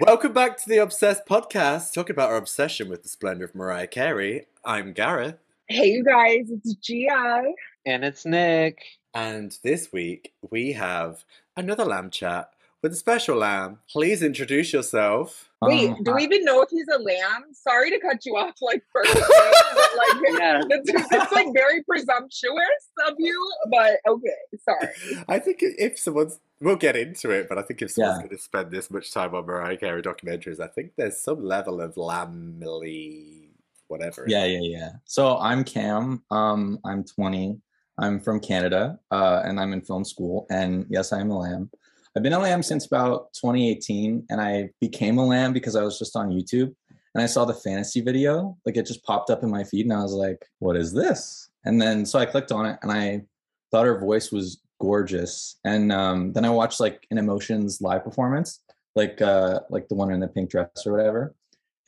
[0.00, 3.86] Welcome back to the Obsessed podcast, talking about our obsession with the splendor of Mariah
[3.86, 4.46] Carey.
[4.64, 5.36] I'm Gareth.
[5.68, 7.44] Hey, you guys, it's Gia.
[7.86, 8.78] And it's Nick.
[9.14, 11.24] And this week we have
[11.56, 12.50] another lamb chat
[12.82, 13.78] with a special lamb.
[13.88, 15.50] Please introduce yourself.
[15.68, 17.44] Wait, Um, do we even know if he's a lamb?
[17.52, 20.62] Sorry to cut you off like first, thing, like Yeah.
[20.68, 23.52] that's, that's like very presumptuous of you.
[23.70, 24.28] But okay,
[24.68, 25.24] sorry.
[25.28, 28.22] I think if someone's, we'll get into it, but I think if someone's Yeah.
[28.26, 31.80] going to spend this much time on Mariah Carey documentaries, I think there's some level
[31.80, 33.48] of lambly,
[33.88, 34.24] whatever.
[34.28, 34.90] Yeah, yeah, yeah.
[35.04, 36.22] So I'm Cam.
[36.30, 37.60] Um, I'm 20.
[37.96, 40.46] I'm from Canada, uh, and I'm in film school.
[40.50, 41.70] And yes, I am a lamb.
[42.16, 45.98] I've been a lamb since about 2018, and I became a lamb because I was
[45.98, 46.72] just on YouTube
[47.14, 48.56] and I saw the fantasy video.
[48.64, 51.48] Like it just popped up in my feed, and I was like, "What is this?"
[51.64, 53.22] And then so I clicked on it, and I
[53.70, 55.58] thought her voice was gorgeous.
[55.64, 58.60] And um, then I watched like an Emotions live performance,
[58.94, 61.34] like uh, like the one in the pink dress or whatever.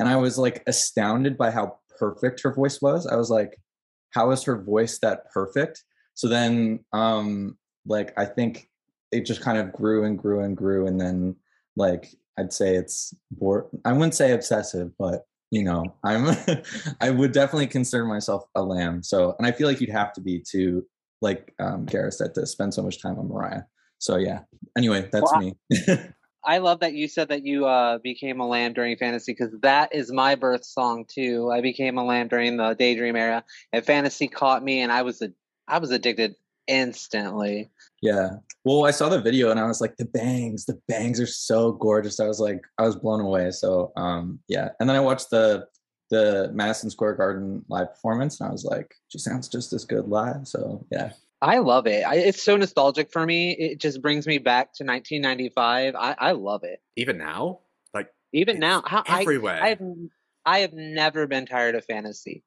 [0.01, 3.07] And I was like astounded by how perfect her voice was.
[3.07, 3.59] I was like,
[4.11, 5.85] how is her voice that perfect?
[6.15, 8.69] So then um like I think
[9.17, 11.37] it just kind of grew and grew and grew and then
[11.77, 16.37] like I'd say it's bor I wouldn't say obsessive, but you know, I'm
[17.01, 19.03] I would definitely consider myself a lamb.
[19.03, 20.85] So and I feel like you'd have to be to
[21.23, 23.63] like um Gareth said to spend so much time on Mariah.
[23.99, 24.41] So yeah.
[24.77, 25.55] Anyway, that's Well, me.
[26.45, 29.93] I love that you said that you uh, became a lamb during fantasy because that
[29.93, 31.51] is my birth song too.
[31.51, 35.21] I became a lamb during the daydream era, and fantasy caught me, and I was
[35.23, 35.33] a,
[35.67, 36.37] I was addicted
[36.69, 37.71] instantly.
[38.01, 38.37] Yeah.
[38.67, 41.71] Well, I saw the video and I was like, the bangs, the bangs are so
[41.71, 42.19] gorgeous.
[42.19, 43.53] I was like, I was blown away.
[43.53, 44.71] So um yeah.
[44.81, 45.69] And then I watched the
[46.11, 50.09] the Madison Square Garden live performance and I was like, she sounds just as good
[50.09, 50.49] live.
[50.49, 51.13] So yeah.
[51.41, 52.05] I love it.
[52.05, 53.53] I, it's so nostalgic for me.
[53.53, 55.95] It just brings me back to 1995.
[55.95, 56.81] I, I love it.
[56.97, 57.61] Even now?
[57.95, 59.63] Like, Even now, how, I, everywhere.
[59.63, 59.83] I have
[60.45, 62.43] I have never been tired of fantasy,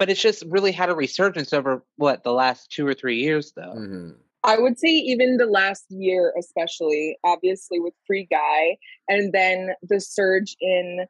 [0.00, 3.52] but it's just really had a resurgence over what the last two or three years,
[3.54, 3.74] though.
[3.76, 4.14] mhm.
[4.44, 8.76] I would say even the last year, especially obviously with Free Guy,
[9.08, 11.06] and then the surge in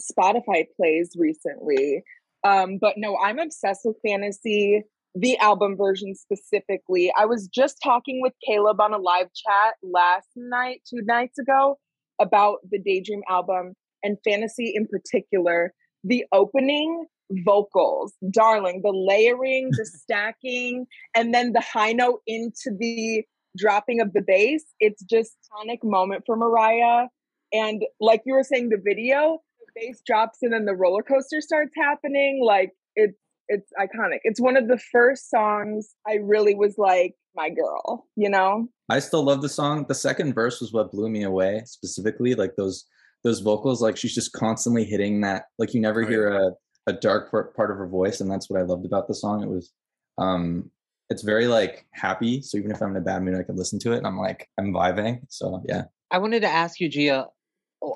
[0.00, 2.02] Spotify plays recently.
[2.42, 4.82] Um, but no, I'm obsessed with fantasy,
[5.14, 7.12] the album version specifically.
[7.18, 11.78] I was just talking with Caleb on a live chat last night, two nights ago,
[12.18, 15.74] about the Daydream album and fantasy in particular.
[16.02, 17.04] The opening
[17.44, 23.24] vocals, darling, the layering, the stacking, and then the high note into the
[23.56, 24.64] dropping of the bass.
[24.80, 27.08] It's just tonic moment for Mariah.
[27.52, 31.40] And like you were saying, the video, the bass drops and then the roller coaster
[31.40, 32.42] starts happening.
[32.44, 34.20] Like it's it's iconic.
[34.22, 38.68] It's one of the first songs I really was like, my girl, you know?
[38.88, 39.86] I still love the song.
[39.88, 42.34] The second verse was what blew me away, specifically.
[42.34, 42.84] Like those
[43.22, 45.44] those vocals, like she's just constantly hitting that.
[45.58, 46.50] Like you never Oh, hear a,
[46.86, 49.42] a dark part part of her voice, and that's what I loved about the song.
[49.42, 49.72] It was
[50.18, 50.70] um
[51.08, 52.40] it's very like happy.
[52.42, 54.18] So even if I'm in a bad mood, I can listen to it and I'm
[54.18, 55.20] like, I'm vibing.
[55.28, 55.84] So yeah.
[56.12, 57.26] I wanted to ask you, Gia,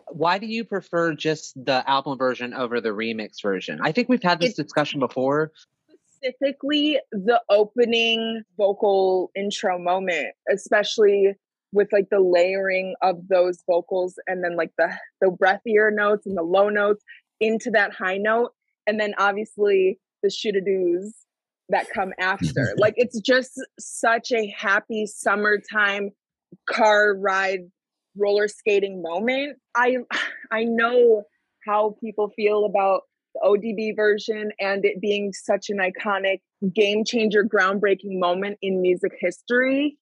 [0.09, 3.79] why do you prefer just the album version over the remix version?
[3.83, 5.53] I think we've had this It- discussion before.
[6.09, 11.35] specifically the opening vocal intro moment, especially
[11.73, 14.91] with like the layering of those vocals and then like the
[15.21, 17.05] the breathier notes and the low notes
[17.41, 18.53] into that high note,
[18.87, 21.11] and then obviously the shootadoos
[21.71, 22.75] that come after.
[22.77, 26.11] like it's just such a happy summertime
[26.69, 27.61] car ride
[28.17, 29.59] roller skating moment.
[29.77, 29.97] I
[30.51, 31.25] I know
[31.67, 33.03] how people feel about
[33.35, 36.39] the ODB version and it being such an iconic
[36.75, 39.99] game changer, groundbreaking moment in music history.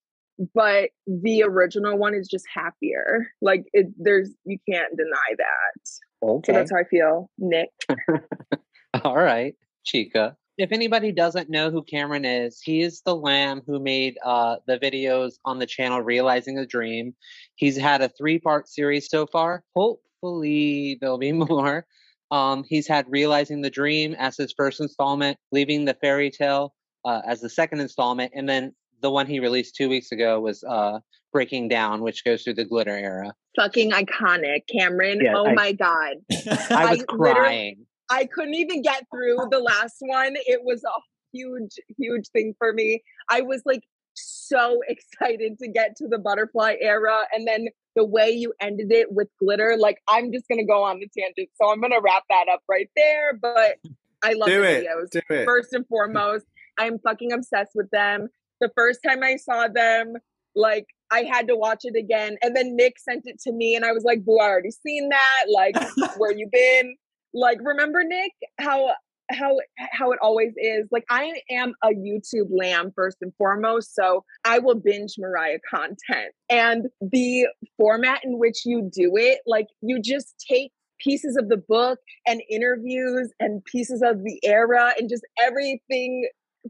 [0.54, 3.28] But the original one is just happier.
[3.40, 5.80] Like it, there's you can't deny that.
[5.84, 6.52] So Okay.
[6.52, 7.68] that's how I feel, Nick.
[9.04, 9.54] All right,
[9.84, 10.36] Chica.
[10.58, 14.78] If anybody doesn't know who Cameron is, he is the lamb who made uh, the
[14.78, 17.14] videos on the channel Realizing a Dream.
[17.54, 19.64] He's had a three part series so far.
[19.74, 21.86] Hopefully, there'll be more.
[22.30, 26.74] Um, he's had Realizing the Dream as his first installment, Leaving the Fairy Tale
[27.04, 30.62] uh, as the second installment, and then the one he released two weeks ago was
[30.64, 31.00] uh,
[31.32, 33.32] Breaking Down, which goes through the glitter era.
[33.56, 35.20] Fucking iconic, Cameron.
[35.22, 36.16] Yeah, oh I- my god.
[36.70, 37.86] I was I literally- crying.
[38.12, 40.34] I couldn't even get through the last one.
[40.46, 41.00] It was a
[41.32, 43.02] huge, huge thing for me.
[43.30, 43.82] I was like
[44.14, 47.22] so excited to get to the butterfly era.
[47.32, 51.00] And then the way you ended it with glitter, like I'm just gonna go on
[51.00, 51.48] the tangent.
[51.60, 53.32] So I'm gonna wrap that up right there.
[53.40, 53.76] But
[54.22, 54.86] I love Do the it.
[54.86, 55.10] videos.
[55.10, 55.44] Do it.
[55.46, 56.44] First and foremost,
[56.78, 58.28] I'm fucking obsessed with them.
[58.60, 60.14] The first time I saw them,
[60.54, 62.36] like I had to watch it again.
[62.42, 65.08] And then Nick sent it to me and I was like, boo, I already seen
[65.08, 65.44] that.
[65.48, 65.76] Like,
[66.18, 66.96] where you been?
[67.34, 68.32] Like, remember Nick?
[68.58, 68.92] How
[69.30, 70.86] how how it always is.
[70.90, 76.34] Like I am a YouTube lamb first and foremost, so I will binge Mariah content.
[76.48, 77.46] And the
[77.76, 82.42] format in which you do it, like you just take pieces of the book and
[82.48, 86.28] interviews and pieces of the era and just everything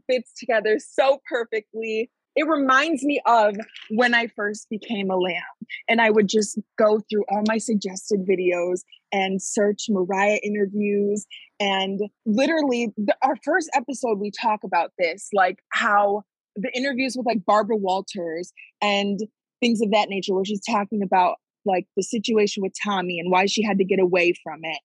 [0.09, 3.55] fits together so perfectly it reminds me of
[3.89, 5.41] when I first became a lamb
[5.87, 8.81] and I would just go through all my suggested videos
[9.11, 11.25] and search Mariah interviews.
[11.59, 16.23] And literally, the, our first episode, we talk about this like how
[16.55, 18.51] the interviews with like Barbara Walters
[18.81, 19.19] and
[19.61, 21.35] things of that nature, where she's talking about
[21.65, 24.79] like the situation with Tommy and why she had to get away from it.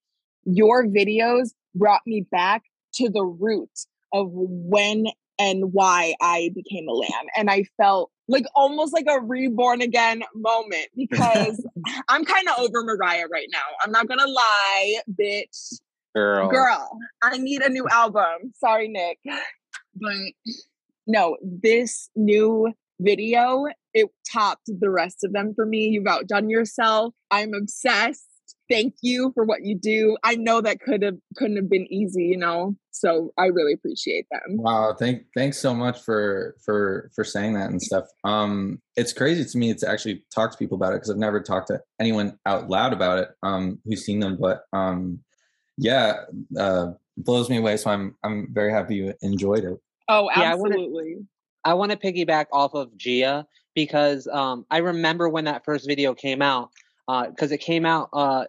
[0.45, 2.63] Your videos brought me back
[2.95, 5.07] to the roots of when
[5.39, 7.27] and why I became a lamb.
[7.37, 11.65] And I felt like almost like a reborn again moment because
[12.09, 13.59] I'm kind of over Mariah right now.
[13.83, 15.75] I'm not gonna lie, bitch.
[16.15, 16.49] Girl.
[16.49, 18.53] Girl, I need a new album.
[18.59, 19.19] Sorry, Nick.
[19.95, 20.57] But
[21.07, 25.89] no, this new video, it topped the rest of them for me.
[25.89, 27.15] You've outdone yourself.
[27.31, 28.28] I'm obsessed
[28.69, 30.17] thank you for what you do.
[30.23, 32.77] I know that could have couldn't have been easy, you know.
[32.91, 34.59] So I really appreciate them.
[34.59, 38.05] Wow, thank thanks so much for for for saying that and stuff.
[38.25, 41.41] Um it's crazy to me to actually talk to people about it because I've never
[41.41, 45.21] talked to anyone out loud about it um who's seen them, but um
[45.77, 46.25] yeah,
[46.59, 49.79] uh blows me away so I'm I'm very happy you enjoyed it.
[50.09, 51.17] Oh, absolutely.
[51.19, 51.25] Yeah,
[51.65, 56.15] I want to piggyback off of Gia because um, I remember when that first video
[56.15, 56.71] came out,
[57.09, 58.11] because uh, it came out.
[58.13, 58.45] Uh,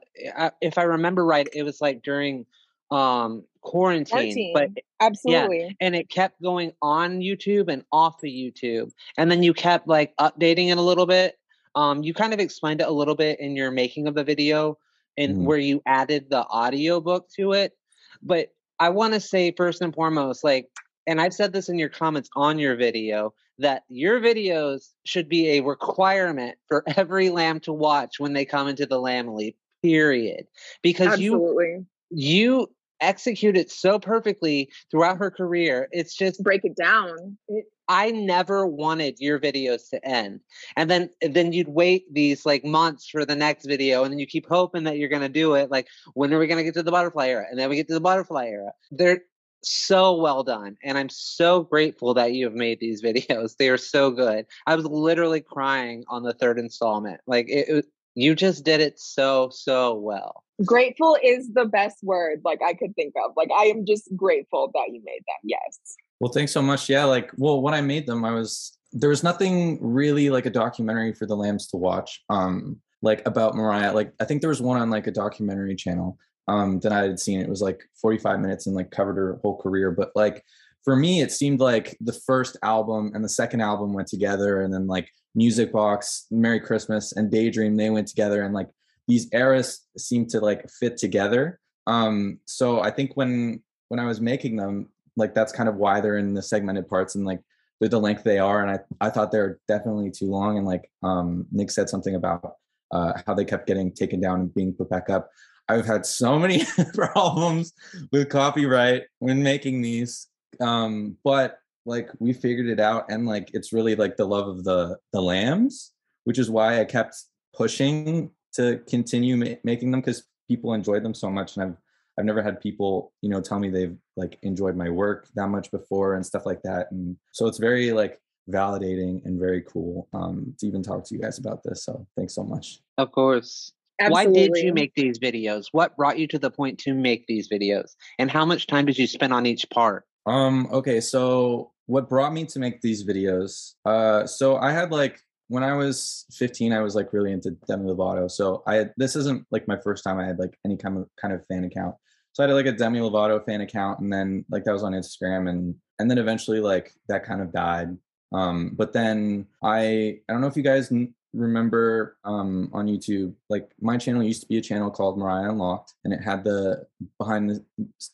[0.62, 2.46] if I remember right, it was like during
[2.92, 4.54] um, quarantine, quarantine.
[4.54, 4.70] but
[5.00, 9.54] absolutely, yeah, and it kept going on YouTube and off of YouTube, and then you
[9.54, 11.40] kept like updating it a little bit.
[11.76, 14.78] Um, you kind of explained it a little bit in your making of the video,
[15.18, 15.44] and mm.
[15.44, 17.78] where you added the audio book to it.
[18.22, 20.68] But I want to say first and foremost, like,
[21.08, 25.58] and I've said this in your comments on your video that your videos should be
[25.58, 30.46] a requirement for every lamb to watch when they come into the lamb leap period
[30.82, 31.66] because Absolutely.
[31.66, 32.68] you you
[33.02, 38.68] execute it so perfectly throughout her career it's just break it down it, I never
[38.68, 40.42] wanted your videos to end.
[40.78, 44.28] And then then you'd wait these like months for the next video and then you
[44.28, 46.76] keep hoping that you're going to do it like when are we going to get
[46.76, 47.48] to the butterfly era?
[47.50, 48.74] And then we get to the butterfly era.
[48.92, 49.24] There
[49.62, 53.56] so well done and i'm so grateful that you have made these videos.
[53.58, 54.46] They are so good.
[54.68, 57.22] I was literally crying on the third installment.
[57.28, 57.86] Like it, it,
[58.16, 60.44] you just did it so so well.
[60.66, 63.32] Grateful is the best word like i could think of.
[63.36, 65.42] Like i am just grateful that you made them.
[65.44, 65.80] Yes.
[66.20, 66.90] Well thanks so much.
[66.90, 70.50] Yeah like well when i made them i was there was nothing really like a
[70.50, 73.94] documentary for the lambs to watch um like about mariah.
[73.94, 76.18] Like i think there was one on like a documentary channel
[76.50, 77.40] um, than I had seen.
[77.40, 79.92] It was like 45 minutes and like covered her whole career.
[79.92, 80.44] But like
[80.84, 84.74] for me, it seemed like the first album and the second album went together, and
[84.74, 88.70] then like Music Box, Merry Christmas, and Daydream they went together, and like
[89.08, 91.60] these eras seemed to like fit together.
[91.86, 96.02] Um, so I think when when I was making them, like that's kind of why
[96.02, 97.42] they're in the segmented parts and like
[97.80, 98.64] they're the length they are.
[98.64, 100.58] And I I thought they're definitely too long.
[100.58, 102.56] And like um, Nick said something about
[102.92, 105.30] uh, how they kept getting taken down and being put back up.
[105.70, 107.74] I've had so many problems
[108.12, 110.28] with copyright when making these.
[110.60, 114.64] Um, but like we figured it out and like it's really like the love of
[114.64, 117.16] the the lambs, which is why I kept
[117.56, 121.78] pushing to continue ma- making them because people enjoyed them so much and I've
[122.18, 125.72] I've never had people, you know, tell me they've like enjoyed my work that much
[125.72, 126.92] before and stuff like that.
[126.92, 131.22] And so it's very like validating and very cool um, to even talk to you
[131.22, 131.86] guys about this.
[131.86, 132.82] So thanks so much.
[132.98, 133.72] Of course.
[134.00, 134.42] Absolutely.
[134.42, 135.68] Why did you make these videos?
[135.72, 137.96] What brought you to the point to make these videos?
[138.18, 140.06] And how much time did you spend on each part?
[140.26, 143.74] Um, okay, so what brought me to make these videos?
[143.86, 147.90] Uh, so I had like when I was 15, I was like really into Demi
[147.90, 148.30] Lovato.
[148.30, 151.10] So I had this isn't like my first time I had like any kind of
[151.20, 151.96] kind of fan account.
[152.34, 154.94] So I had like a Demi Lovato fan account, and then like that was on
[154.94, 157.98] Instagram, and and then eventually like that kind of died.
[158.32, 160.92] Um, but then I I don't know if you guys
[161.34, 165.94] remember um, on YouTube, like my channel used to be a channel called Mariah Unlocked,
[166.04, 166.86] and it had the
[167.18, 167.64] behind the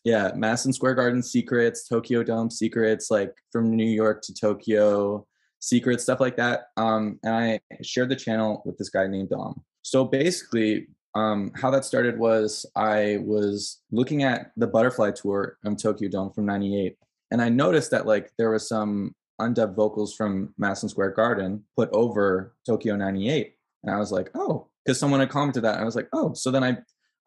[0.03, 5.25] yeah Madison Square Garden secrets, Tokyo Dome secrets, like from New York to Tokyo
[5.59, 6.67] secrets, stuff like that.
[6.77, 9.63] Um, and I shared the channel with this guy named Dom.
[9.81, 15.81] So basically, um, how that started was I was looking at the butterfly tour of
[15.81, 16.97] Tokyo Dome from '98,
[17.31, 21.89] and I noticed that like there was some undubbed vocals from Madison Square Garden put
[21.91, 23.55] over Tokyo 98.
[23.83, 25.79] And I was like, oh, because someone had commented that.
[25.79, 26.77] I was like, oh, so then I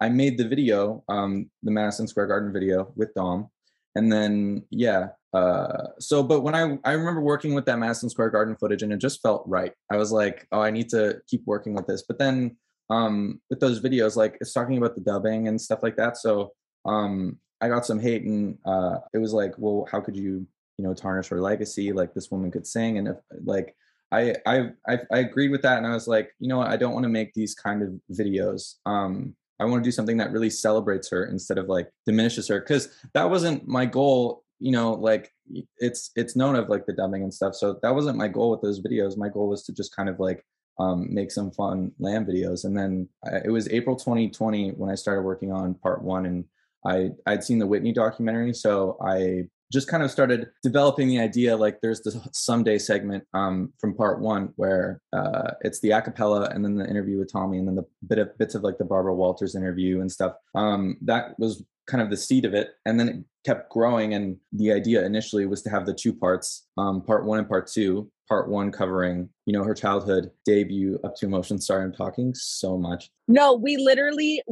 [0.01, 3.51] I made the video, um, the Madison Square Garden video with Dom.
[3.97, 8.31] And then yeah, uh so but when I I remember working with that Madison Square
[8.31, 9.73] Garden footage and it just felt right.
[9.91, 12.05] I was like, oh, I need to keep working with this.
[12.07, 12.57] But then
[12.91, 16.17] um with those videos, like it's talking about the dubbing and stuff like that.
[16.17, 16.53] So
[16.85, 20.47] um I got some hate and uh it was like, well, how could you,
[20.79, 21.93] you know, tarnish her legacy?
[21.93, 23.75] Like this woman could sing and if like
[24.11, 26.77] I, I I I agreed with that, and I was like, you know what, I
[26.77, 28.75] don't want to make these kind of videos.
[28.87, 32.61] Um, I want to do something that really celebrates her instead of like diminishes her,
[32.61, 34.45] because that wasn't my goal.
[34.61, 35.31] You know, like
[35.79, 37.55] it's it's known of like the dubbing and stuff.
[37.55, 39.17] So that wasn't my goal with those videos.
[39.17, 40.43] My goal was to just kind of like
[40.81, 42.65] um, make some fun lamb videos.
[42.65, 46.45] And then I, it was April 2020 when I started working on part one, and
[46.87, 51.57] I I'd seen the Whitney documentary, so I just kind of started developing the idea
[51.57, 56.65] like there's the someday segment um, from part one where uh, it's the acapella and
[56.65, 59.15] then the interview with tommy and then the bit of bits of like the barbara
[59.15, 60.35] walters interview and stuff.
[60.55, 62.71] Um, that was kind of the seed of it.
[62.85, 66.67] And then it kept growing and the idea initially was to have the two parts
[66.77, 68.11] um, part one and part two.
[68.29, 72.77] Part one covering you know her childhood debut up to emotion sorry i'm talking so
[72.77, 73.11] much.
[73.27, 74.43] No we literally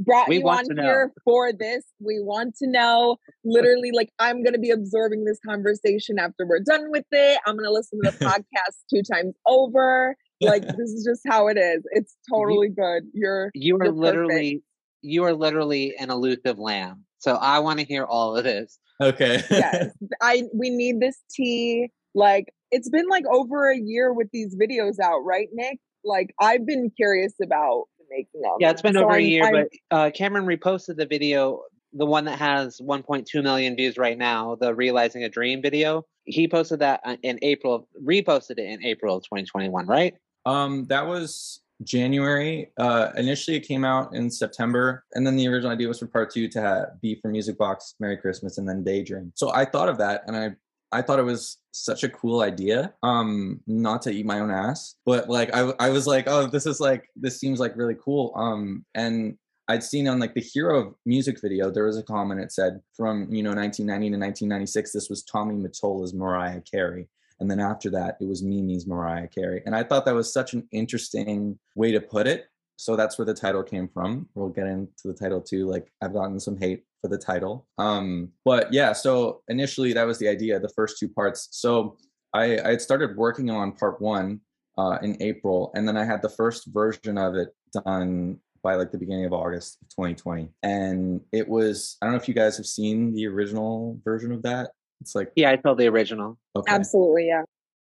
[0.00, 1.84] brought We you want on here for this.
[2.00, 3.16] We want to know.
[3.44, 7.40] Literally, like I'm gonna be absorbing this conversation after we're done with it.
[7.46, 10.16] I'm gonna listen to the podcast two times over.
[10.40, 11.82] Like this is just how it is.
[11.92, 13.04] It's totally good.
[13.12, 14.00] You're You are You're perfect.
[14.00, 14.62] literally
[15.02, 17.04] you are literally an elusive lamb.
[17.18, 18.78] So I want to hear all of this.
[19.00, 19.90] okay yes.
[20.22, 21.88] I we need this tea.
[22.14, 25.78] Like it's been like over a year with these videos out, right, Nick?
[26.04, 28.56] Like I've been curious about the making of.
[28.60, 31.62] Yeah, it's been So over a I'm- year, I'm- but uh, Cameron reposted the video,
[31.92, 36.04] the one that has 1.2 million views right now, the Realizing a Dream video.
[36.24, 40.14] He posted that uh, in April, reposted it in April of 2021, right?
[40.46, 42.70] Um, that was January.
[42.76, 46.30] Uh, initially, it came out in September, and then the original idea was for part
[46.30, 49.32] two to have, be for Music Box, Merry Christmas, and then Daydream.
[49.34, 50.50] So I thought of that, and I
[50.92, 52.94] I thought it was such a cool idea.
[53.02, 56.66] Um, not to eat my own ass, but like I I was like, oh, this
[56.66, 58.32] is like this seems like really cool.
[58.36, 59.36] Um, and
[59.68, 63.32] I'd seen on like the Hero music video, there was a comment it said from
[63.32, 67.08] you know 1990 to 1996, this was Tommy Mottola's Mariah Carey.
[67.38, 69.62] And then after that, it was Mimi's Mariah Carey.
[69.64, 72.46] And I thought that was such an interesting way to put it.
[72.76, 74.28] So that's where the title came from.
[74.34, 75.66] We'll get into the title too.
[75.66, 77.66] Like I've gotten some hate for the title.
[77.78, 81.48] Um, but yeah, so initially that was the idea, the first two parts.
[81.50, 81.96] So
[82.34, 84.40] I, I had started working on part one
[84.78, 87.48] uh, in April, and then I had the first version of it
[87.84, 90.50] done by like the beginning of August of 2020.
[90.62, 94.42] And it was, I don't know if you guys have seen the original version of
[94.42, 94.70] that.
[95.00, 96.38] It's like, Yeah, I saw the original.
[96.54, 96.72] okay.
[96.72, 97.42] Absolutely, yeah.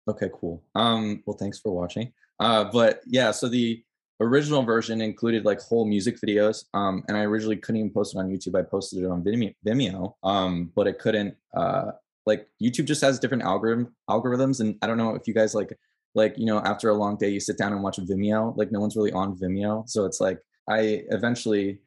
[0.09, 0.63] Okay, cool.
[0.75, 2.13] Um, well, thanks for watching.
[2.39, 3.83] Uh, but yeah, so the
[4.21, 6.65] original version included like whole music videos.
[6.75, 8.59] Um, and I originally couldn't even post it on YouTube.
[8.59, 10.15] I posted it on Vimeo.
[10.23, 11.37] Um, but it couldn't.
[11.55, 11.93] Uh,
[12.25, 15.79] like YouTube just has different algorithm algorithms, and I don't know if you guys like
[16.17, 18.57] like you know after a long day you sit down and watch Vimeo.
[18.57, 21.79] Like no one's really on Vimeo, so it's like I eventually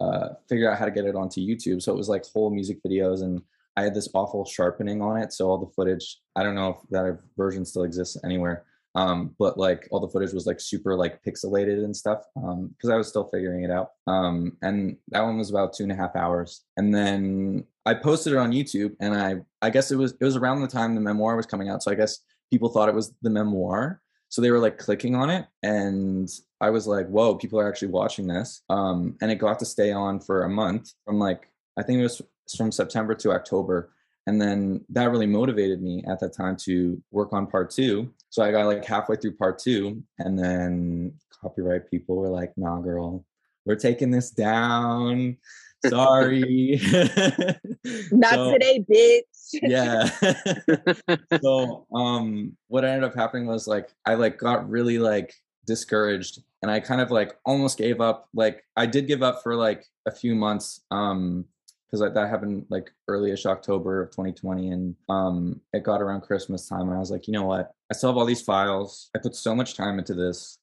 [0.00, 1.82] uh, figured out how to get it onto YouTube.
[1.82, 3.42] So it was like whole music videos and
[3.76, 5.32] I had this awful sharpening on it.
[5.32, 8.64] So all the footage, I don't know if that version still exists anywhere.
[8.94, 12.24] Um, but like all the footage was like super like pixelated and stuff.
[12.36, 13.90] Um, cause I was still figuring it out.
[14.06, 16.64] Um, and that one was about two and a half hours.
[16.76, 20.36] And then I posted it on YouTube and I, I guess it was, it was
[20.36, 21.82] around the time the memoir was coming out.
[21.82, 22.18] So I guess
[22.50, 24.00] people thought it was the memoir.
[24.30, 26.28] So they were like clicking on it and
[26.60, 28.62] I was like, whoa, people are actually watching this.
[28.68, 32.02] Um, and it got to stay on for a month from like, I think it
[32.02, 32.20] was
[32.56, 33.90] from September to October.
[34.28, 38.12] And then that really motivated me at that time to work on part two.
[38.28, 42.78] So I got like halfway through part two, and then copyright people were like, nah,
[42.80, 43.24] girl,
[43.64, 45.38] we're taking this down.
[45.86, 46.78] Sorry.
[48.12, 49.24] Not So- today, bitch.
[49.62, 50.10] yeah
[51.40, 55.32] so um what ended up happening was like i like got really like
[55.66, 59.54] discouraged and i kind of like almost gave up like i did give up for
[59.56, 61.46] like a few months um
[61.88, 66.68] because like that happened like early-ish october of 2020 and um it got around christmas
[66.68, 69.18] time and i was like you know what i still have all these files i
[69.18, 70.58] put so much time into this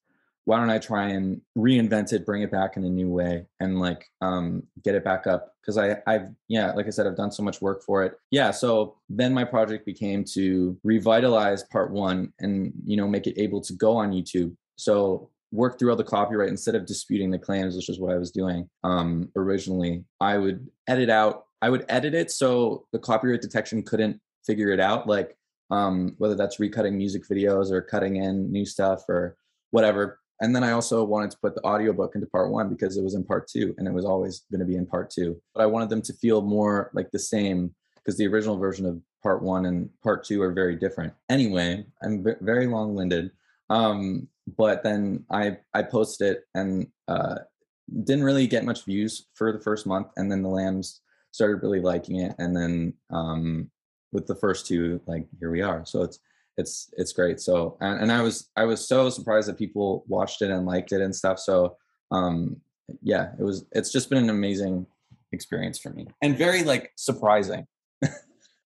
[0.46, 3.79] why don't I try and reinvent it, bring it back in a new way, and
[3.79, 5.55] like um, get it back up?
[5.60, 8.13] Because I, I've yeah, like I said, I've done so much work for it.
[8.29, 13.39] Yeah, so then my project became to revitalize part one and you know make it
[13.41, 14.55] able to go on YouTube.
[14.75, 18.17] So work through all the copyright instead of disputing the claims, which is what I
[18.17, 20.03] was doing um, originally.
[20.19, 21.45] I would edit out.
[21.62, 25.07] I would edit it so the copyright detection couldn't figure it out.
[25.07, 25.38] Like
[25.71, 29.38] um, whether that's recutting music videos or cutting in new stuff or
[29.71, 30.19] whatever.
[30.41, 33.15] And then I also wanted to put the audiobook into part one because it was
[33.15, 35.41] in part two and it was always going to be in part two.
[35.53, 39.01] But I wanted them to feel more like the same because the original version of
[39.24, 41.13] part one and part two are very different.
[41.29, 43.31] Anyway, I'm v- very long winded.
[43.69, 47.39] Um, but then I I posted it and uh,
[48.03, 51.81] didn't really get much views for the first month, and then the lambs started really
[51.81, 53.69] liking it, and then um,
[54.12, 55.86] with the first two, like here we are.
[55.86, 56.19] So it's
[56.57, 57.39] it's it's great.
[57.39, 60.91] So and, and I was I was so surprised that people watched it and liked
[60.91, 61.39] it and stuff.
[61.39, 61.77] So
[62.12, 62.57] um,
[63.01, 64.86] yeah, it was it's just been an amazing
[65.31, 67.67] experience for me and very like surprising.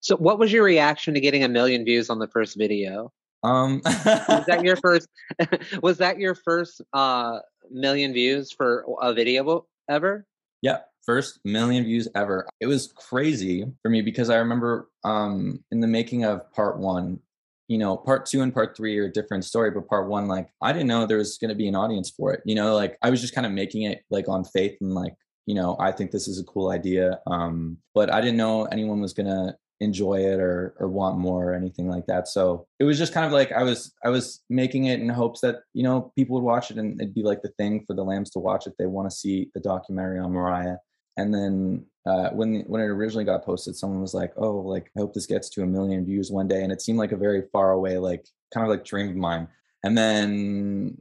[0.01, 3.12] so what was your reaction to getting a million views on the first video?
[3.43, 5.08] Um, was that your first?
[5.81, 7.39] was that your first uh,
[7.72, 10.25] million views for a video ever?
[10.62, 12.48] Yeah, first million views ever.
[12.60, 17.19] It was crazy for me because I remember um, in the making of part one,
[17.67, 20.50] you know, part two and part three are a different story, but part one, like,
[20.62, 22.41] I didn't know there was going to be an audience for it.
[22.43, 25.13] You know, like, I was just kind of making it like on faith and like,
[25.46, 27.19] you know, I think this is a cool idea.
[27.27, 31.52] Um, but I didn't know anyone was going to enjoy it or or want more
[31.52, 32.28] or anything like that.
[32.28, 35.42] So it was just kind of like I was I was making it in hopes
[35.42, 38.04] that you know people would watch it and it'd be like the thing for the
[38.04, 40.78] lambs to watch if they want to see the documentary on Mariah.
[41.18, 45.02] And then uh, when when it originally got posted, someone was like, "Oh, like I
[45.02, 47.44] hope this gets to a million views one day," and it seemed like a very
[47.52, 49.48] far away, like kind of like dream of mine.
[49.84, 50.98] And then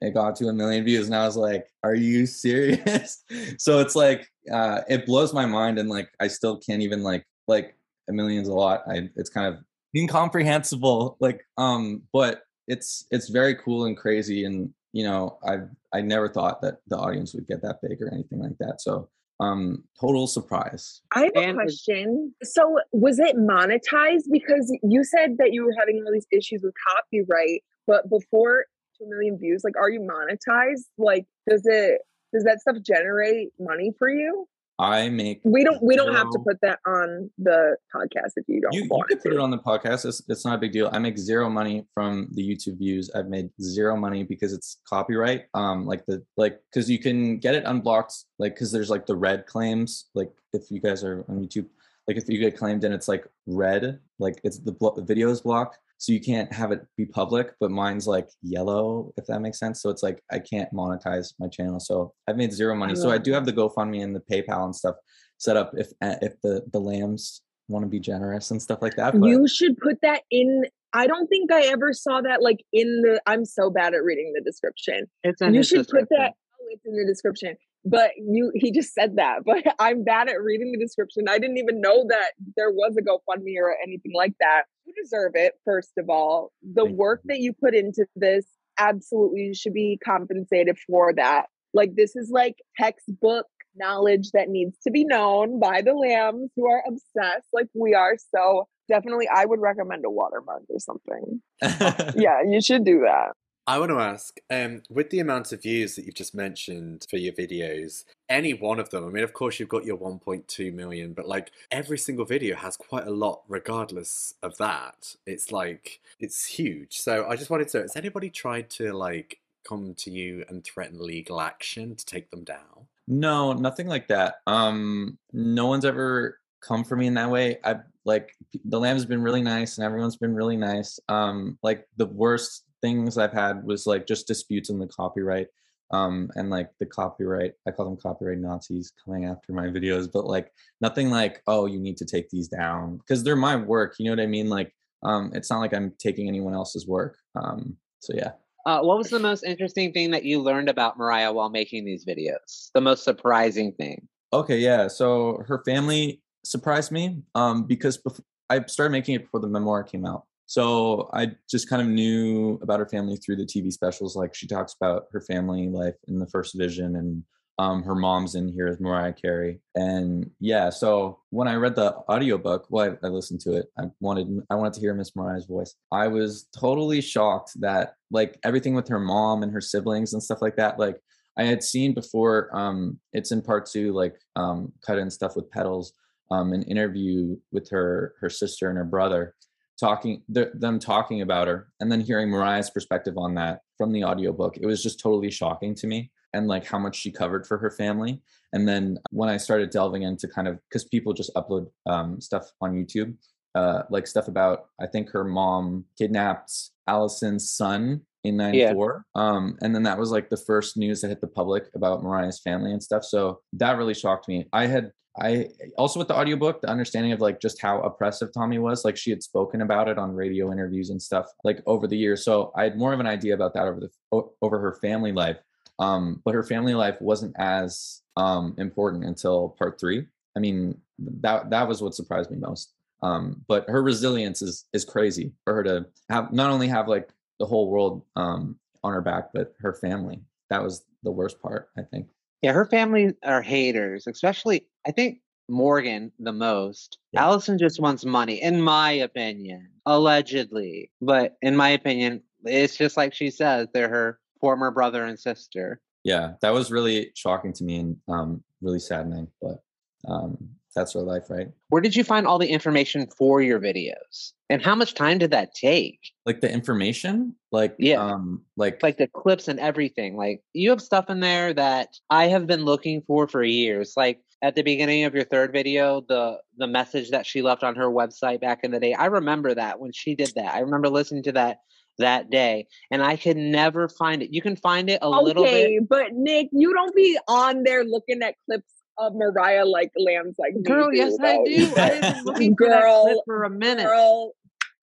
[0.00, 3.22] it got to a million views, and I was like, "Are you serious?"
[3.58, 7.24] so it's like uh, it blows my mind, and like I still can't even like
[7.46, 7.76] like
[8.10, 8.82] a million's a lot.
[8.88, 9.62] I it's kind of
[9.96, 11.16] incomprehensible.
[11.20, 15.58] Like, um, but it's it's very cool and crazy, and you know, I
[15.96, 18.80] I never thought that the audience would get that big or anything like that.
[18.80, 19.08] So
[19.40, 25.52] um total surprise i have a question so was it monetized because you said that
[25.52, 28.66] you were having all these issues with copyright but before
[28.98, 32.02] 2 million views like are you monetized like does it
[32.34, 34.46] does that stuff generate money for you
[34.80, 35.42] I make.
[35.44, 35.82] We don't.
[35.82, 38.72] We don't have to put that on the podcast if you don't.
[38.72, 40.06] You, you can put it on the podcast.
[40.06, 40.88] It's, it's not a big deal.
[40.90, 43.10] I make zero money from the YouTube views.
[43.14, 45.44] I've made zero money because it's copyright.
[45.52, 48.24] Um, like the like because you can get it unblocked.
[48.38, 50.06] Like because there's like the red claims.
[50.14, 51.66] Like if you guys are on YouTube,
[52.08, 55.42] like if you get claimed and it's like red, like it's the, the video is
[55.42, 59.58] blocked so you can't have it be public but mine's like yellow if that makes
[59.58, 59.82] sense.
[59.82, 61.78] So it's like i can't monetize my channel.
[61.78, 62.96] So i've made zero money.
[62.96, 64.96] So i do have the gofundme and the paypal and stuff
[65.36, 68.96] set up if eh, if the the lambs want to be generous and stuff like
[68.96, 69.28] that but.
[69.28, 73.20] you should put that in i don't think i ever saw that like in the
[73.26, 75.06] i'm so bad at reading the description.
[75.22, 75.78] It's in the description.
[75.78, 77.56] you should put that oh it's in the description.
[77.84, 81.24] But you he just said that but i'm bad at reading the description.
[81.28, 84.64] I didn't even know that there was a gofundme or anything like that
[84.96, 86.52] you deserve it first of all.
[86.62, 87.34] The Thank work you.
[87.34, 88.46] that you put into this
[88.78, 91.46] absolutely should be compensated for that.
[91.74, 96.66] Like this is like textbook knowledge that needs to be known by the lambs who
[96.66, 97.46] are obsessed.
[97.52, 101.40] Like we are so definitely i would recommend a watermark or something.
[102.20, 103.32] Yeah you should do that
[103.70, 107.18] I want to ask, um, with the amount of views that you've just mentioned for
[107.18, 111.12] your videos, any one of them, I mean, of course, you've got your 1.2 million,
[111.12, 115.14] but like every single video has quite a lot regardless of that.
[115.24, 116.98] It's like, it's huge.
[116.98, 120.98] So I just wanted to, has anybody tried to like come to you and threaten
[120.98, 122.88] legal action to take them down?
[123.06, 124.40] No, nothing like that.
[124.48, 127.58] Um, no one's ever come for me in that way.
[127.62, 130.98] I like the lamb's been really nice and everyone's been really nice.
[131.08, 135.48] Um, like the worst things I've had was like just disputes in the copyright.
[135.92, 140.24] Um, and like the copyright, I call them copyright Nazis coming after my videos, but
[140.24, 143.96] like nothing like, oh, you need to take these down because they're my work.
[143.98, 144.48] You know what I mean?
[144.48, 147.18] Like, um, it's not like I'm taking anyone else's work.
[147.34, 148.32] Um, so yeah.
[148.66, 152.04] Uh, what was the most interesting thing that you learned about Mariah while making these
[152.04, 152.70] videos?
[152.74, 154.06] The most surprising thing?
[154.32, 154.86] Okay, yeah.
[154.86, 159.82] So her family surprised me um, because bef- I started making it before the memoir
[159.82, 160.24] came out.
[160.50, 164.16] So I just kind of knew about her family through the TV specials.
[164.16, 167.22] Like she talks about her family life in the first vision and
[167.60, 169.60] um, her mom's in Here Is Mariah Carey.
[169.76, 173.66] And yeah, so when I read the audiobook, well, I, I listened to it.
[173.78, 175.76] I wanted I wanted to hear Miss Mariah's voice.
[175.92, 180.42] I was totally shocked that like everything with her mom and her siblings and stuff
[180.42, 180.98] like that, like
[181.38, 185.48] I had seen before, um, it's in part two, like um, cut in stuff with
[185.52, 185.92] petals,
[186.32, 189.36] um, an interview with her her sister and her brother
[189.80, 194.56] talking them talking about her and then hearing mariah's perspective on that from the audiobook
[194.58, 197.70] it was just totally shocking to me and like how much she covered for her
[197.70, 198.20] family.
[198.52, 202.50] And then when i started delving into kind of because people just upload um, stuff
[202.60, 203.14] on youtube
[203.54, 206.52] uh, like stuff about I think her mom kidnapped
[206.88, 209.22] Alison's son in 94 yeah.
[209.22, 212.38] um and then that was like the first news that hit the public about mariah's
[212.38, 213.04] family and stuff.
[213.04, 214.46] So that really shocked me.
[214.52, 215.46] I had i
[215.76, 219.10] also with the audiobook the understanding of like just how oppressive tommy was like she
[219.10, 222.62] had spoken about it on radio interviews and stuff like over the years so i
[222.62, 225.38] had more of an idea about that over the over her family life
[225.78, 231.50] um but her family life wasn't as um important until part three i mean that
[231.50, 235.64] that was what surprised me most um but her resilience is is crazy for her
[235.64, 239.72] to have not only have like the whole world um, on her back, but her
[239.72, 240.20] family.
[240.50, 242.06] That was the worst part, I think.
[242.42, 246.98] Yeah, her family are haters, especially I think Morgan the most.
[247.12, 247.24] Yeah.
[247.24, 250.90] Alison just wants money, in my opinion, allegedly.
[251.02, 255.80] But in my opinion, it's just like she says, they're her former brother and sister.
[256.04, 259.28] Yeah, that was really shocking to me and um, really saddening.
[259.42, 259.62] But
[260.08, 260.36] um,
[260.74, 261.48] that's our life, right?
[261.68, 264.32] Where did you find all the information for your videos?
[264.48, 265.98] And how much time did that take?
[266.26, 267.34] Like the information?
[267.52, 268.00] Like yeah.
[268.00, 270.16] um like like the clips and everything.
[270.16, 273.94] Like you have stuff in there that I have been looking for for years.
[273.96, 277.76] Like at the beginning of your third video, the the message that she left on
[277.76, 278.94] her website back in the day.
[278.94, 280.54] I remember that when she did that.
[280.54, 281.58] I remember listening to that
[281.98, 284.32] that day and I could never find it.
[284.32, 285.88] You can find it a okay, little bit.
[285.88, 290.62] But Nick, you don't be on there looking at clips of Mariah like lambs like
[290.62, 290.92] girl.
[290.92, 291.42] yes, though.
[291.42, 291.74] I do.
[291.76, 293.86] I've been looking girl, for, for a minute.
[293.86, 294.32] Girl.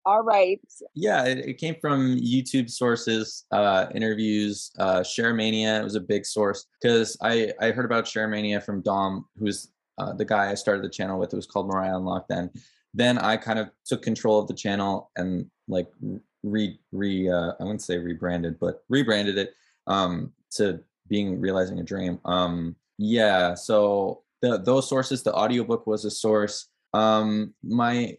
[0.05, 0.61] All right.
[0.95, 4.71] Yeah, it, it, came from YouTube sources, uh, interviews.
[4.79, 9.73] Uh, Sharemania was a big source because I I heard about Sharemania from Dom, who's
[9.99, 11.33] uh, the guy I started the channel with.
[11.33, 12.29] It was called Mariah Unlocked.
[12.29, 12.51] Then,
[12.95, 15.89] then I kind of took control of the channel and like
[16.45, 19.55] re re uh, I wouldn't say rebranded, but rebranded it
[19.89, 22.21] um, to being realizing a dream.
[22.25, 26.69] Um, yeah, so the, those sources, the audiobook was a source.
[26.95, 28.17] Um, my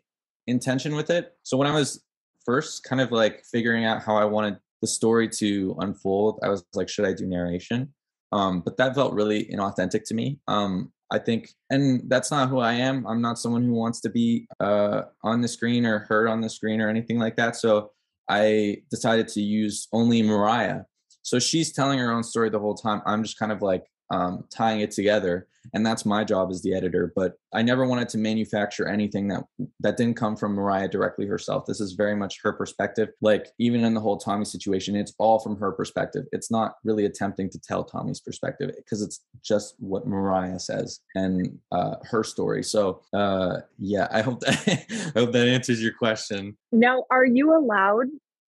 [0.47, 1.33] intention with it.
[1.43, 2.03] So when I was
[2.45, 6.63] first kind of like figuring out how I wanted the story to unfold, I was
[6.73, 7.93] like, should I do narration?
[8.31, 10.39] Um, but that felt really inauthentic to me.
[10.47, 13.07] Um, I think, and that's not who I am.
[13.07, 16.49] I'm not someone who wants to be uh, on the screen or heard on the
[16.49, 17.55] screen or anything like that.
[17.55, 17.91] So
[18.29, 20.81] I decided to use only Mariah.
[21.21, 23.01] So she's telling her own story the whole time.
[23.05, 25.47] I'm just kind of like um, tying it together.
[25.73, 29.43] And that's my job as the editor but i never wanted to manufacture anything that
[29.81, 31.65] that didn't come from mariah directly herself.
[31.65, 33.09] This is very much her perspective.
[33.21, 36.25] Like even in the whole tommy situation it's all from her perspective.
[36.31, 41.59] It's not really attempting to tell tommy's perspective because it's just what mariah says and
[41.71, 42.63] uh, her story.
[42.63, 46.57] So uh, yeah i hope that i hope that answers your question.
[46.71, 48.07] Now are you allowed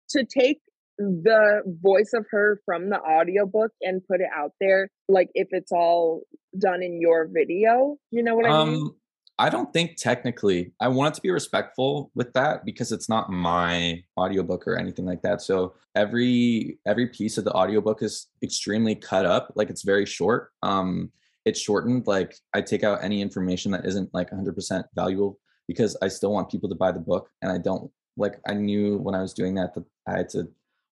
[0.10, 0.62] to take
[0.98, 5.72] the voice of her from the audiobook and put it out there like if it's
[5.72, 6.22] all
[6.58, 8.92] done in your video you know what i um, mean
[9.38, 14.04] i don't think technically i want to be respectful with that because it's not my
[14.18, 19.26] audiobook or anything like that so every every piece of the audiobook is extremely cut
[19.26, 21.12] up like it's very short um
[21.46, 26.08] it's shortened like i take out any information that isn't like 100% valuable because i
[26.08, 29.22] still want people to buy the book and i don't like i knew when i
[29.22, 30.48] was doing that that i had to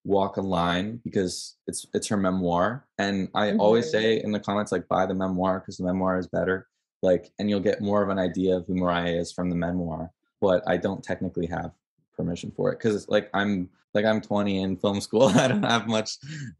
[0.05, 2.87] walk a line because it's it's her memoir.
[2.97, 3.59] And i mm-hmm.
[3.59, 6.67] always say in the comments like buy the memoir because the memoir is better.
[7.01, 10.11] Like and you'll get more of an idea of who mariah is from the memoir
[10.41, 11.71] but i don't technically have
[12.15, 15.23] permission for it because it's like i'm like i'm 20 in film school.
[15.35, 16.11] I don't have much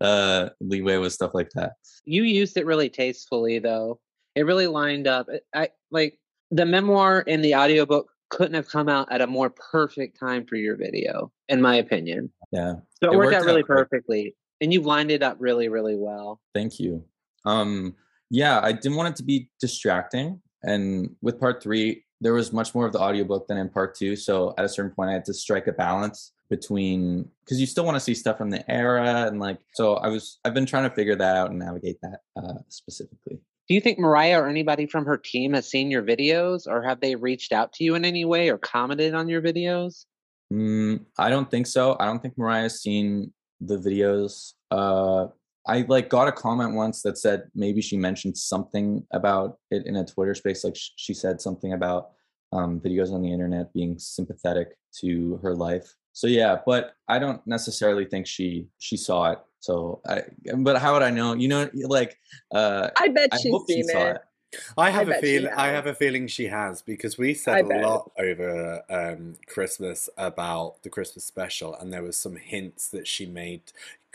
[0.01, 1.73] uh leeway with stuff like that.
[2.05, 3.99] You used it really tastefully though.
[4.35, 5.27] It really lined up.
[5.53, 6.19] I like
[6.51, 10.55] the memoir and the audiobook couldn't have come out at a more perfect time for
[10.55, 12.31] your video, in my opinion.
[12.51, 12.75] Yeah.
[13.01, 14.35] So it, it worked, worked, out really out perfectly.
[14.61, 16.39] And you've lined it up really, really well.
[16.53, 17.03] Thank you.
[17.45, 17.95] Um,
[18.29, 20.41] yeah, I didn't want it to be distracting.
[20.63, 24.15] And with part three, there was much more of the audiobook than in part two.
[24.15, 27.85] So at a certain point, I had to strike a balance between because you still
[27.85, 30.87] want to see stuff from the era and like so i was i've been trying
[30.87, 34.85] to figure that out and navigate that uh specifically do you think Mariah or anybody
[34.85, 38.05] from her team has seen your videos or have they reached out to you in
[38.05, 40.05] any way or commented on your videos?
[40.53, 41.97] Mm, I don't think so.
[41.99, 44.53] I don't think Mariah's seen the videos.
[44.69, 45.27] Uh,
[45.67, 49.95] I like got a comment once that said maybe she mentioned something about it in
[49.95, 50.63] a Twitter space.
[50.63, 52.11] Like sh- she said something about
[52.53, 55.91] um, videos on the internet being sympathetic to her life.
[56.13, 59.39] So yeah, but I don't necessarily think she she saw it.
[59.65, 60.23] So I,
[60.57, 61.33] but how would I know?
[61.33, 62.17] You know, like,
[62.51, 64.15] uh, I bet she's seen she it.
[64.15, 64.21] it.
[64.77, 65.51] I have a feeling.
[65.55, 67.83] I have a feeling she has because we said a bet.
[67.83, 73.25] lot over um, Christmas about the Christmas special, and there was some hints that she
[73.25, 73.63] made.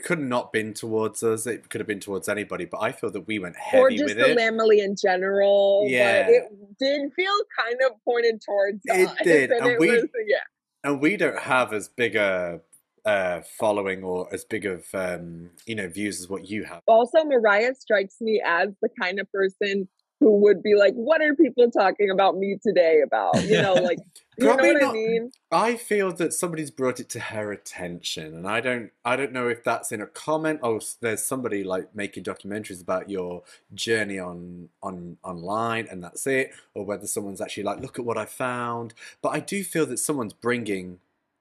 [0.02, 1.46] Could not been towards us.
[1.46, 4.04] It could have been towards anybody, but I feel that we went heavy or just
[4.04, 4.36] with the it.
[4.36, 5.84] Lamely in general.
[5.88, 6.22] Yeah.
[6.22, 9.16] But it did feel kind of pointed towards It us.
[9.24, 10.38] did, And and it we- was, yeah.
[10.84, 12.62] and we don't have as big a
[13.04, 16.82] uh, following or as big of um, you know views as what you have.
[16.86, 19.88] Also, Mariah strikes me as the kind of person
[20.20, 23.98] who would be like, "What are people talking about me today about?" You know, like
[24.38, 25.32] you know what not- I mean.
[25.50, 29.48] I feel that somebody's brought it to her attention, and I don't, I don't know
[29.48, 33.42] if that's in a comment or there's somebody like making documentaries about your
[33.74, 38.18] journey on on online, and that's it, or whether someone's actually like, look at what
[38.18, 38.92] I found.
[39.22, 41.00] But I do feel that someone's bringing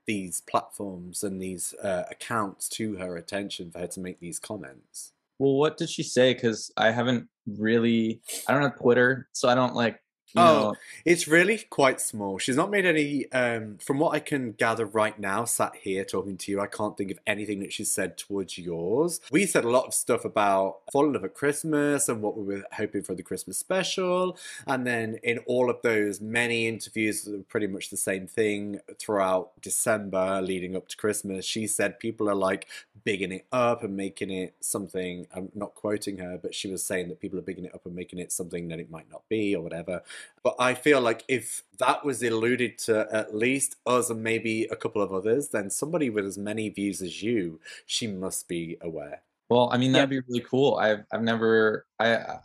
[0.10, 5.12] these platforms and these uh, accounts to her attention for her to make these comments.
[5.38, 6.34] Well, what did she say?
[6.34, 10.02] Because I haven't really, I don't have Twitter, so I don't like,
[10.34, 12.38] you Oh, know, It's really quite small.
[12.38, 16.38] She's not made any, um, from what I can gather right now, sat here talking
[16.38, 19.20] to you, I can't think of anything that she's said towards yours.
[19.32, 22.44] We said a lot of stuff about Fall in Love at Christmas and what we
[22.44, 24.38] were hoping for the Christmas special.
[24.68, 28.80] And then in all of those many interviews that were pretty much the same thing
[29.00, 32.68] throughout December leading up to Christmas, she said people are like
[33.04, 35.26] bigging it up and making it something.
[35.34, 37.96] I'm not quoting her, but she was saying that people are bigging it up and
[37.96, 40.02] making it something that it might not be or whatever.
[40.43, 44.75] But I feel like if that was alluded to at least us and maybe a
[44.75, 49.21] couple of others, then somebody with as many views as you, she must be aware.
[49.49, 50.75] well, I mean, that'd be really cool.
[50.75, 52.38] I've, I've never, I,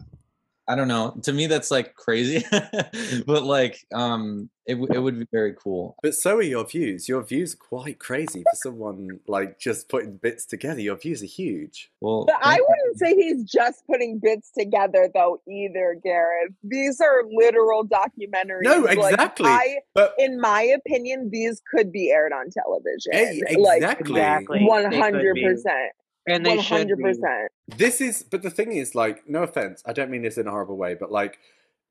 [0.67, 1.19] I don't know.
[1.25, 2.45] To me, that's like crazy,
[3.27, 5.95] but like, um, it it would be very cool.
[6.03, 7.07] But so are your views.
[7.07, 10.81] Your views are quite crazy for someone like just putting bits together.
[10.81, 11.91] Your views are huge.
[12.01, 15.43] Well, But I wouldn't say he's just putting bits together, though.
[15.47, 18.63] Either Gareth, these are literal documentaries.
[18.63, 19.51] No, Like, exactly.
[19.51, 23.13] I, But in my opinion, these could be aired on television.
[23.13, 24.13] Hey, Like exactly.
[24.13, 24.65] Exactly.
[24.65, 25.45] one They could hundred be.
[25.45, 25.93] percent.
[26.27, 27.05] And they One should hundred be.
[27.05, 27.51] percent.
[27.69, 30.51] this is, but the thing is, like, no offense, I don't mean this in a
[30.51, 31.39] horrible way, but like,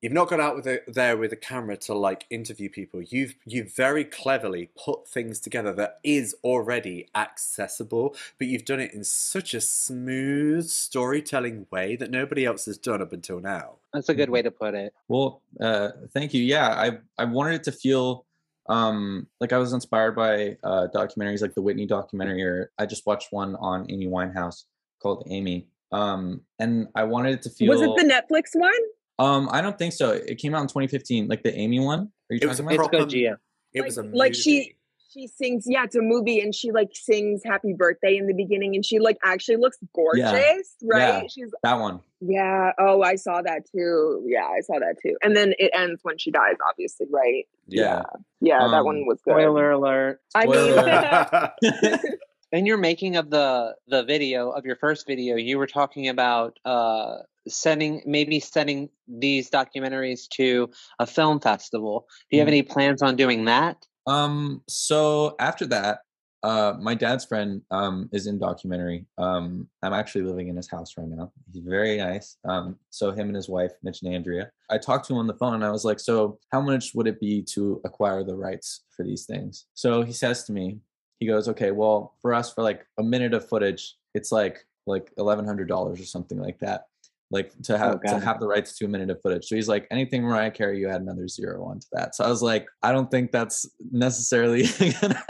[0.02, 3.00] you've not gone out with a, there with a camera to like interview people.
[3.00, 8.92] You've you've very cleverly put things together that is already accessible, but you've done it
[8.92, 13.76] in such a smooth storytelling way that nobody else has done up until now.
[13.94, 14.32] That's a good Mhm.
[14.32, 14.92] way to put it.
[15.08, 16.42] Well, uh, thank you.
[16.42, 18.26] Yeah, I I wanted it to feel
[18.66, 23.06] um, like I was inspired by uh, documentaries like the Whitney documentary, or I just
[23.06, 24.64] watched one on Amy Winehouse
[25.02, 27.70] called Amy, um, and I wanted it to feel.
[27.70, 28.72] Was it the Netflix one?
[29.18, 30.10] Um, I don't think so.
[30.10, 32.10] It came out in 2015, like the Amy one.
[32.30, 32.84] Are you It was talking a about?
[32.84, 33.36] It's Proper- Goggia.
[33.72, 34.76] It like, was a like she movie.
[35.14, 38.74] She sings yeah it's a movie and she like sings happy birthday in the beginning
[38.74, 41.22] and she like actually looks gorgeous right Yeah.
[41.28, 42.00] she's that one.
[42.20, 46.00] yeah oh i saw that too yeah i saw that too and then it ends
[46.02, 48.02] when she dies obviously right Yeah.
[48.40, 50.20] yeah that Um, one was good Spoiler alert.
[50.34, 52.00] i mean
[52.52, 56.56] In your making of the the video of your first video, you were talking about
[56.64, 57.16] uh
[57.48, 62.06] sending maybe sending these documentaries to a film festival.
[62.30, 62.52] Do you have Mhm.
[62.52, 63.84] any plans on doing that?
[64.06, 66.00] Um, so after that,
[66.44, 69.06] uh, my dad's friend um, is in documentary.
[69.16, 71.32] Um, I'm actually living in his house right now.
[71.50, 72.36] He's very nice.
[72.44, 74.50] Um, so him and his wife, Mitch and Andrea.
[74.68, 77.06] I talked to him on the phone and I was like, "So how much would
[77.06, 80.80] it be to acquire the rights for these things?" So he says to me,
[81.18, 85.12] he goes, "Okay, well, for us, for like a minute of footage, it's like like
[85.16, 86.88] eleven hundred dollars or something like that."
[87.30, 89.46] Like to have to have the rights to a minute of footage.
[89.46, 92.14] So he's like, anything Mariah Carey, you add another zero onto that.
[92.14, 94.64] So I was like, I don't think that's necessarily
[95.00, 95.22] gonna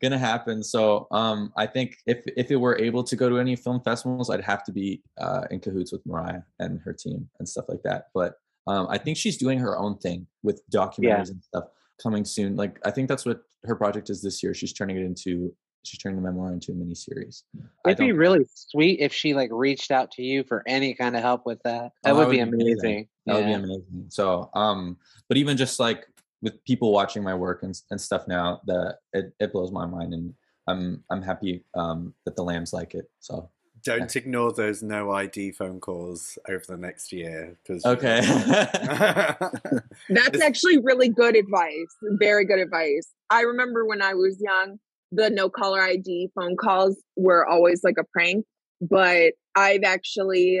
[0.00, 0.62] gonna happen.
[0.62, 4.30] So um, I think if if it were able to go to any film festivals,
[4.30, 7.82] I'd have to be uh, in cahoots with Mariah and her team and stuff like
[7.84, 8.06] that.
[8.14, 8.34] But
[8.66, 11.64] um, I think she's doing her own thing with documentaries and stuff
[12.02, 12.56] coming soon.
[12.56, 14.54] Like I think that's what her project is this year.
[14.54, 15.54] She's turning it into
[15.86, 17.44] she's turning the memoir into a mini series.
[17.86, 21.22] It'd be really sweet if she like reached out to you for any kind of
[21.22, 21.92] help with that.
[22.02, 22.78] That Oh, would that be would be amazing.
[22.80, 23.08] amazing.
[23.26, 24.06] That would be amazing.
[24.08, 24.96] So, um,
[25.28, 26.06] but even just like
[26.42, 30.12] with people watching my work and, and stuff now, that it, it blows my mind,
[30.14, 30.34] and
[30.68, 33.08] I'm I'm happy um, that the lambs like it.
[33.20, 33.48] So
[33.84, 37.56] Don't ignore those no ID phone calls over the next year.
[37.66, 38.20] Cause okay,
[40.08, 41.86] That's actually really good advice.
[42.18, 43.08] Very good advice.
[43.30, 44.78] I remember when I was young,
[45.12, 48.44] the no caller ID phone calls were always like a prank,
[48.80, 50.60] but I've actually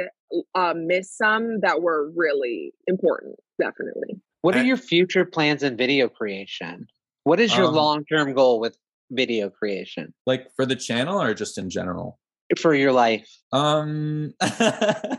[0.54, 3.36] uh, missed some that were really important.
[3.60, 4.20] Definitely.
[4.42, 6.86] What are Uh, your future plans in video creation?
[7.24, 8.76] What is your Um, long term goal with
[9.10, 12.18] video creation like for the channel or just in general.
[12.58, 13.28] for your life?
[13.52, 15.16] Um, uh,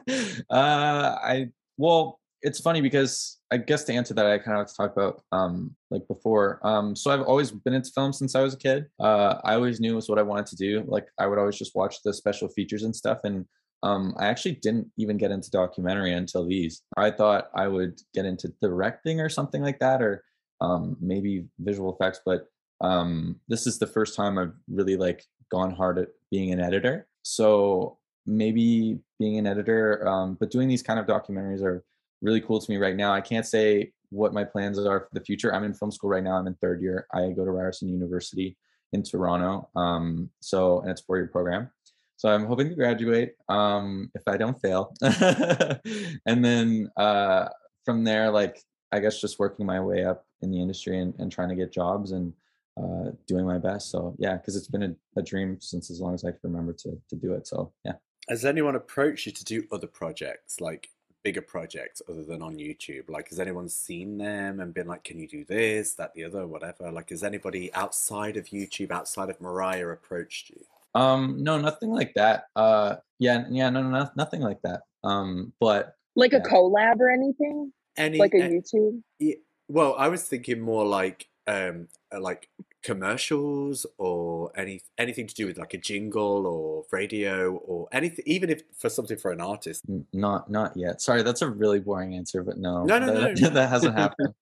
[0.50, 4.76] I well, it's funny because I guess to answer that, I kind of have to
[4.76, 6.60] talk about um, like before.
[6.64, 8.86] Um, so I've always been into film since I was a kid.
[9.00, 10.84] Uh, I always knew it was what I wanted to do.
[10.88, 13.20] Like I would always just watch the special features and stuff.
[13.24, 13.46] And
[13.84, 16.82] um, I actually didn't even get into documentary until these.
[16.98, 20.24] I thought I would get into directing or something like that, or
[20.62, 22.20] um, maybe visual effects.
[22.26, 22.48] But
[22.82, 27.08] um, this is the first time I've really like gone hard at being an editor.
[27.24, 31.84] So maybe being an editor, um, but doing these kind of documentaries are
[32.22, 33.14] really cool to me right now.
[33.14, 35.54] I can't say what my plans are for the future.
[35.54, 36.38] I'm in film school right now.
[36.38, 37.08] I'm in third year.
[37.14, 38.58] I go to Ryerson University
[38.94, 39.70] in Toronto.
[39.76, 41.70] Um, so, and it's four year program.
[42.16, 44.94] So I'm hoping to graduate um, if I don't fail.
[45.02, 47.50] and then uh,
[47.86, 48.60] from there, like,
[48.92, 51.72] I guess just working my way up in the industry and, and trying to get
[51.72, 52.34] jobs and
[52.78, 53.92] uh, doing my best.
[53.92, 56.74] So yeah, because it's been a, a, dream since as long as I can remember
[56.74, 57.48] to, to do it.
[57.48, 57.94] So yeah.
[58.30, 60.62] Has anyone approached you to do other projects?
[60.62, 60.90] Like
[61.28, 63.10] bigger projects other than on YouTube?
[63.10, 66.48] Like, has anyone seen them and been like, can you do this, that, the other,
[66.48, 66.90] whatever?
[66.90, 70.62] Like, has anybody outside of YouTube, outside of Mariah, approached you?
[70.96, 72.46] Um, no, nothing like that.
[72.56, 74.84] Uh, yeah, yeah, no, no, nothing like that.
[75.04, 79.02] Um, but like a collab or anything, Any, like a YouTube.
[79.20, 79.36] Yeah,
[79.68, 82.50] well, I was thinking more like um, uh, like
[82.84, 88.50] commercials or any anything to do with like a jingle or radio or anything even
[88.50, 89.84] if for something for an artist.
[90.14, 91.02] Not not yet.
[91.02, 93.50] Sorry that's a really boring answer but no no no that, no.
[93.50, 94.34] that hasn't happened.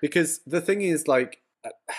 [0.00, 1.40] Because the thing is like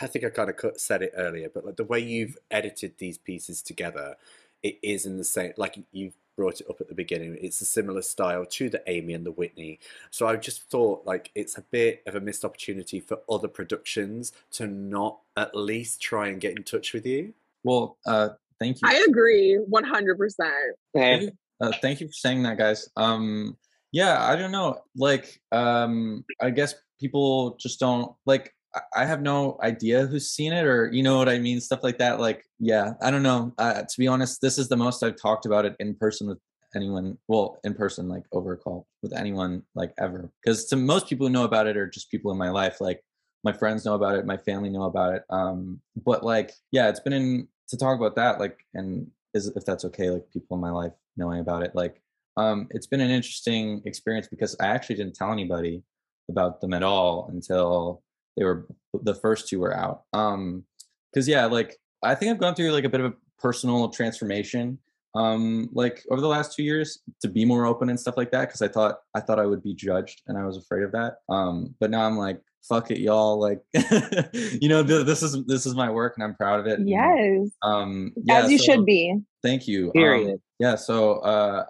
[0.02, 3.18] i think i kind of said it earlier but like the way you've edited these
[3.18, 4.16] pieces together
[4.64, 7.38] it is in the same like you've brought it up at the beginning.
[7.42, 9.80] It's a similar style to the Amy and the Whitney.
[10.12, 14.32] So I just thought like it's a bit of a missed opportunity for other productions
[14.52, 17.34] to not at least try and get in touch with you.
[17.64, 18.88] Well, uh, thank you.
[18.88, 20.54] I agree, one hundred percent.
[21.60, 22.88] Uh, thank you for saying that, guys.
[22.98, 23.58] Um,
[23.92, 24.80] yeah, I don't know.
[24.96, 28.54] Like, um, I guess people just don't like.
[28.96, 31.98] I have no idea who's seen it or you know what I mean, stuff like
[32.00, 32.20] that.
[32.20, 33.54] Like, yeah, I don't know.
[33.58, 36.40] Uh, to be honest, this is the most I've talked about it in person with
[36.76, 37.18] anyone.
[37.28, 40.32] Well, in person, like over a call with anyone, like ever.
[40.44, 42.82] Because to most people who know about it are just people in my life.
[42.82, 43.02] Like
[43.44, 45.24] my friends know about it, my family know about it.
[45.30, 48.40] Um, but like, yeah, it's been in to talk about that.
[48.40, 51.76] Like, and is if that's okay, like people in my life knowing about it.
[51.76, 52.02] Like,
[52.38, 55.84] um, it's been an interesting experience because I actually didn't tell anybody
[56.30, 58.04] about them at all until
[58.38, 60.04] they were the first two were out.
[60.14, 60.64] Um,
[61.12, 64.80] because yeah, like I think I've gone through like a bit of a personal transformation
[65.16, 68.48] um like over the last two years to be more open and stuff like that
[68.48, 71.16] because i thought i thought i would be judged and i was afraid of that.
[71.30, 73.62] Um but now i'm like fuck it y'all like
[74.34, 77.10] you know th- this is this is my work and i'm proud of it yes.
[77.10, 79.18] and, um yeah, as you so, should be.
[79.42, 80.32] thank you period.
[80.32, 81.66] um, yeah so uh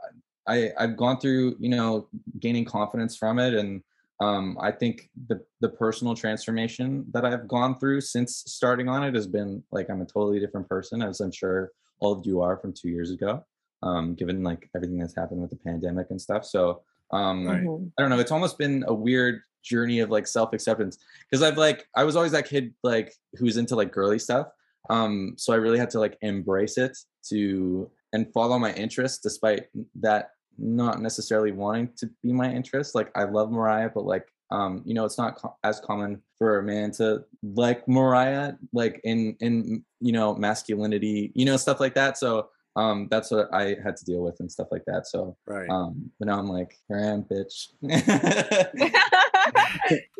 [0.47, 2.07] i i've gone through you know
[2.39, 3.83] gaining confidence from it and
[4.19, 9.13] um, I think the the personal transformation that I've gone through since starting on it
[9.13, 12.57] has been like I'm a totally different person, as I'm sure all of you are
[12.57, 13.45] from two years ago.
[13.83, 17.91] Um, given like everything that's happened with the pandemic and stuff, so um, right.
[17.97, 18.19] I don't know.
[18.19, 20.97] It's almost been a weird journey of like self acceptance
[21.29, 24.47] because I've like I was always that kid like who's into like girly stuff.
[24.89, 26.97] Um, so I really had to like embrace it
[27.29, 29.67] to and follow my interests despite
[29.99, 32.95] that not necessarily wanting to be my interest.
[32.95, 36.59] Like I love Mariah, but like um, you know, it's not co- as common for
[36.59, 41.95] a man to like Mariah, like in in you know masculinity, you know, stuff like
[41.95, 42.17] that.
[42.17, 45.07] So um, that's what I had to deal with and stuff like that.
[45.07, 45.69] So right.
[45.69, 47.69] Um, but now I'm like, here I am, bitch.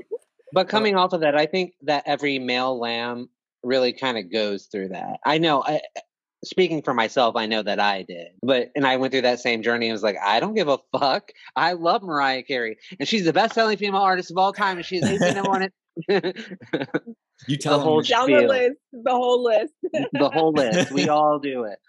[0.54, 3.30] but coming off of that, I think that every male lamb
[3.64, 5.20] really kind of goes through that.
[5.26, 5.82] I know I,
[6.44, 8.28] speaking for myself, I know that I did.
[8.42, 9.90] But and I went through that same journey.
[9.90, 11.32] I was like, I don't give a fuck.
[11.56, 15.02] I love Mariah Carey, and she's the best-selling female artist of all time, and she's
[15.02, 15.70] number one.
[17.48, 19.74] you tell the whole down the list, the whole list,
[20.14, 20.92] the whole list.
[20.92, 21.80] We all do it.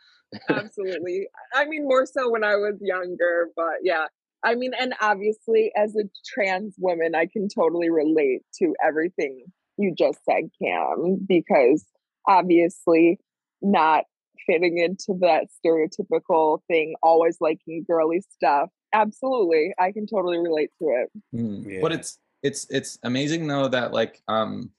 [0.50, 1.26] Absolutely.
[1.54, 4.06] I mean, more so when I was younger, but yeah.
[4.44, 9.46] I mean, and obviously, as a trans woman, I can totally relate to everything
[9.78, 11.84] you just said, Cam, because
[12.26, 13.18] obviously
[13.62, 14.04] not
[14.48, 18.70] fitting into that stereotypical thing, always liking girly stuff.
[18.92, 21.10] Absolutely, I can totally relate to it.
[21.36, 21.78] Mm, yeah.
[21.80, 24.70] But it's it's it's amazing though that like um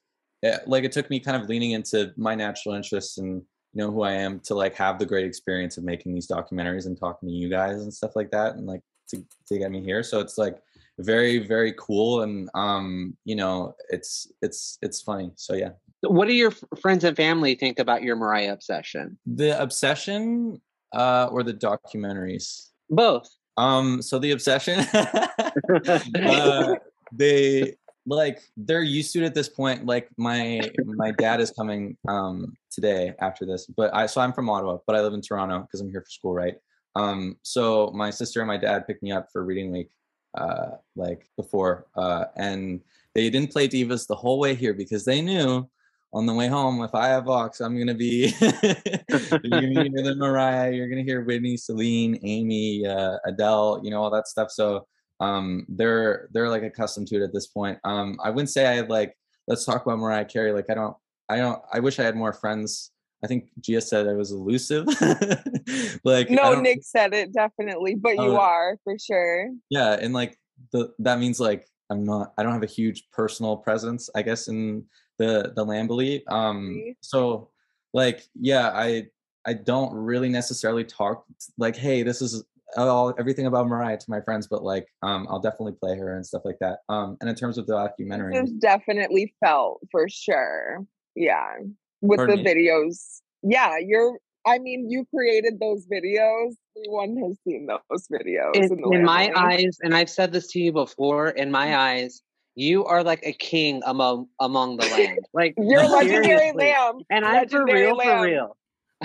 [0.42, 3.42] yeah, like it took me kind of leaning into my natural interests and
[3.74, 6.86] you know who I am to like have the great experience of making these documentaries
[6.86, 9.84] and talking to you guys and stuff like that and like to to get me
[9.84, 10.04] here.
[10.04, 10.58] So it's like
[10.98, 15.32] very very cool and um you know it's it's it's funny.
[15.36, 15.72] So yeah.
[16.02, 19.18] What do your friends and family think about your Mariah obsession?
[19.26, 20.62] The obsession
[20.94, 22.70] uh, or the documentaries?
[22.90, 23.30] Both.
[23.58, 26.76] Um, so the obsession, uh,
[27.12, 27.76] they
[28.06, 29.86] like they're used to it at this point.
[29.86, 34.50] Like my my dad is coming um today after this, but I so I'm from
[34.50, 36.56] Ottawa, but I live in Toronto because I'm here for school, right?
[36.96, 39.90] Um, so my sister and my dad picked me up for reading week,
[40.38, 42.82] uh, like before, uh, and
[43.14, 45.70] they didn't play divas the whole way here because they knew
[46.12, 50.16] on the way home, if I have Vox, I'm gonna be you're gonna hear the
[50.18, 54.50] Mariah, you're gonna hear Whitney, Celine, Amy, uh, Adele, you know all that stuff.
[54.52, 54.88] So
[55.20, 57.78] um, they're they're like accustomed to it at this point.
[57.84, 59.16] Um, I wouldn't say I had like
[59.48, 60.52] let's talk about Mariah Carey.
[60.52, 60.96] Like I don't
[61.28, 62.92] I don't I wish I had more friends.
[63.24, 64.88] I think Gia said I was elusive.
[66.06, 69.50] like no, Nick said it definitely, but you uh, are for sure.
[69.70, 70.40] Yeah, and like
[70.72, 74.48] the that means like I'm not I don't have a huge personal presence, I guess,
[74.48, 74.86] in
[75.20, 76.24] the the Lambily.
[76.28, 77.52] Um so
[77.94, 79.08] like yeah, I
[79.46, 81.26] I don't really necessarily talk
[81.58, 82.44] like, hey, this is
[82.78, 86.26] all everything about Mariah to my friends, but like um I'll definitely play her and
[86.26, 86.80] stuff like that.
[86.90, 90.86] Um and in terms of the documentary, it's definitely felt for sure.
[91.16, 91.58] Yeah.
[92.02, 92.68] With Pardon the me?
[92.68, 93.22] videos.
[93.44, 96.56] Yeah, you're I mean, you created those videos.
[96.78, 98.56] Everyone has seen those videos.
[98.56, 102.22] In, in, in my eyes, and I've said this to you before, in my eyes,
[102.60, 105.20] you are like a king among among the land.
[105.34, 107.00] Like you're a legendary lamb.
[107.10, 108.18] And I'm for real, lamb.
[108.18, 108.58] for real.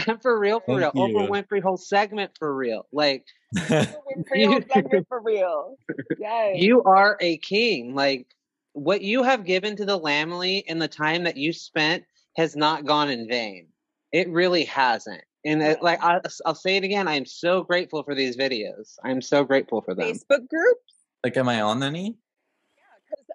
[0.09, 1.09] I'm for real, for Thank real.
[1.09, 1.17] You.
[1.17, 2.87] Oprah Winfrey whole segment for real.
[2.93, 3.25] Like
[4.35, 5.77] you, segment for real.
[6.19, 6.57] Yes.
[6.57, 7.95] You are a king.
[7.95, 8.27] Like
[8.73, 12.03] what you have given to the Lambily and the time that you spent
[12.37, 13.69] has not gone in vain.
[14.11, 15.23] It really hasn't.
[15.45, 18.97] And it, like I, will say it again, I am so grateful for these videos.
[19.05, 20.07] I'm so grateful for them.
[20.07, 20.95] Facebook groups.
[21.23, 22.17] Like, am I on any?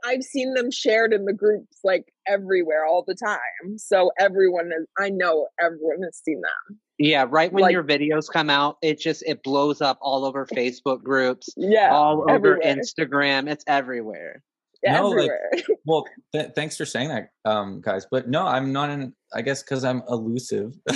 [0.05, 3.77] I've seen them shared in the groups like everywhere all the time.
[3.77, 6.79] So everyone is I know everyone has seen them.
[6.97, 10.45] Yeah, right when like, your videos come out, it just it blows up all over
[10.45, 11.49] Facebook groups.
[11.55, 11.89] Yeah.
[11.91, 12.75] All over everywhere.
[12.75, 13.49] Instagram.
[13.49, 14.43] It's everywhere.
[14.83, 15.49] Yeah, no, everywhere.
[15.53, 18.05] like well, th- thanks for saying that, um, guys.
[18.09, 19.13] But no, I'm not in.
[19.33, 20.73] I guess because I'm elusive.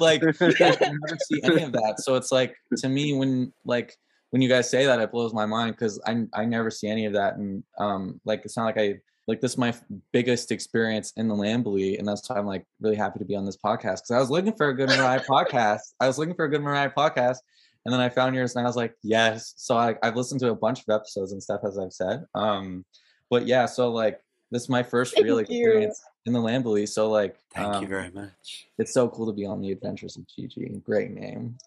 [0.00, 1.96] like I never see any of that.
[1.98, 3.96] So it's like to me when like
[4.32, 7.04] when you guys say that, it blows my mind because I I never see any
[7.04, 9.74] of that, and um, like it's not like I like this is my
[10.10, 13.44] biggest experience in the Lambily, and that's why I'm like really happy to be on
[13.44, 15.80] this podcast because I was looking for a good Mariah podcast.
[16.00, 17.36] I was looking for a good Mariah podcast,
[17.84, 19.52] and then I found yours, and I was like, yes.
[19.58, 22.24] So I, I've listened to a bunch of episodes and stuff, as I've said.
[22.34, 22.86] Um,
[23.28, 24.18] but yeah, so like
[24.50, 26.88] this is my first real experience in the Lambily.
[26.88, 28.68] So like, thank um, you very much.
[28.78, 30.80] It's so cool to be on the Adventures of Gigi.
[30.86, 31.58] Great name.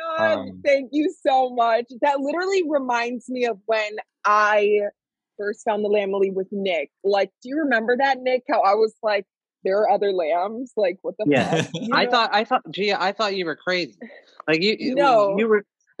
[0.00, 1.86] God, um, thank you so much.
[2.02, 4.80] That literally reminds me of when I
[5.38, 6.90] first found the Lambily with Nick.
[7.02, 8.44] Like, do you remember that, Nick?
[8.48, 9.26] How I was like,
[9.64, 10.72] there are other lambs.
[10.76, 11.62] Like, what the yeah.
[11.62, 11.70] fuck?
[11.92, 12.10] I know?
[12.10, 13.96] thought, I thought, Gia, I thought you were crazy.
[14.46, 15.64] Like, you, no, you were.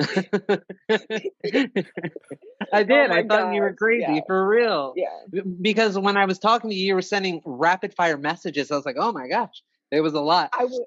[2.72, 3.10] I did.
[3.10, 3.54] Oh I thought gosh.
[3.54, 4.20] you were crazy yeah.
[4.26, 4.94] for real.
[4.96, 5.42] Yeah.
[5.60, 8.70] Because when I was talking to you, you were sending rapid fire messages.
[8.70, 10.50] I was like, oh my gosh, it was a lot.
[10.54, 10.84] I, w-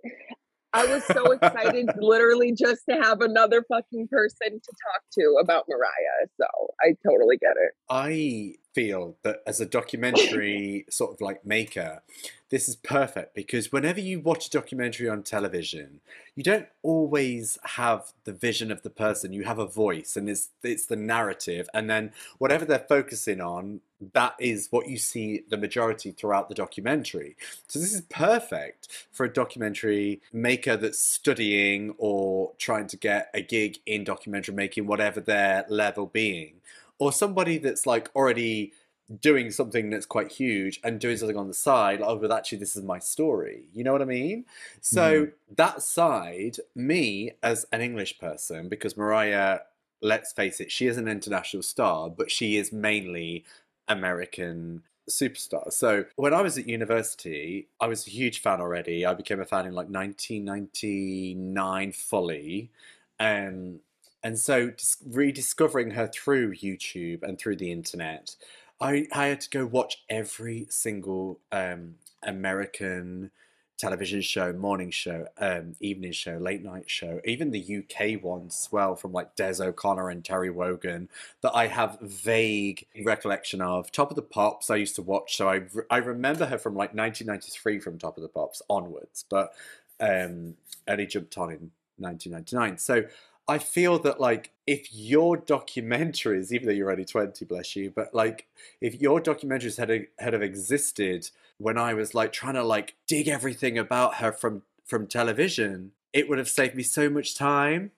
[0.74, 5.66] I was so excited, literally, just to have another fucking person to talk to about
[5.70, 6.28] Mariah.
[6.40, 6.48] So
[6.82, 7.74] I totally get it.
[7.90, 12.02] I feel that as a documentary sort of like maker,
[12.50, 16.02] this is perfect because whenever you watch a documentary on television,
[16.36, 19.34] you don't always have the vision of the person.
[19.34, 23.82] You have a voice, and it's it's the narrative, and then whatever they're focusing on,
[24.14, 27.36] that is what you see the majority throughout the documentary.
[27.68, 33.42] So this is perfect for a documentary maker that's studying or trying to get a
[33.42, 36.62] gig in documentary making, whatever their level being
[37.04, 38.72] or somebody that's like already
[39.20, 42.58] doing something that's quite huge and doing something on the side like, oh but actually
[42.58, 43.66] this is my story.
[43.74, 44.46] You know what i mean?
[44.80, 45.32] So mm.
[45.58, 49.60] that side me as an english person because mariah
[50.02, 53.46] let's face it she is an international star but she is mainly
[53.88, 55.72] american superstar.
[55.72, 59.06] So when i was at university i was a huge fan already.
[59.06, 62.72] I became a fan in like 1999 fully.
[63.20, 63.80] Um
[64.24, 64.72] and so,
[65.06, 68.36] rediscovering her through YouTube and through the internet,
[68.80, 73.32] I, I had to go watch every single um, American
[73.78, 78.96] television show, morning show, um, evening show, late night show, even the UK ones well
[78.96, 81.10] from like Des O'Connor and Terry Wogan
[81.42, 83.92] that I have vague recollection of.
[83.92, 86.94] Top of the Pops I used to watch, so I, I remember her from like
[86.94, 89.54] 1993 from Top of the Pops onwards, but
[90.00, 90.56] um,
[90.88, 92.78] only jumped on in 1999.
[92.78, 93.04] So
[93.48, 98.14] I feel that like if your documentaries, even though you're only 20, bless you, but
[98.14, 98.48] like
[98.82, 103.28] if your documentaries had had have existed when I was like trying to like dig
[103.28, 107.92] everything about her from from television, it would have saved me so much time.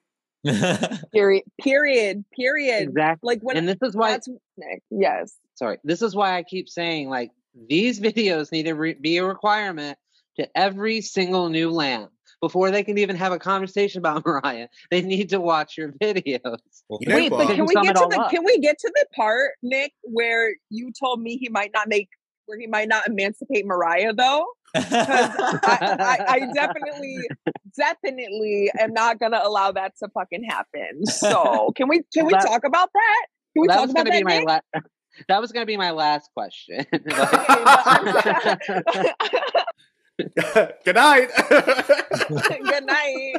[1.14, 1.44] period.
[1.62, 2.26] Period.
[2.36, 2.90] Period.
[2.90, 3.36] Exactly.
[3.36, 4.30] Like when and this is why that's
[4.90, 5.36] yes.
[5.56, 7.32] sorry this is why i keep saying like
[7.68, 9.98] these videos need to re- be a requirement
[10.38, 12.10] to every single new lamb
[12.42, 16.58] before they can even have a conversation about mariah they need to watch your videos
[16.90, 18.30] Well, You know Wait, but can we get to the up.
[18.32, 22.10] can we get to the part, Nick, where you told me he might not make
[22.46, 24.46] where he might not emancipate Mariah though?
[24.76, 27.18] I, I, I definitely,
[27.78, 31.06] definitely am not gonna allow that to fucking happen.
[31.06, 33.26] So can we can we That- talk about that?
[33.54, 34.20] Can we that talk was about going to that?
[34.20, 34.48] be my Nick?
[34.76, 34.82] la-
[35.30, 37.18] that was going to be my last question Okay, but
[37.88, 39.66] I'm-
[40.86, 41.30] Good night.
[42.30, 43.34] Good night.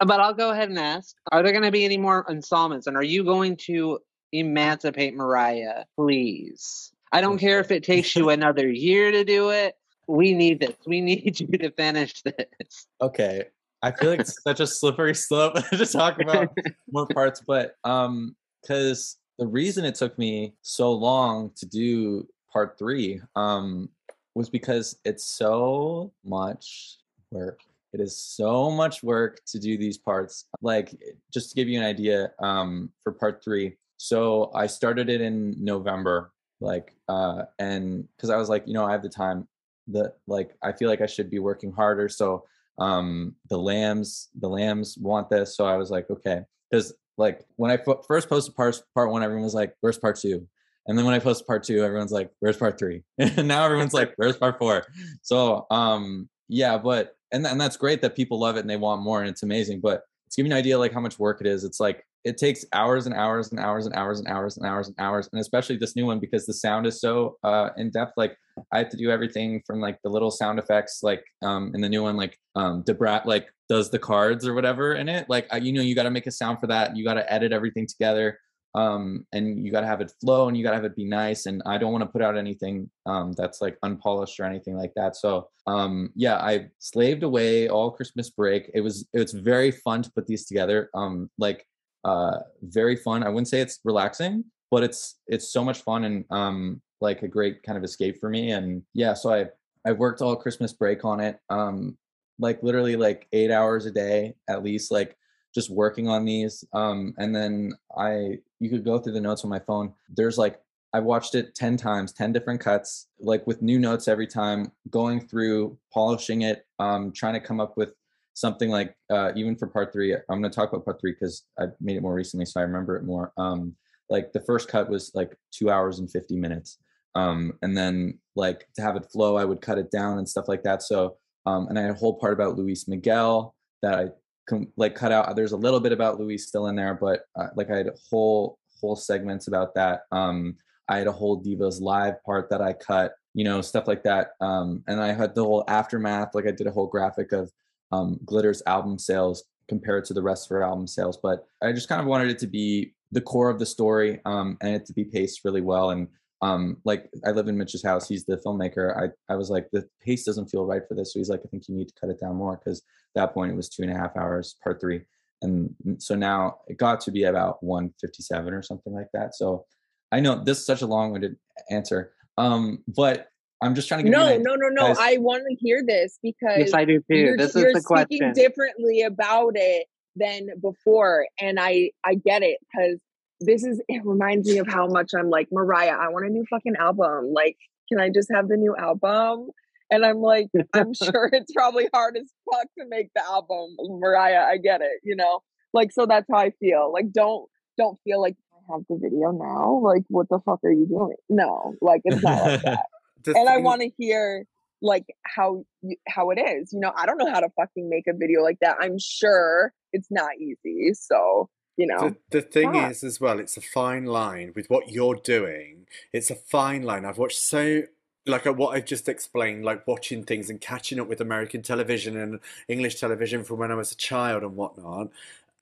[0.00, 2.86] but i'll go ahead and ask are there going to be any more installments?
[2.86, 3.98] And are you going to
[4.32, 6.92] emancipate mariah please?
[7.12, 9.74] I don't care if it takes you another year to do it.
[10.06, 10.76] We need this.
[10.86, 12.86] We need you to finish this.
[13.00, 13.44] Okay.
[13.82, 16.48] I feel like it's such a slippery slope to talk about
[16.90, 22.76] more parts but um because the reason it took me so long to do part
[22.78, 23.88] three um
[24.34, 26.98] was because it's so much
[27.30, 27.60] work.
[27.92, 30.44] It is so much work to do these parts.
[30.60, 30.94] Like
[31.32, 35.54] just to give you an idea um for part three so i started it in
[35.58, 39.46] november like uh and because i was like you know i have the time.
[39.90, 42.44] The like i feel like i should be working harder so
[42.78, 45.56] um the lambs the lambs want this.
[45.56, 46.42] So i was like okay.
[46.70, 50.16] Because like when i f- first posted part, part one everyone was like where's part
[50.16, 50.46] two
[50.88, 53.02] and then when i post part two everyone's like where's part three?
[53.18, 54.84] And now everyone's like where's part four?
[55.22, 59.02] So um yeah but and, and that's great that people love it and they want
[59.02, 61.46] more and it's amazing but to give you an idea like how much work it
[61.46, 61.64] is.
[61.64, 64.88] It's like it takes hours and hours and hours and hours and hours and hours
[64.88, 68.12] and hours and especially this new one because the sound is so uh in depth
[68.16, 68.36] like
[68.72, 71.88] i have to do everything from like the little sound effects like um in the
[71.88, 75.26] new one like um Da Brat like does the cards or whatever in it.
[75.28, 76.96] Like I, you know you got to make a sound for that.
[76.96, 78.38] You got to edit everything together
[78.78, 81.04] um and you got to have it flow and you got to have it be
[81.04, 84.76] nice and i don't want to put out anything um that's like unpolished or anything
[84.76, 85.16] like that.
[85.16, 88.70] So um yeah i slaved away all christmas break.
[88.74, 91.66] It was it's very fun to put these together um like
[92.04, 93.22] uh very fun.
[93.22, 97.28] I wouldn't say it's relaxing but it's it's so much fun and um like a
[97.36, 98.50] great kind of escape for me.
[98.50, 99.46] And yeah so i
[99.86, 101.96] i worked all christmas break on it um
[102.38, 105.17] like literally like eight hours a day at least like
[105.54, 109.50] just working on these um and then i you could go through the notes on
[109.50, 109.92] my phone.
[110.08, 110.60] There's like
[110.92, 115.20] i watched it 10 times 10 different cuts like with new notes every time going
[115.20, 117.94] through polishing it um trying to come up with
[118.34, 121.44] something like uh even for part three i'm going to talk about part three because
[121.58, 123.74] i made it more recently so i remember it more um
[124.10, 126.78] like the first cut was like two hours and 50 minutes
[127.14, 130.48] um and then like to have it flow i would cut it down and stuff
[130.48, 134.06] like that so um and i had a whole part about luis miguel that i
[134.48, 137.48] com- like cut out there's a little bit about luis still in there but uh,
[137.56, 140.02] like i had whole whole segments about that.
[140.12, 140.56] Um
[140.88, 144.30] i had a whole divas live part that i cut you know stuff like that.
[144.40, 147.50] Um and i had the whole aftermath like i did a whole graphic of
[147.92, 151.88] um glitter's album sales compared to the rest of her album sales but i just
[151.88, 154.92] kind of wanted it to be the core of the story um and it to
[154.92, 156.08] be paced really well and
[156.42, 159.84] um like i live in mitch's house he's the filmmaker i i was like the
[160.04, 162.10] pace doesn't feel right for this so he's like i think you need to cut
[162.10, 162.82] it down more because
[163.14, 165.00] that point it was two and a half hours part three
[165.42, 169.64] and so now it got to be about 157 or something like that so
[170.12, 171.36] i know this is such a long-winded
[171.70, 173.28] answer um but
[173.62, 174.86] i'm just trying to give you No, no, no, no.
[174.88, 177.74] guys- I want to hear this because yes i do too you're, this you're is
[177.74, 183.00] the speaking question differently about it than before and i i get it because
[183.40, 186.44] this is it reminds me of how much i'm like mariah i want a new
[186.50, 187.56] fucking album like
[187.88, 189.48] can i just have the new album
[189.90, 194.44] and i'm like i'm sure it's probably hard as fuck to make the album mariah
[194.44, 195.40] i get it you know
[195.72, 199.30] like so that's how i feel like don't don't feel like i have the video
[199.30, 202.86] now like what the fuck are you doing no like it's not like that
[203.26, 204.44] and I want to hear
[204.80, 206.72] like how you, how it is.
[206.72, 208.76] You know, I don't know how to fucking make a video like that.
[208.80, 210.92] I'm sure it's not easy.
[210.94, 214.90] So you know, The, the thing is, as well, it's a fine line with what
[214.90, 215.86] you're doing.
[216.12, 217.04] It's a fine line.
[217.04, 217.84] I've watched so,
[218.26, 222.16] like uh, what I've just explained, like watching things and catching up with American television
[222.16, 225.10] and English television from when I was a child and whatnot.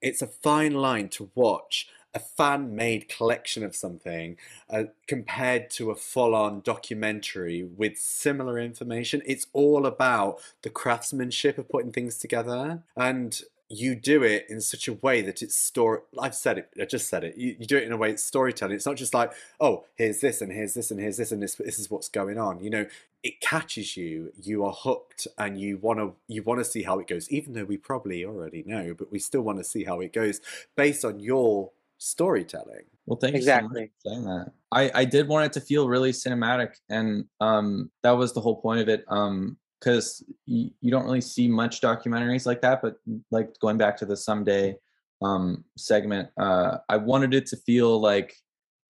[0.00, 4.38] It's a fine line to watch a fan made collection of something
[4.70, 9.20] uh, compared to a full on documentary with similar information.
[9.26, 12.82] It's all about the craftsmanship of putting things together.
[12.96, 13.38] And
[13.68, 16.00] you do it in such a way that it's story.
[16.20, 16.70] I've said it.
[16.80, 17.36] I just said it.
[17.36, 18.76] You, you do it in a way it's storytelling.
[18.76, 21.56] It's not just like, oh, here's this and here's this and here's this and this.
[21.56, 22.62] This is what's going on.
[22.62, 22.86] You know,
[23.22, 24.32] it catches you.
[24.40, 27.28] You are hooked, and you want to you want to see how it goes.
[27.30, 30.40] Even though we probably already know, but we still want to see how it goes
[30.76, 32.84] based on your storytelling.
[33.06, 33.82] Well, thank Exactly.
[33.82, 34.52] you so much for saying that.
[34.72, 38.60] I, I did want it to feel really cinematic, and um, that was the whole
[38.60, 39.04] point of it.
[39.08, 42.96] Um, because you, you don't really see much documentaries like that, but
[43.30, 44.76] like going back to the someday
[45.22, 48.34] um segment, uh, I wanted it to feel like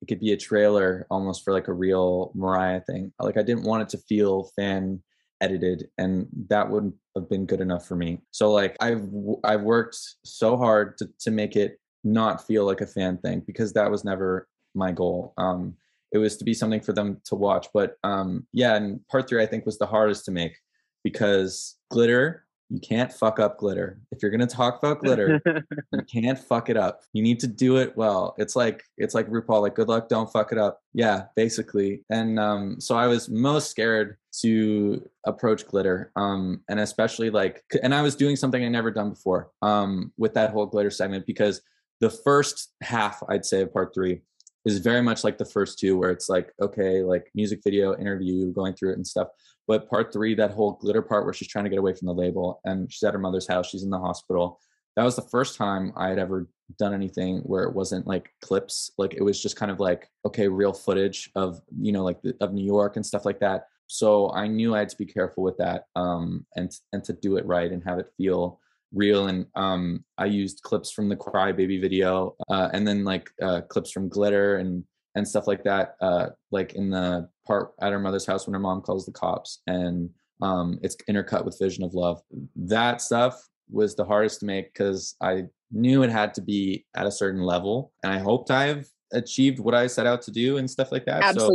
[0.02, 3.12] it could be a trailer almost for like a real Mariah thing.
[3.20, 5.02] Like I didn't want it to feel fan
[5.40, 8.20] edited and that wouldn't have been good enough for me.
[8.30, 9.06] So like I've
[9.44, 13.72] I've worked so hard to to make it not feel like a fan thing because
[13.72, 15.34] that was never my goal.
[15.38, 15.74] Um
[16.12, 17.68] it was to be something for them to watch.
[17.74, 20.56] But um yeah, and part 3 I think was the hardest to make
[21.02, 24.00] because glitter you can't fuck up glitter.
[24.10, 25.40] If you're gonna talk about glitter,
[25.92, 27.02] you can't fuck it up.
[27.12, 28.34] You need to do it well.
[28.38, 30.80] It's like it's like RuPaul, like good luck, don't fuck it up.
[30.92, 32.02] Yeah, basically.
[32.10, 37.94] And um, so I was most scared to approach glitter, um, and especially like, and
[37.94, 41.62] I was doing something I never done before, um, with that whole glitter segment because
[42.00, 44.20] the first half, I'd say, of part three
[44.66, 48.52] is very much like the first two, where it's like, okay, like music video, interview,
[48.52, 49.28] going through it and stuff.
[49.68, 52.14] But part three, that whole glitter part where she's trying to get away from the
[52.14, 54.60] label and she's at her mother's house, she's in the hospital.
[54.96, 56.48] That was the first time I had ever
[56.78, 58.90] done anything where it wasn't like clips.
[58.98, 62.34] Like it was just kind of like, okay, real footage of, you know, like the,
[62.40, 63.66] of New York and stuff like that.
[63.86, 67.36] So I knew I had to be careful with that um, and and to do
[67.36, 68.58] it right and have it feel
[68.96, 69.28] real.
[69.28, 73.60] And um, I used clips from the Cry Baby video uh, and then like uh,
[73.62, 74.84] clips from Glitter and
[75.14, 75.94] and stuff like that.
[76.00, 79.62] Uh, like in the part at her mother's house when her mom calls the cops
[79.66, 80.10] and
[80.42, 82.20] um, it's intercut with Vision of Love.
[82.54, 83.40] That stuff
[83.70, 87.42] was the hardest to make because I knew it had to be at a certain
[87.42, 91.04] level, and I hoped I've achieved what I set out to do and stuff like
[91.06, 91.22] that.
[91.40, 91.48] So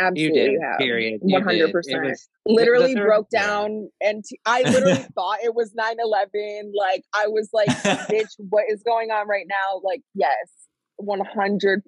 [0.00, 0.40] Absolutely.
[0.40, 0.60] you did.
[0.62, 0.78] have.
[0.78, 1.20] Period.
[1.22, 2.14] 100%.
[2.46, 3.46] Literally third- broke yeah.
[3.46, 8.64] down and t- I literally thought it was 9-11 like i was like bitch what
[8.68, 10.34] is going on right now like yes
[11.00, 11.82] 100%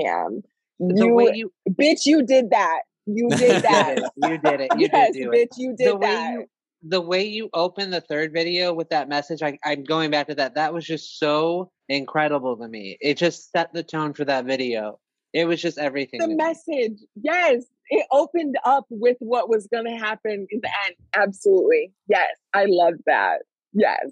[0.00, 0.42] cam
[0.78, 4.70] the you way you bitch you did that you did that you did it.
[4.76, 5.50] You yes did do it.
[5.50, 6.46] bitch you did the way that you
[6.82, 10.34] the way you open the third video with that message, I, I'm going back to
[10.36, 10.54] that.
[10.54, 12.96] That was just so incredible to me.
[13.00, 14.98] It just set the tone for that video.
[15.32, 16.20] It was just everything.
[16.20, 16.36] the to me.
[16.36, 21.92] message yes it opened up with what was going to happen in the end absolutely
[22.08, 24.10] yes i love that yes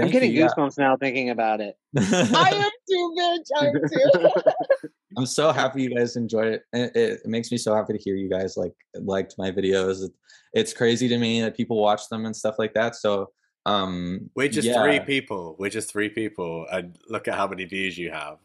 [0.00, 0.48] I'm getting you, yeah.
[0.48, 1.76] goosebumps now thinking about it.
[1.98, 4.30] i am too bitch i am too
[5.16, 6.62] I'm so happy you guys enjoyed it.
[6.72, 7.20] It, it.
[7.24, 10.04] it makes me so happy to hear you guys like liked my videos.
[10.04, 10.12] It,
[10.54, 12.96] it's crazy to me that people watch them and stuff like that.
[12.96, 13.30] So
[13.66, 14.82] um We're just yeah.
[14.82, 15.56] three people.
[15.58, 18.38] We're just three people, and look at how many views you have.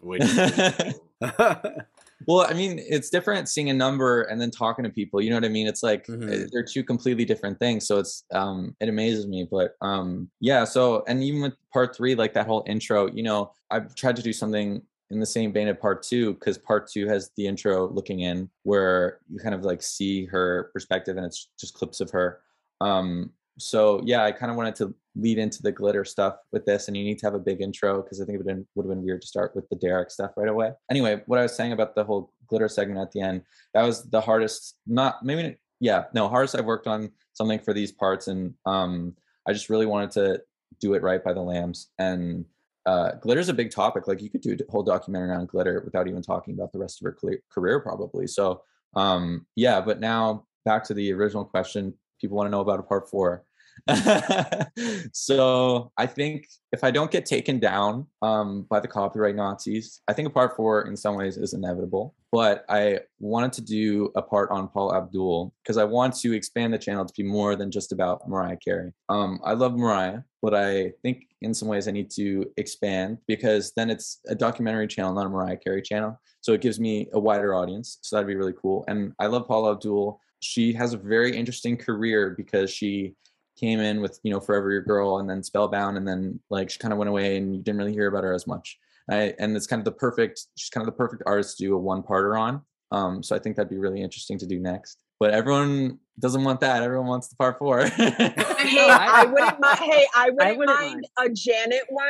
[2.27, 2.47] We're just three people.
[2.47, 5.21] Well, I mean, it's different seeing a number and then talking to people.
[5.21, 5.67] You know what I mean?
[5.67, 6.49] It's like uh, Mhm.
[6.51, 7.87] they're two completely different things.
[7.87, 9.47] So it's um it amazes me.
[9.49, 13.51] But um yeah, so and even with part three, like that whole intro, you know,
[13.71, 17.07] I've tried to do something in the same vein of part two, because part two
[17.07, 21.49] has the intro looking in where you kind of like see her perspective and it's
[21.59, 22.41] just clips of her.
[22.81, 26.87] Um so yeah, I kind of wanted to lead into the glitter stuff with this,
[26.87, 29.03] and you need to have a big intro because I think it would have been
[29.03, 30.71] weird to start with the Derek stuff right away.
[30.91, 33.41] Anyway, what I was saying about the whole glitter segment at the end,
[33.73, 34.77] that was the hardest.
[34.85, 39.15] Not maybe yeah, no hardest I've worked on something for these parts, and um,
[39.47, 40.41] I just really wanted to
[40.79, 41.89] do it right by the lambs.
[41.97, 42.45] And
[42.85, 44.07] uh, is a big topic.
[44.07, 47.01] Like you could do a whole documentary on glitter without even talking about the rest
[47.01, 47.17] of her
[47.51, 48.27] career, probably.
[48.27, 48.61] So
[48.95, 51.93] um, yeah, but now back to the original question.
[52.21, 53.43] People want to know about a part four.
[55.13, 60.13] so I think if I don't get taken down um, by the copyright Nazis, I
[60.13, 62.15] think a part four in some ways is inevitable.
[62.31, 66.73] But I wanted to do a part on Paula Abdul because I want to expand
[66.73, 68.91] the channel to be more than just about Mariah Carey.
[69.07, 73.71] Um, I love Mariah, but I think in some ways I need to expand because
[73.77, 76.19] then it's a documentary channel, not a Mariah Carey channel.
[76.41, 77.99] So it gives me a wider audience.
[78.01, 78.83] So that'd be really cool.
[78.87, 80.19] And I love Paula Abdul.
[80.39, 83.15] She has a very interesting career because she
[83.57, 86.79] came in with you know Forever Your Girl and then Spellbound and then like she
[86.79, 88.77] kind of went away and you didn't really hear about her as much.
[89.09, 91.75] I, and it's kind of the perfect she's kind of the perfect artist to do
[91.75, 92.61] a one parter on.
[92.91, 95.03] Um, so I think that'd be really interesting to do next.
[95.19, 96.83] But everyone doesn't want that.
[96.83, 97.85] Everyone wants the part four.
[97.85, 99.79] Hey, I wouldn't mind.
[99.79, 102.05] Hey, I wouldn't, wouldn't mind, a Janet one.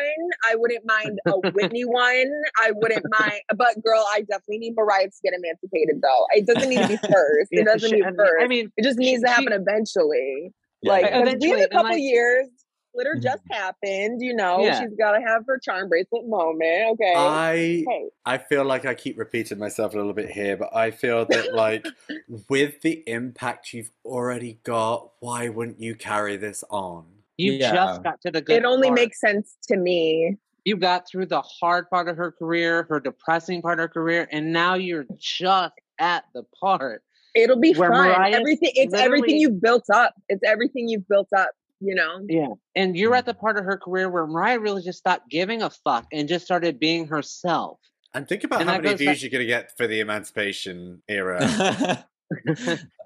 [0.50, 2.32] I wouldn't mind a Whitney one.
[2.62, 6.02] I wouldn't mind, but girl, I definitely need Mariah to get emancipated.
[6.02, 7.48] Though it doesn't need to be first.
[7.52, 8.36] It doesn't she- need first.
[8.42, 10.54] I mean, it just she- needs to happen she- eventually.
[10.88, 10.92] Yeah.
[10.92, 12.48] Like 'cause we have a couple like- years.
[12.96, 13.22] glitter Mhm.
[13.22, 14.24] just happened.
[14.24, 14.80] You know, Yeah.
[14.82, 16.94] she's got to have her charm bracelet moment.
[16.94, 17.14] Okay.
[17.16, 17.56] I
[17.88, 18.10] hey.
[18.26, 21.54] I feel like I keep repeating myself a little bit here, but I feel that
[21.54, 21.86] like
[22.50, 27.06] with the impact you've already got, why wouldn't you carry this on?
[27.38, 27.72] You Yeah.
[27.76, 29.00] just got to the good It only part.
[29.00, 30.38] makes sense to me.
[30.66, 34.28] you got through the hard part of her career, her depressing part of her career,
[34.32, 37.04] and now you're just at the part.
[37.36, 38.08] It'll be Where fun.
[38.10, 38.72] Mariah's everything.
[38.76, 40.14] It's everything you've built up.
[40.30, 41.50] It's everything you've built up.
[41.80, 42.26] You know.
[42.28, 42.48] Yeah.
[42.76, 45.70] And you're at the part of her career where Mariah really just stopped giving a
[45.70, 47.80] fuck and just started being herself.
[48.14, 51.04] And think about And how that many views back- you're gonna get for the emancipation
[51.08, 51.40] era.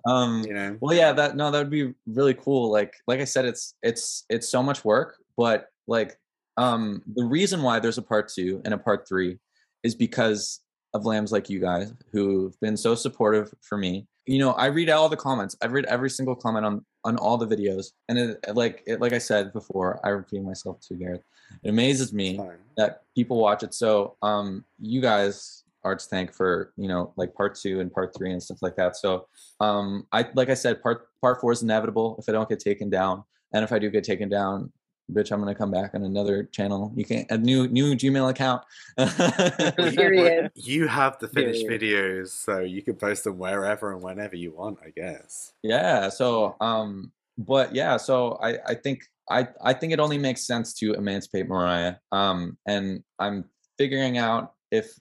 [0.08, 2.72] um, you know, well, yeah, that no, that would be really cool.
[2.72, 6.18] Like, like I said, it's it's it's so much work, but like,
[6.58, 9.38] um, the reason why there's a part two and a part three
[9.84, 10.60] is because
[10.94, 14.08] of lambs like you guys who've been so supportive for me.
[14.26, 15.56] You know, I read all the comments.
[15.62, 19.14] I've read every single comment on on all the videos, and it, like it, like
[19.14, 21.24] I said before, I repeat myself too, Gareth.
[21.64, 22.40] It amazes me
[22.78, 23.74] that people watch it.
[23.74, 28.32] So um you guys arts tank for, you know, like part two and part three
[28.32, 28.96] and stuff like that.
[28.96, 29.28] So
[29.60, 32.90] um I like I said, part part four is inevitable if I don't get taken
[32.90, 33.24] down.
[33.54, 34.72] And if I do get taken down,
[35.12, 36.92] bitch, I'm gonna come back on another channel.
[36.96, 38.64] You can a new new Gmail account.
[39.96, 40.52] Period.
[40.56, 41.82] You have the finished Period.
[41.82, 45.54] videos, so you can post them wherever and whenever you want, I guess.
[45.64, 46.10] yeah.
[46.10, 50.74] So um but yeah, so I I think I I think it only makes sense
[50.76, 51.96] to emancipate Mariah.
[52.12, 53.46] Um and I'm
[53.78, 54.94] figuring out if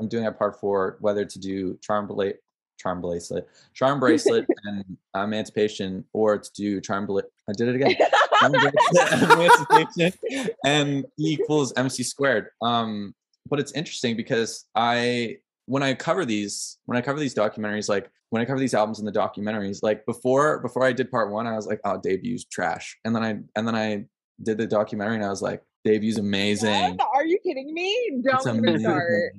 [0.00, 2.43] I'm doing a part four whether to do charm bracelet
[2.84, 7.96] charm bracelet charm bracelet and emancipation or to do charm bla- I did it again.
[8.42, 12.48] Bracelet, emancipation and E equals MC squared.
[12.60, 13.14] Um
[13.48, 18.10] but it's interesting because I when I cover these when I cover these documentaries like
[18.30, 21.46] when I cover these albums and the documentaries, like before before I did part one,
[21.46, 22.98] I was like, oh, debut's trash.
[23.04, 24.04] And then I and then I
[24.42, 26.98] did the documentary and I was like, debut's amazing.
[27.14, 28.22] Are you kidding me?
[28.24, 28.42] Don't
[28.80, 29.32] start.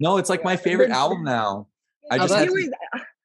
[0.00, 1.68] No, it's like my favorite album now.
[2.10, 2.70] I just It had to- was-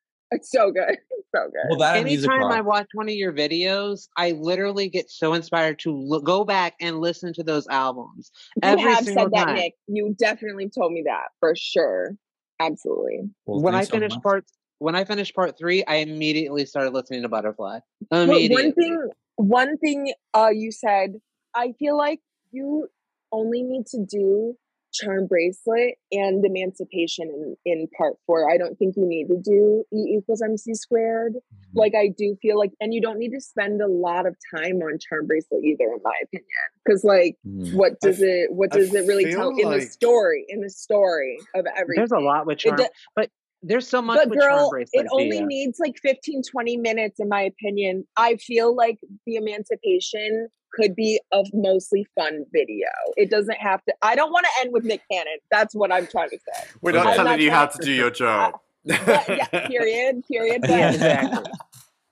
[0.32, 0.98] it's so good.
[1.36, 1.70] So good.
[1.70, 5.92] Well, that Anytime I watch one of your videos, I literally get so inspired to
[5.96, 8.32] lo- go back and listen to those albums.
[8.56, 9.54] you every have single said that, time.
[9.58, 9.74] Nick.
[9.86, 12.16] You definitely told me that for sure.
[12.60, 13.30] Absolutely.
[13.46, 14.24] Well, when I so finished much.
[14.24, 14.46] part
[14.80, 17.82] when I finished part three, I immediately started listening to Butterfly.
[18.10, 18.64] But Immediately.
[18.64, 21.14] one thing, one thing, uh, you said.
[21.54, 22.88] I feel like you
[23.32, 24.56] only need to do
[24.94, 28.50] charm bracelet and emancipation in, in part four.
[28.52, 31.34] I don't think you need to do E equals MC squared.
[31.34, 31.78] Mm-hmm.
[31.80, 34.78] Like I do feel like, and you don't need to spend a lot of time
[34.78, 36.46] on charm bracelet either, in my opinion.
[36.86, 37.74] Because like, Mhm.
[37.76, 38.52] what does f- it?
[38.52, 40.46] What I does it really feel tell in the story?
[40.50, 41.96] In the story of everything.
[41.98, 42.86] There's a lot with charm, do-
[43.16, 43.30] but
[43.62, 45.06] there's so much but with charm girl, bracelet.
[45.06, 45.46] it only Dia.
[45.46, 48.08] needs like 15, 20 minutes, in my opinion.
[48.16, 52.88] I feel like the emancipation could be a mostly fun video.
[53.18, 53.94] It doesn't have to.
[54.02, 55.38] I don't want to end with Nick Cannon.
[55.52, 56.68] That's what I'm trying to say.
[56.82, 58.56] We're not I'm telling not you how to do your job.
[58.86, 60.24] But, yeah, period.
[60.32, 60.62] Period.
[60.68, 61.52] Yeah, exactly.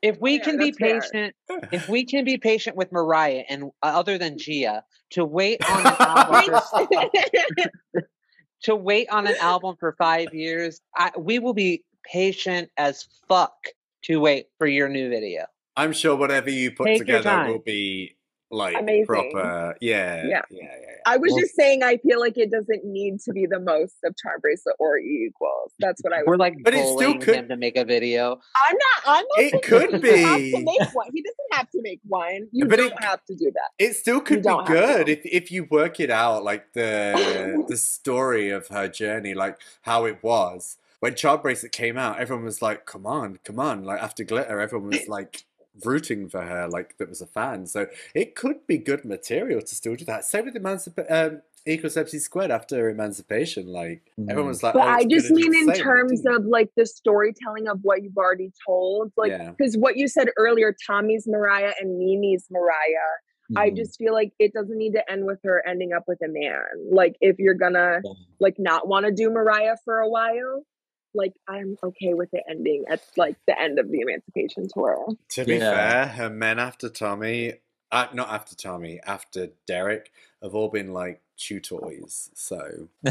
[0.01, 1.01] If we Fair, can be that's fair.
[1.01, 1.35] patient,
[1.71, 5.87] if we can be patient with Mariah and uh, other than Gia to wait on
[5.87, 8.01] an album for,
[8.63, 13.55] to wait on an album for five years, I, we will be patient as fuck
[14.03, 15.45] to wait for your new video.
[15.75, 18.16] I'm sure whatever you put Take together will be
[18.49, 19.05] like Amazing.
[19.05, 19.75] proper.
[19.81, 20.41] Yeah, yeah, Yeah.
[20.49, 20.87] yeah, yeah.
[21.05, 23.95] I was Well- just saying, I feel like it doesn't need to be the most
[24.03, 25.73] of Charm Bracelet or equals.
[25.79, 26.25] That's what I was.
[26.27, 28.39] We're like But it still bullying could- him to make a video.
[28.55, 29.03] I'm not.
[29.17, 29.39] I'm not.
[29.53, 30.51] It could he doesn't have be.
[30.51, 31.07] to make one.
[31.13, 32.47] He doesn't have to make one.
[32.51, 33.69] You But don't c- have to do that.
[33.79, 38.49] It still could be good if if you work it out, like the the story
[38.49, 42.19] of her journey, like how it was when Charm Bracelet came out.
[42.19, 45.43] Everyone was like, "Come on, come on!" Like after Glitter, everyone was like
[45.85, 47.65] rooting for her, like that was a fan.
[47.67, 50.25] So it could be good material to still do that.
[50.25, 53.67] Same with Emancip- um, Equals MC Squared after Emancipation.
[53.67, 54.47] Like everyone Mhm.
[54.47, 57.79] was like, But "Oh, I just mean in same," terms of like the storytelling of
[57.83, 59.11] what you've already told.
[59.17, 59.51] Like, Yeah.
[59.51, 63.11] because what you said earlier, Tommy's Mariah and Mimi's Mariah.
[63.55, 63.75] I Mhm.
[63.77, 66.63] just feel like it doesn't need to end with her ending up with a man.
[66.91, 68.01] Like, if you're gonna
[68.39, 70.63] like not want to do Mariah for a while,
[71.13, 75.07] like I'm okay with it ending at like the end of the Emancipation tour.
[75.31, 75.69] To be Yeah.
[75.71, 77.53] fair, her men after Tommy,
[77.91, 82.29] uh, not after Tommy, after Derek, have all been like chew toys.
[82.33, 82.89] So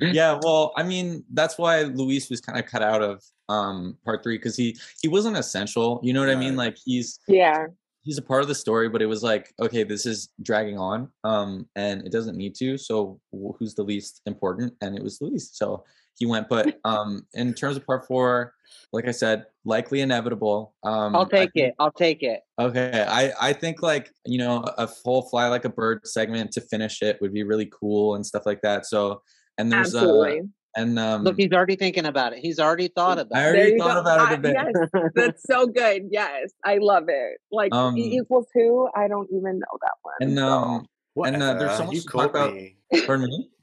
[0.00, 4.22] yeah, well, I mean, that's why Luis was kind of cut out of um part
[4.22, 6.00] three because he he wasn't essential.
[6.02, 6.56] You know what I mean?
[6.56, 7.66] Like he's Yeah,
[8.02, 11.08] he's a part of the story, but it was like, okay, this is dragging on,
[11.24, 12.76] um, and it doesn't need to.
[12.76, 13.20] So
[13.58, 14.74] who's the least important?
[14.80, 15.50] And it was Luis.
[15.52, 15.84] So
[16.18, 16.48] he went.
[16.48, 18.54] But um, in terms of part four,
[18.92, 20.74] like I said, likely inevitable.
[20.82, 21.74] Um, I'll take think- it.
[21.78, 22.40] I'll take it.
[22.60, 26.60] Okay, I I think like you know a whole fly like a bird segment to
[26.60, 28.86] finish it would be really cool and stuff like that.
[28.86, 29.22] So
[29.58, 30.42] and there's uh Absolutely.
[30.76, 32.38] And um Look, he's already thinking about it.
[32.40, 33.40] He's already thought about it.
[33.40, 34.00] I already There thought go.
[34.00, 34.56] about it I- a bit.
[34.56, 36.08] yes, that's so good.
[36.10, 37.38] Yes, I love it.
[37.50, 38.88] Like Um, E equals who?
[38.94, 40.14] I don't even know that one.
[40.20, 40.46] And so.
[40.46, 40.86] um
[41.24, 42.76] And, uh, there's so Whatever, much you to talk caught about- me.
[43.06, 43.48] pardon me.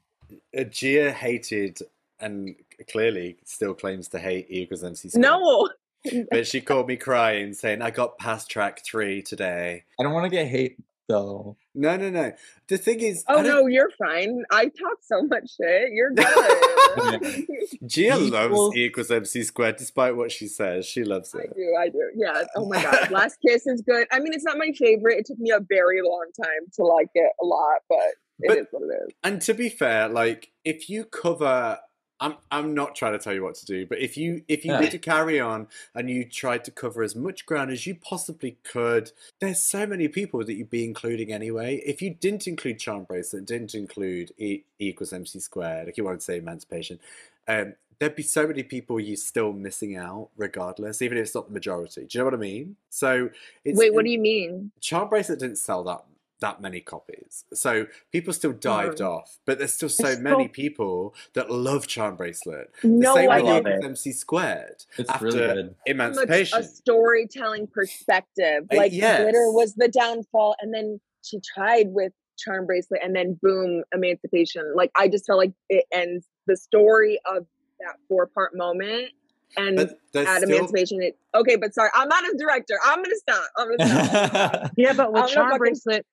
[0.56, 1.78] Uh, Gia hated
[2.18, 2.56] and
[2.90, 5.22] clearly still claims to hate E equals MC squared.
[5.22, 5.68] no,
[6.30, 9.84] But she called me crying, saying, I got past track three today.
[9.98, 10.76] I don't want to get hate
[11.10, 11.56] though.
[11.74, 12.32] No, no, no.
[12.68, 14.42] The thing is, oh no, you're fine.
[14.50, 15.92] I talk so much shit.
[15.92, 17.46] You're good.
[17.86, 20.86] Gia Equals- loves E equals MC squared, despite what she says.
[20.86, 21.40] She loves it.
[21.50, 22.10] I do, I do.
[22.16, 22.42] Yeah.
[22.56, 23.10] Oh my god.
[23.18, 24.06] Last Kiss is good.
[24.12, 25.18] I mean, it's not my favorite.
[25.18, 27.98] It took me a very long time to like it a lot, but
[28.40, 29.14] it But- is what it is.
[29.22, 31.78] And to be fair, like if you cover
[32.20, 34.72] I'm I'm not trying to tell you what to do, but if you if you
[34.72, 34.80] Yeah.
[34.80, 38.58] need to carry on and you tried to cover as much ground as you possibly
[38.62, 39.10] could,
[39.40, 41.76] there's so many people that you'd be including anyway.
[41.86, 46.04] If you didn't include Charm Bracelet, didn't include E, e equals MC squared, like you
[46.04, 47.00] wanted to say Emancipation,
[47.48, 51.48] um, there'd be so many people you're still missing out regardless, even if it's not
[51.48, 52.02] the majority.
[52.02, 52.76] Do you know what I mean?
[52.90, 53.30] So
[53.64, 54.72] it's Wait, what do you mean?
[54.80, 56.04] Charm Bracelet didn't sell that
[56.40, 57.44] that many copies.
[57.52, 59.12] So people still dived Oh.
[59.12, 59.38] off.
[59.46, 62.70] But there's still so There's many still- people that love Charm Bracelet.
[62.82, 63.84] The No, same I love it.
[63.84, 64.84] MC squared.
[64.98, 65.66] It's after really good.
[65.66, 66.58] much Emancipation.
[66.58, 68.64] a storytelling perspective.
[68.72, 69.20] Uh, Like yes.
[69.22, 74.74] glitter was the downfall, and then she tried with charm bracelet, and then boom, emancipation.
[74.74, 77.46] Like I just felt like it ends the story of
[77.80, 79.10] that four part moment.
[79.56, 81.56] And but there's at still emancipation, it okay.
[81.56, 82.74] But sorry, I'm not a director.
[82.84, 83.44] I'm gonna stop.
[83.56, 84.70] I'm gonna stop.
[84.76, 86.06] Yeah, but with I'm not Charm fucking- Bracelet,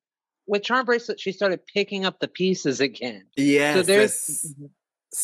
[0.47, 3.25] with Charm Bracelet, she started picking up the pieces again.
[3.35, 4.55] yeah so there's there's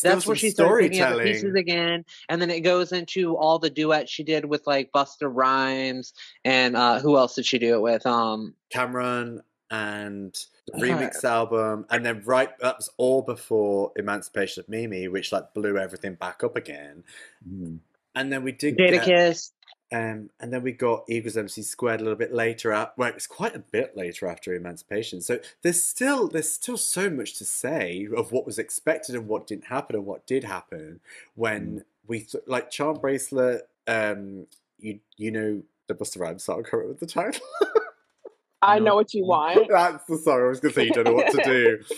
[0.02, 3.36] that's where some she started picking up the pieces again, and then it goes into
[3.36, 6.14] all the duets she did with like Busta Rhymes
[6.44, 8.06] and uh who else did she do it with?
[8.06, 10.34] Um, Cam'ron and
[10.66, 10.98] the Yeah.
[10.98, 15.76] remix album, and then right that was all before Emancipation of Mimi, which like blew
[15.78, 17.04] everything back up again.
[17.48, 17.78] Mm.
[18.14, 19.52] And then we did Data get, Kiss.
[19.92, 22.72] Um, and then we got Eagles MC squared a little bit later.
[22.72, 25.20] Out, well, it's quite a bit later after Emancipation.
[25.20, 29.46] So there's still there's still so much to say of what was expected and what
[29.46, 31.00] didn't happen and what did happen
[31.34, 33.68] when we th- like Charm Bracelet.
[33.86, 34.46] Um,
[34.78, 36.60] you you know the Busta Rhymes song.
[36.60, 37.46] I can't remember the title.
[38.62, 39.68] I know what you want.
[39.70, 40.40] That's the song.
[40.40, 41.78] I was gonna say you don't know what to do.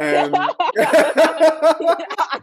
[0.00, 0.32] Um,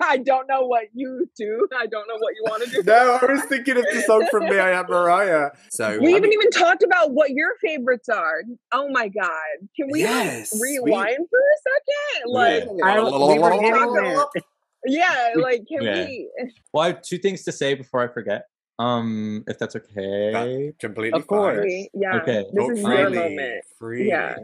[0.01, 1.67] I don't know what you do.
[1.77, 2.83] I don't know what you want to do.
[2.83, 5.51] no, I was thinking of the song from Me I Am Mariah.
[5.69, 8.41] So We I haven't mean- even talked about what your favorites are.
[8.71, 9.31] Oh my god!
[9.75, 12.31] Can we like, Yes, we- rewind for a second?
[12.31, 14.25] Like, I- we were getting there.
[14.85, 16.05] yeah, like can Yeah.
[16.05, 16.29] we?
[16.73, 18.45] Well, I have two things to say before I forget.
[18.79, 20.73] Um, if that's okay.
[20.79, 21.59] completely Of course.
[21.59, 21.87] fine.
[21.93, 22.15] Yeah.
[22.21, 22.45] Okay.
[22.51, 23.63] This Talk is your moment.
[23.77, 24.07] freely.
[24.09, 24.37] Yeah.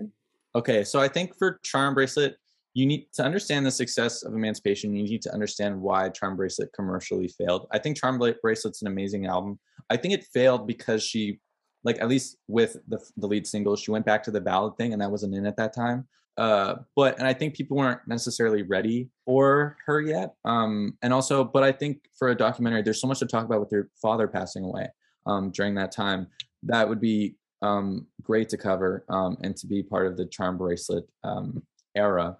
[0.55, 2.35] Okay, so I think for Charm Bracelet,
[2.77, 4.95] you need to understand the success of Emancipation.
[4.95, 7.65] You need to understand why Charm Bracelet commercially failed.
[7.71, 9.57] I think Charm Bracelet's an amazing album.
[9.89, 11.39] I think it failed because she,
[11.83, 14.93] like at least with the the lead single, she went back to the ballad thing,
[14.93, 16.07] and that wasn't in at that time.
[16.37, 20.35] Uh, but and I think people weren't necessarily ready for her yet.
[20.45, 23.59] Um, and also, but I think for a documentary, there's so much to talk about
[23.59, 24.87] with her father passing away
[25.25, 26.27] um, during that time.
[26.61, 30.59] That would be um, great to cover um, and to be part of the charm
[30.59, 31.63] bracelet um,
[31.95, 32.37] era.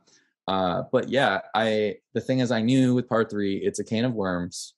[0.48, 4.06] Uh, but yeah, I the thing is, I knew with part three, it's a can
[4.06, 4.74] of worms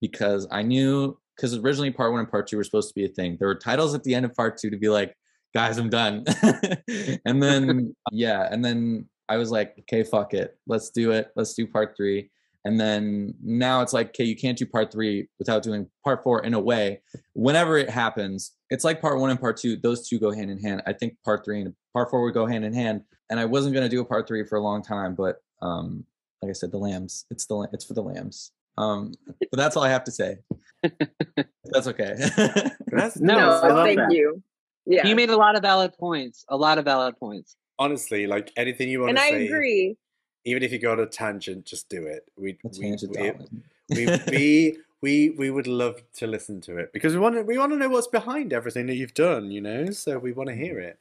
[0.00, 3.08] because I knew because originally part one and part two were supposed to be a
[3.08, 3.36] thing.
[3.38, 5.14] There were titles at the end of part two to be like,
[5.54, 6.24] guys, I'm done.
[7.24, 11.28] and then yeah, and then I was like, okay, fuck it, let's do it.
[11.36, 12.30] Let's do part three.
[12.64, 16.44] And then now it's like, okay, you can't do part three without doing part four
[16.44, 17.00] in a way.
[17.32, 20.58] Whenever it happens, it's like part one and part two; those two go hand in
[20.58, 20.82] hand.
[20.86, 23.02] I think part three and part four would go hand in hand.
[23.30, 26.04] And I wasn't gonna do a part three for a long time, but um,
[26.42, 27.26] like I said, the lambs.
[27.30, 28.52] It's the it's for the lambs.
[28.78, 30.38] Um, but that's all I have to say.
[31.64, 32.14] that's okay.
[32.86, 34.10] That's No, No, I love thank that.
[34.12, 34.42] you.
[34.86, 36.44] Yeah, You made a lot of valid points.
[36.48, 37.56] A lot of valid points.
[37.78, 39.28] honestly like anything you want to say.
[39.28, 39.52] and to I say.
[39.52, 39.96] agree.
[40.46, 42.22] Even if you go on a tangent, just do it.
[42.38, 43.26] We Let's we, we,
[43.90, 47.58] we, we we we would love to listen to it because we want to we
[47.58, 49.50] want to know what's behind everything that you've done.
[49.50, 50.98] You know, so we want to hear it.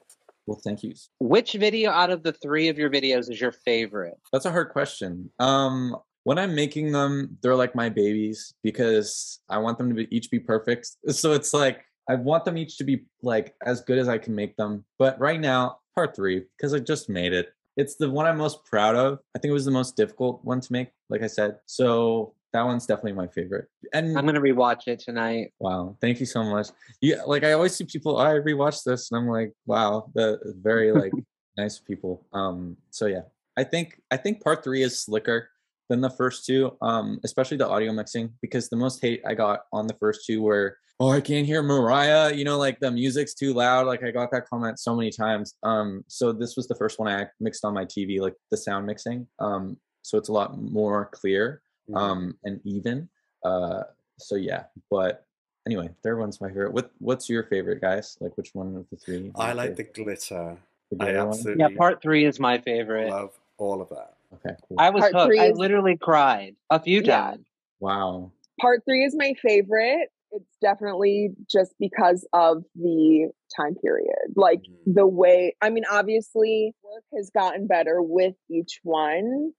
[0.50, 0.95] Well, thank you.
[1.20, 4.18] Which video out of the three of your videos is your favorite?
[4.34, 5.30] That's a hard question.
[5.38, 10.08] Um, when I'm making them, they're like my babies because I want them to be,
[10.10, 10.89] each be perfect.
[11.10, 14.34] So it's like I want them each to be like as good as I can
[14.34, 14.86] make them.
[14.97, 17.50] But right now, part three, because I just made it.
[17.78, 19.20] It's the one I'm most proud of.
[19.36, 21.60] I think it was the most difficult one to make, like I said.
[21.68, 23.68] So that one's definitely my favorite.
[23.93, 25.54] And I'm gonna rewatch it tonight.
[25.60, 26.68] wow, thank you so much.
[27.02, 30.39] Yeah, like I always see people, "Oh, I rewatched this, and I'm like, wow, the
[30.62, 31.12] very like
[31.58, 32.26] nice people.
[32.34, 33.24] Um, so yeah,
[33.58, 35.50] I think I think part three is slicker
[35.89, 39.62] than the first two, um, especially the audio mixing, because the most hate I got
[39.74, 43.34] on the first two were, oh, I can't hear Mariah, you know, like the music's
[43.34, 43.88] too loud.
[43.88, 45.56] Like I got that comment so many times.
[45.64, 48.86] Um, so this was the first one I mixed on my TV, like the sound
[48.86, 49.28] mixing.
[49.39, 51.98] Um, so it's a lot more clear Mm-hmm.
[51.98, 53.10] um and even.
[53.44, 53.84] Uh,
[54.18, 55.26] so yeah, but
[55.66, 56.74] anyway, third one's my favorite.
[56.74, 58.18] What what's your favorite, guys?
[58.20, 59.32] Like which one of the three?
[59.36, 60.58] I like your- the glitter.
[60.92, 61.28] the I glitter one?
[61.30, 63.10] absolutely Yeah, part three is my favorite.
[63.10, 64.14] love all of that.
[64.36, 64.78] Okay, cool.
[64.80, 65.26] I was Part hooked.
[65.28, 67.32] three I is- literally cried a few Yeah.
[67.32, 67.46] times.
[67.80, 68.32] wow.
[68.62, 70.10] Part three is my favorite.
[70.32, 74.34] It's definitely just because of the time period.
[74.36, 74.94] Like Mhm.
[74.96, 79.54] the way, I mean, obviously, work has gotten better with each one,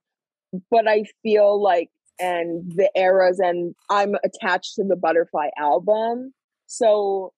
[0.70, 6.32] but I feel like, and the eras, and I'm attached to the Butterfly album.
[6.66, 7.32] So,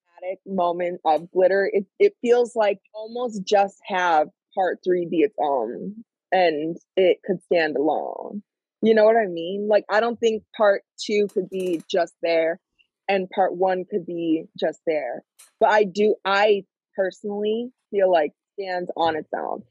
[0.47, 6.05] moment of glitter, it, it feels like almost just have part three be its own
[6.31, 8.43] and it could stand alone.
[8.83, 9.69] You know what I mean?
[9.69, 12.59] Like, I don't think part two could be just there
[13.09, 15.23] and part one could be just there.
[15.61, 16.65] But I do, I
[16.97, 19.63] personally feel like stands on its own.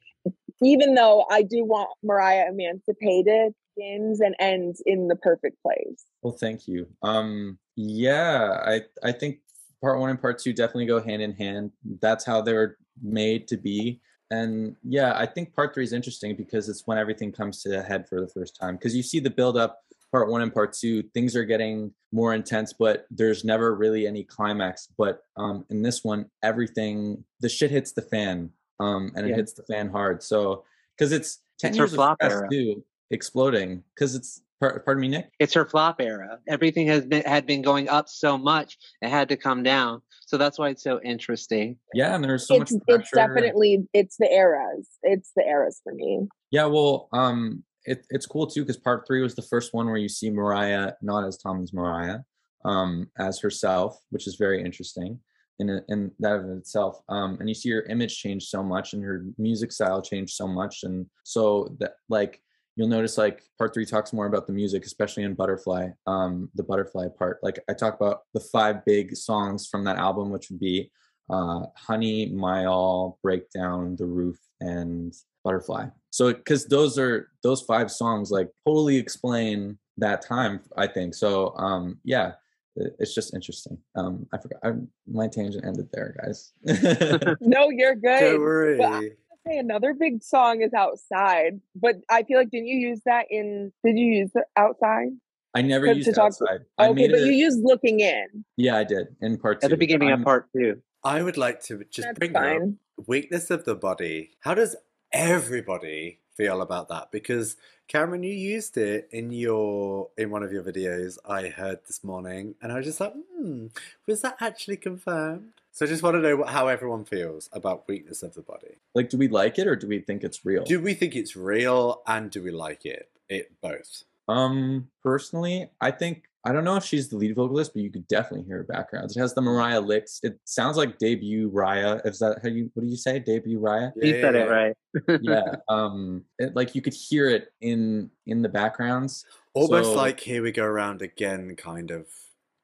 [0.64, 6.06] Even though I do want Mariah emancipated, begins and ends in the perfect place.
[6.22, 6.88] Well, thank you.
[7.02, 9.40] Um, yeah, I I think
[9.82, 11.72] part one and part two definitely go hand in hand.
[12.02, 14.02] That's how they were made to be.
[14.30, 17.82] And yeah, I think part three is interesting because it's when everything comes to a
[17.82, 18.76] head for the first time.
[18.76, 22.34] Because you see the build up, part one and part two, things are getting more
[22.34, 24.88] intense, but there's never really any climax.
[24.98, 29.36] But um, in this one, everything the shit hits the fan, um, and it Yeah.
[29.38, 30.24] hits the fan hard.
[30.24, 30.64] So
[30.98, 32.48] because it's ten It's years of stress era.
[32.50, 33.84] too, exploding.
[33.96, 35.32] Because it's pardon me, Nick.
[35.40, 36.40] It's her flop era.
[36.48, 40.02] Everything has been had been going up so much, it had to come down.
[40.26, 41.78] So that's why it's so interesting.
[41.94, 44.88] Yeah, and there's so it's much it's definitely it's the eras.
[45.04, 46.28] It's the eras for me.
[46.52, 49.98] Yeah, well, um, it, it's cool too because part three was the first one where
[49.98, 52.20] you see Mariah not as Tommy's Mariah,
[52.64, 55.20] um, as herself, which is very interesting
[55.60, 57.02] in a, in that of itself.
[57.10, 60.48] Um, and you see her image change so much and her music style change so
[60.48, 62.42] much, and so that like
[62.76, 66.64] you'll notice like part three talks more about the music, especially in Butterfly, um, the
[66.64, 67.40] Butterfly part.
[67.44, 70.92] Like I talk about the five big songs from that album, which would be
[71.30, 75.14] uh, Honey, My All, Breakdown, The Roof, and
[75.44, 75.88] Butterfly.
[76.12, 81.16] So because those are those five songs like totally explain that time, I think.
[81.16, 82.34] So um yeah,
[82.76, 83.78] it's just interesting.
[83.96, 84.72] Um I forgot I,
[85.08, 86.52] my tangent ended there, guys.
[87.42, 88.20] No, you're good.
[88.20, 88.78] Don't worry.
[88.78, 89.04] But
[89.46, 93.26] I- Hey, another big song is outside, but I feel like didn't you use that
[93.30, 93.72] in?
[93.84, 95.10] Did you use outside?
[95.54, 96.62] I never To- to used talk- outside.
[96.78, 98.46] I Okay, made but it, you used looking in.
[98.58, 99.66] yeah, I did in part two.
[99.66, 100.82] At the beginning I'm- of part two.
[101.04, 102.62] I would like to just That's bring up
[103.08, 104.32] weakness of the body.
[104.42, 104.76] How does
[105.12, 107.12] everybody feel about that?
[107.12, 112.04] Because Cameron, you used it in your in one of your videos I heard this
[112.04, 113.68] morning, and I was just like, hmm,
[114.06, 115.54] was that actually confirmed?
[115.74, 118.78] So I just want to know what, how everyone feels about weakness of the body.
[118.94, 120.64] like, do we like it or do we think it's real?
[120.66, 123.10] Do we think it's real, and do we like it?
[123.30, 124.04] It both.
[124.28, 128.08] Um, personally, I think I don't know if she's the lead vocalist, but you could
[128.08, 129.16] definitely hear her backgrounds.
[129.16, 130.20] It has the Mariah licks.
[130.24, 132.06] It sounds like debut Raya.
[132.06, 132.70] Is that how you?
[132.74, 133.20] What do you say?
[133.20, 133.92] Debut Raya?
[133.96, 135.20] You Yeah, said yeah, it right.
[135.22, 135.56] yeah.
[135.70, 139.26] Um, it, like you could hear it in in the backgrounds.
[139.54, 142.08] Almost So- like here we go around again, kind of.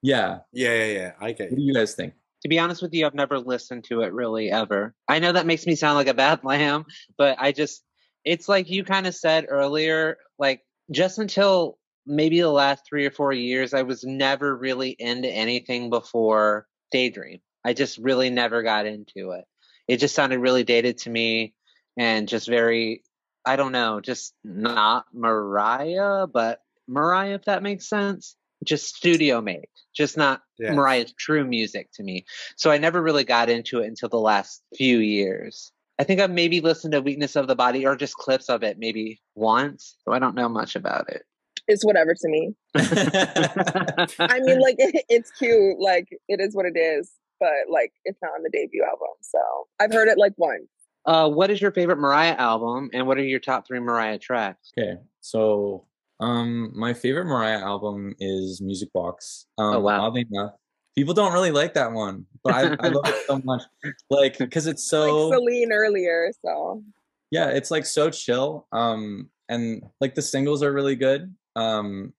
[0.01, 0.39] Yeah.
[0.51, 1.11] Yeah, yeah, yeah.
[1.21, 1.69] I get What do you.
[1.69, 2.13] you guys think?
[2.41, 4.93] To be honest with you, I've never listened to it really ever.
[5.07, 6.85] I know that makes me sound like a bad lamb,
[7.17, 7.83] but I just,
[8.23, 10.61] it's like you kind of said earlier, like
[10.91, 15.89] just until maybe the last three or four years, I was never really into anything
[15.89, 17.39] before Daydream.
[17.65, 19.45] I just really never got into it.
[19.87, 21.53] It just sounded really dated to me
[21.97, 23.03] and just very,
[23.45, 28.36] I don't know, just not Mariah, but Mariah, if that makes sense.
[28.63, 30.73] Just studio made, just not Yeah.
[30.73, 32.25] Mariah's true music to me.
[32.55, 35.71] So I never really got into it until the last few years.
[35.99, 38.77] I think I've maybe listened to Weakness of the Body or just clips of it
[38.79, 39.95] maybe once.
[40.05, 41.23] So I don't know much about it.
[41.67, 42.53] It's whatever to me.
[42.75, 44.75] I mean, like
[45.09, 45.79] it's cute.
[45.79, 47.11] Like it is what it is.
[47.39, 49.39] But like it's not on the debut album, so
[49.79, 50.67] I've heard it like once.
[51.05, 54.71] uh, what is your favorite Mariah album and what are your top three Mariah tracks?
[54.77, 55.85] Okay, so
[56.19, 59.45] um, my favorite Mariah album is Music Box.
[59.57, 60.05] Um, Oh, wow.
[60.07, 60.51] Oddly enough,
[60.95, 63.61] People don't really like that one, but I, I love it so much.
[64.09, 66.31] Like because it's so like Celine earlier.
[66.43, 66.81] So
[67.29, 68.65] yeah, it's like so chill.
[68.71, 71.35] Um, and like the singles are really good.
[71.55, 72.13] Um,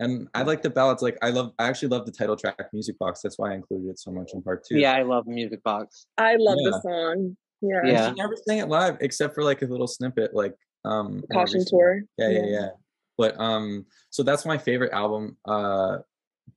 [0.00, 1.02] and I like the ballads.
[1.02, 3.20] Like I love, I actually love the title track, Music Box.
[3.22, 4.78] That's why I included it so much in part two.
[4.78, 6.06] Yeah, I love Music Box.
[6.16, 6.70] I love Yeah.
[6.70, 7.36] the song.
[7.60, 7.80] Yeah.
[7.84, 10.54] And she never sang it live except for like a little snippet, like
[10.86, 12.00] um, in Caution recent- tour.
[12.16, 12.68] Yeah, yeah, yeah.
[13.22, 15.36] But um, so that's my favorite album.
[15.46, 15.98] Uh,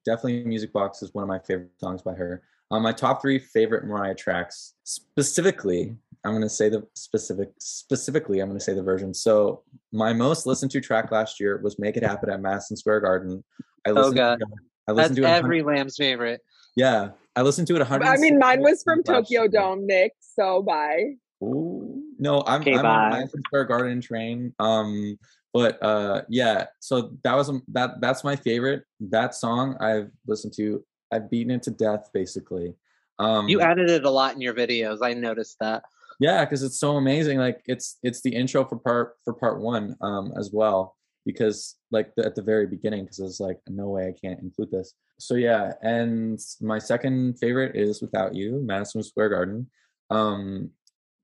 [0.03, 2.41] definitely Music Box is one of my favorite songs by her.
[2.71, 7.49] Um, my top three favorite Mariah tracks, specifically, I'm gonna say the specific.
[7.59, 9.13] Specifically, I'm gonna say the version.
[9.13, 9.61] So
[9.91, 13.43] my most listened to track last year was "Make It Happen" at Madison Square Garden.
[13.85, 14.15] I listened.
[14.15, 14.39] God.
[14.39, 14.45] To,
[14.87, 15.25] I That's to it.
[15.25, 16.41] a hun- every lamb's favorite.
[16.75, 17.79] Yeah, I listened to it.
[17.79, 18.07] 100.
[18.07, 19.49] I mean, mine was from Tokyo year.
[19.49, 20.13] Dome, Nick.
[20.19, 21.13] So bye.
[21.43, 22.01] Ooh.
[22.17, 22.89] No, I'm Okay, I'm bye.
[22.89, 24.55] on Madison Square Garden train.
[24.57, 25.19] Um,
[25.55, 26.65] but uh, yeah.
[26.81, 28.01] So that was um, that.
[28.01, 28.83] That's my favorite.
[28.99, 30.83] That song I've listened to.
[31.13, 32.73] I've beaten it to death, basically.
[33.19, 34.97] Um, You added it a lot in your videos.
[35.01, 35.83] I noticed that.
[36.19, 37.37] yeah, because it's so amazing.
[37.37, 40.97] Like it's it's the intro for part for part one um as well.
[41.25, 44.71] Because like the, at the very beginning, because it's like no way I can't include
[44.71, 44.93] this.
[45.19, 49.69] So yeah, and my second favorite is Without You, Madison Square Garden.
[50.09, 50.71] Um,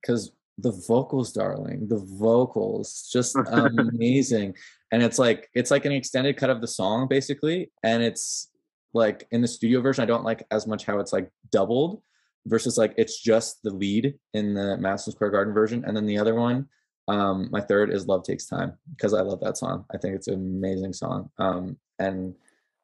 [0.02, 0.32] because
[0.62, 4.56] the vocals, darling, the vocals just amazing.
[4.92, 8.50] And it's like it's like an extended cut of the song basically, and it's
[8.94, 12.02] like in the studio version, I don't like as much how it's like doubled
[12.46, 16.18] versus like it's just the lead in the Madison Square Garden version, and then the
[16.18, 16.68] other one,
[17.08, 19.86] um, my third is Love Takes Time because I love that song.
[19.94, 21.30] I think it's an amazing song.
[21.38, 22.36] Um, and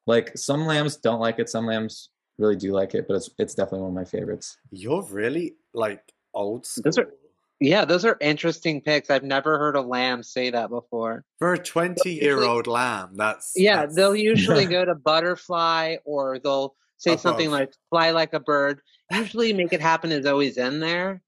[0.06, 3.56] like some lambs don't like it, some lambs really do like it, but it's it's
[3.56, 4.58] definitely one of my favorites.
[4.72, 6.02] You're really like
[6.34, 6.84] old school.
[6.84, 7.14] Those are-
[7.60, 9.10] Yeah, those are interesting picks.
[9.10, 11.26] I've never heard a lamb say that before.
[11.40, 13.54] For a 20 year old lamb, that's.
[13.56, 18.40] Yeah, that's- they'll usually go to butterfly or they'll say something like fly like a
[18.40, 18.82] bird.
[19.12, 21.22] Usually make it happen is always in there.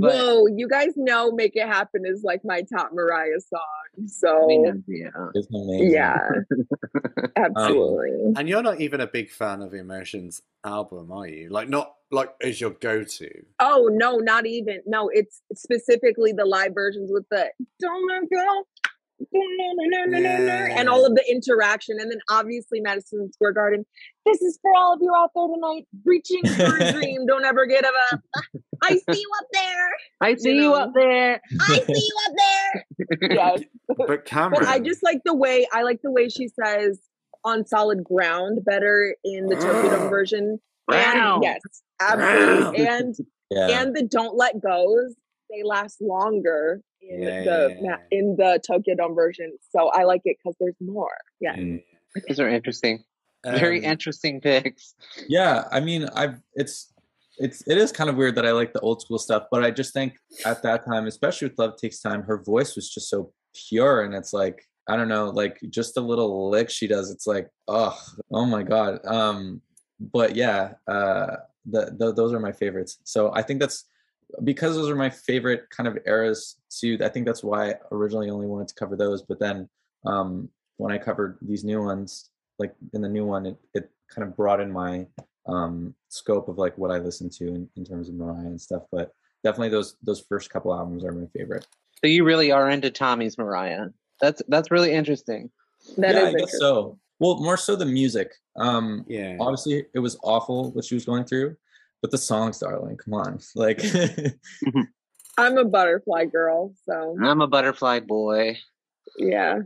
[0.00, 4.06] But- Whoa, you guys know "Make It Happen" is like my top Mariah song.
[4.06, 5.08] So I mean, yeah.
[5.34, 6.18] It's yeah,
[7.14, 8.32] um, absolutely.
[8.36, 11.48] And you're not even a big fan of Emotions album, are you?
[11.48, 13.30] Like, not like as your go to.
[13.58, 14.82] oh no, not even.
[14.86, 18.66] No, it's specifically the live versions with the "Don't Let Go."
[20.78, 23.86] And all of the interaction, and then obviously Madison Square Garden.
[24.26, 27.26] This is for all of you out there tonight, reaching for a dream.
[27.26, 28.20] Don't ever give up.
[28.82, 29.88] I see you up there.
[30.20, 30.74] I see you, know.
[30.74, 31.40] up there.
[31.60, 32.86] I see you up there.
[33.30, 33.60] Yes.
[33.88, 34.60] But Cameron.
[34.60, 36.98] But I just like the way I like the way she says
[37.44, 40.08] on solid ground better in the Tokyo ah.
[40.08, 40.58] version.
[40.88, 41.34] Wow.
[41.34, 41.60] And yes,
[42.00, 42.84] absolutely.
[42.84, 42.92] Wow.
[42.92, 43.14] And
[43.50, 43.80] Yeah.
[43.80, 45.14] and the don't let goes,
[45.50, 47.96] they last longer in Yeah, the yeah, yeah.
[48.10, 49.52] in the Tokyo Dome version.
[49.70, 51.16] So I like it because there's more.
[51.40, 51.56] Yeah.
[51.56, 51.82] Mm.
[52.28, 53.04] Those are interesting.
[53.44, 54.94] Very Um, interesting picks.
[55.28, 56.92] Yeah, I mean, I've it's
[57.38, 59.70] it's it is kind of weird that I like the old school stuff, but I
[59.70, 63.32] just think at that time, especially with Love Takes Time, her voice was just so
[63.68, 67.26] pure, and it's like I don't know, like just a little lick she does, it's
[67.26, 67.96] like oh,
[68.32, 69.04] oh my god.
[69.06, 69.60] Um,
[70.00, 71.36] but yeah, uh,
[71.66, 72.98] the, the those are my favorites.
[73.04, 73.84] So I think that's
[74.44, 76.98] because those are my favorite kind of eras too.
[77.02, 79.68] I think that's why I originally only wanted to cover those, but then
[80.04, 84.26] um, when I covered these new ones, like in the new one, it, it kind
[84.26, 85.06] of broadened my
[85.46, 88.82] um, scope of like what I listen to in, in terms of Mariah and stuff.
[88.90, 89.12] But
[89.44, 91.66] definitely those those first couple albums are my favorite.
[92.02, 93.86] So you really are into Tommy's Mariah.
[94.20, 95.50] That's that's really interesting.
[95.98, 96.60] That yeah, is I guess interesting.
[96.60, 96.98] so.
[97.18, 98.30] Well, more so the music.
[98.56, 99.38] Um, Yeah.
[99.40, 101.56] obviously, it was awful what she was going through,
[102.02, 103.80] but the songs, darling, come on, like.
[105.38, 108.56] I'm a butterfly girl, so I'm a butterfly boy.
[109.18, 109.58] yeah.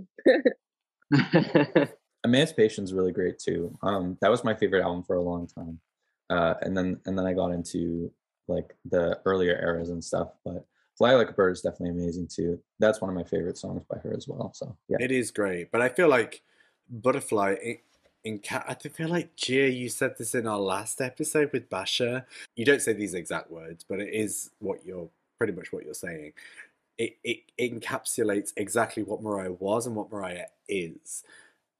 [2.24, 3.76] Emancipation is really great too.
[3.82, 5.80] Um, that was my favorite album for a long time,
[6.28, 8.12] uh, and then and then I got into
[8.48, 10.28] like the earlier eras and stuff.
[10.44, 10.66] But
[10.98, 12.60] Fly Like a Bird is definitely amazing too.
[12.78, 14.52] That's one of my favorite songs by her as well.
[14.54, 16.42] So yeah, It is great, but I feel like
[16.90, 17.78] Butterfly in,
[18.24, 18.64] in cat.
[18.68, 22.26] I feel like Gia, you said this in our last episode with Basha.
[22.56, 25.08] You don't say these exact words, but it is what you're
[25.38, 26.32] pretty much what you're saying.
[26.98, 31.24] It it, it encapsulates exactly what Mariah was and what Mariah is,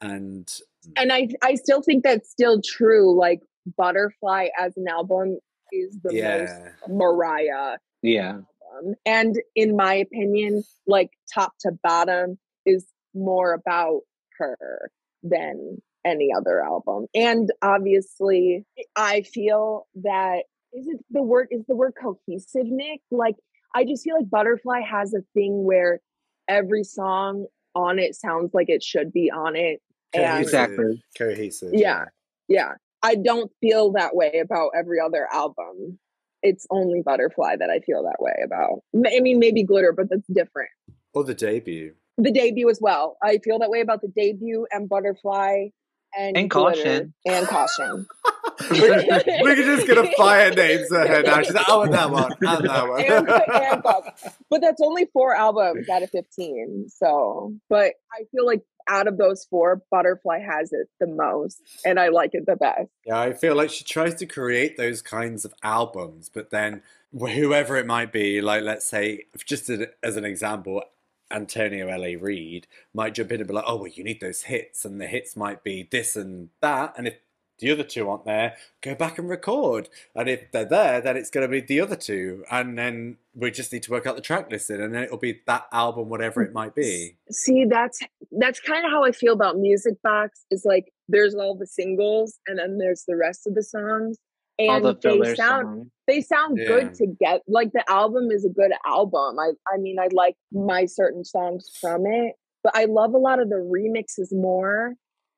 [0.00, 0.50] and
[0.84, 0.92] hmm.
[0.96, 3.16] And I I still think that's still true.
[3.18, 3.40] Like
[3.76, 5.38] Butterfly as an album
[5.72, 8.38] is the most Mariah yeah.
[8.72, 8.94] album.
[9.04, 14.00] And in my opinion, like top to bottom is more about
[14.38, 14.90] her
[15.22, 17.06] than any other album.
[17.14, 18.64] And obviously,
[18.96, 23.00] I feel that is it the word is the word cohesive, Nick?
[23.10, 23.36] Like
[23.74, 26.00] I just feel like Butterfly has a thing where
[26.48, 29.80] every song on it sounds like it should be on it.
[30.12, 31.02] And Exactly.
[31.16, 31.70] cohesive.
[31.72, 32.06] Yeah.
[32.48, 32.72] yeah.
[33.02, 35.98] I don't feel that way about every other album.
[36.42, 38.80] It's only Butterfly that I feel that way about.
[38.94, 40.70] I mean, maybe Glitter, but that's different.
[41.14, 41.94] Or the debut.
[42.18, 43.16] The debut as well.
[43.22, 45.68] I feel that way about the debut and Butterfly
[46.16, 47.14] and, And Caution.
[47.26, 48.06] and Caution.
[48.70, 51.42] we're, we're just get a fire names at her now.
[51.42, 53.04] She's like, oh, and that one, and that one.
[53.04, 53.82] and, and
[54.50, 56.88] But that's only four albums out of 15.
[56.88, 61.98] So, but I feel like out of those four, Butterfly has it the most, and
[62.00, 62.88] I like it the best.
[63.06, 66.82] Yeah, I feel like she tries to create those kinds of albums, but then
[67.12, 70.82] whoever it might be, like let's say, just as as an example,
[71.30, 72.16] Antonio L.A.
[72.16, 75.06] Reid might jump in and be like, oh, well, you need those hits, and the
[75.06, 77.14] hits might be this and that, and if
[77.60, 79.88] the other two aren't there, go back and record.
[80.14, 83.50] And if they're there, then it's going to be the other two, and then we
[83.50, 86.42] just need to work out the track listing, and then it'll be that album, whatever
[86.42, 87.16] it might be.
[87.30, 88.00] See, that's
[88.32, 90.44] that's kind of how I feel about Music Box.
[90.50, 94.18] Is like there's all the singles, and then there's the rest of the songs,
[94.68, 95.90] and the they sound songs.
[96.06, 96.66] they sound Yeah.
[96.68, 97.40] good together.
[97.48, 99.38] Like the album is a good album.
[99.38, 103.40] I I mean, I like my certain songs from it, but I love a lot
[103.40, 104.94] of the remixes more.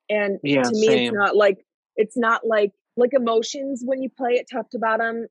[0.09, 0.99] And Yeah, to me, same.
[1.07, 5.27] it's not like it's not like like emotions when you play it top to bottom.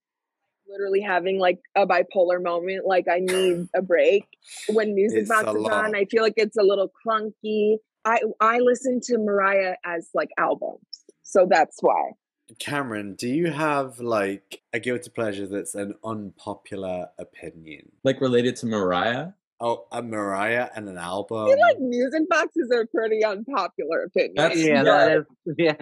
[0.68, 4.24] Literally having like a bipolar moment, like I need a break
[4.68, 5.84] when music It's box is lot.
[5.86, 5.94] on.
[5.96, 7.76] I feel like it's a little clunky.
[8.04, 10.86] I I listen to Mariah as like albums,
[11.22, 12.12] so that's why.
[12.58, 17.92] Cameron, do you have like a guilty pleasure that's an unpopular opinion?
[18.04, 19.28] Like related to Mariah.
[19.64, 21.44] Oh, a Mariah and an album.
[21.46, 24.34] I feel like music boxes are pretty unpopular opinion.
[24.34, 24.82] That's- Yeah, yeah.
[24.82, 25.24] that is.
[25.56, 25.74] Yeah,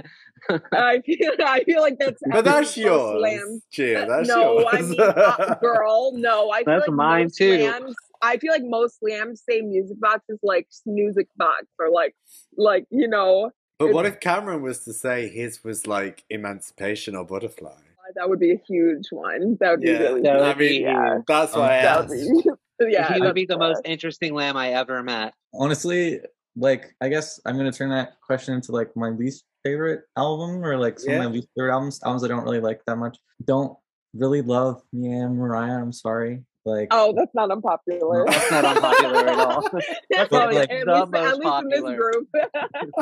[0.72, 3.20] I feel I feel like that's but that's yours.
[3.20, 4.66] slams- Gia, that's no, yours.
[4.72, 6.50] I mean, uh, girl, no.
[6.50, 7.58] I feel That's like mine too.
[7.58, 12.14] Slams, I feel like most slams say music box is like music box or like
[12.58, 13.50] like you know
[13.80, 17.72] but what if Cameron was to say his was like Emancipation or Butterfly?
[18.14, 19.56] that would be a huge one.
[19.60, 21.18] That would be really that would I mean, be yeah.
[21.26, 22.10] That's why I That asked.
[22.10, 25.34] be, yeah, he would be the most interesting lamb I ever met.
[25.54, 26.20] Honestly,
[26.56, 30.78] like I guess I'm gonna turn that question into like my least favorite album or
[30.78, 32.00] like some of my least favorite albums.
[32.04, 33.18] Albums I don't really like that much.
[33.44, 33.76] Don't
[34.14, 35.80] really love me and Mariah.
[35.80, 36.42] I'm sorry.
[36.64, 38.26] Like Oh, that's not unpopular.
[38.26, 39.62] That's not unpopular at all.
[39.72, 42.28] That's But, probably like, at, the least, most at least in this group.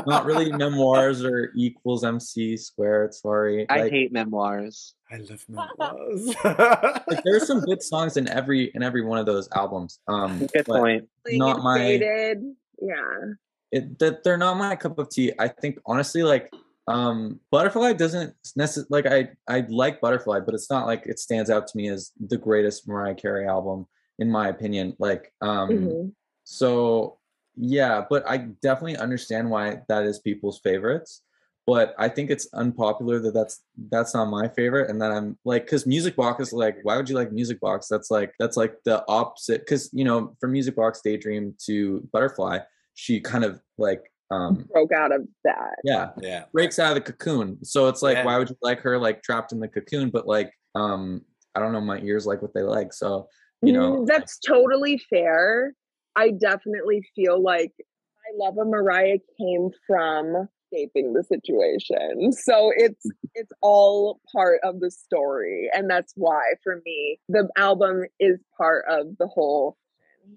[0.07, 3.15] not really memoirs or equals MC squared.
[3.15, 3.67] Sorry.
[3.69, 4.95] I Like, hate memoirs.
[5.11, 6.35] I love memoirs.
[6.45, 9.99] like there are some good songs in every in every one of those albums.
[10.07, 11.09] Um, Good but point.
[11.29, 12.43] Not my- Faded.
[12.81, 13.33] Yeah.
[13.73, 15.33] it that they're not my cup of tea.
[15.39, 16.53] I think honestly, like
[16.89, 21.51] um Butterfly doesn't necessarily like I I like Butterfly, but it's not like it stands
[21.51, 23.87] out to me as the greatest Mariah Carey album
[24.19, 24.97] in my opinion.
[24.99, 26.13] Like um Mhm.
[26.45, 27.19] so
[27.57, 31.23] yeah, but I definitely understand why that is people's favorites.
[31.67, 33.61] But I think it's unpopular that that's
[33.91, 37.11] that's not my favorite, and that I'm like, because Music Box is like, why would
[37.11, 37.89] you like Music Box?
[37.89, 39.61] That's like that's like the opposite.
[39.67, 42.61] Because you know, from Music Box Daydream to Butterfly,
[42.95, 45.77] she kind of like um Broke out of that.
[45.85, 46.45] yeah yeah.
[46.53, 47.65] breaks out of the cocoon.
[47.65, 48.25] So it's like, Yeah.
[48.25, 50.11] why would you like her like trapped in the cocoon?
[50.11, 51.23] But like um
[51.55, 52.93] I don't know, my ears like what they like.
[52.93, 53.29] So
[53.63, 55.73] you know, Mm, that's totally fair.
[56.15, 62.31] I definitely feel like I love a Mariah came from escaping the situation.
[62.33, 65.71] So it's it's all part of the story.
[65.73, 69.77] And that's why for me, the album is part of the whole.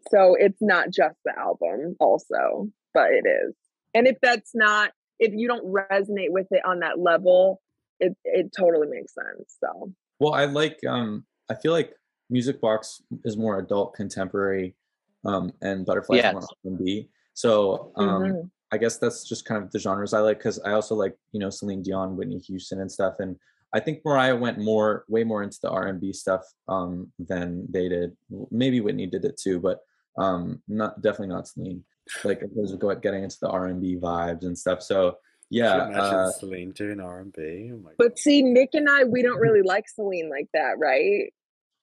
[0.10, 3.54] So it's not just the album also, but it is.
[3.94, 4.92] And if that's not
[5.22, 7.62] if you don't resonate with it on that level,
[8.00, 9.56] it it totally makes sense.
[9.64, 11.94] So Well, I like um I feel like
[12.30, 14.76] Music Box is more adult contemporary
[15.24, 17.10] um and Butterfly is more R&B.
[17.34, 18.50] So um mhm.
[18.74, 21.40] I guess that's just kind of the genres I like cuz I also like, you
[21.40, 23.38] know, Celine Dion, Whitney Houston and stuff and
[23.74, 28.18] I think Mariah went more way more into the R&B stuff um than they did.
[28.50, 29.82] Maybe Whitney did it too, but
[30.18, 31.84] um not definitely not Celine.
[32.24, 34.82] Like in terms of getting into the R&B vibes and stuff.
[34.82, 35.18] So
[35.50, 37.72] yeah, Could you imagine uh, Celine doing R and B.
[37.74, 38.20] Oh But God.
[38.20, 41.34] see, Nick and I, we don't really like Celine like that, right?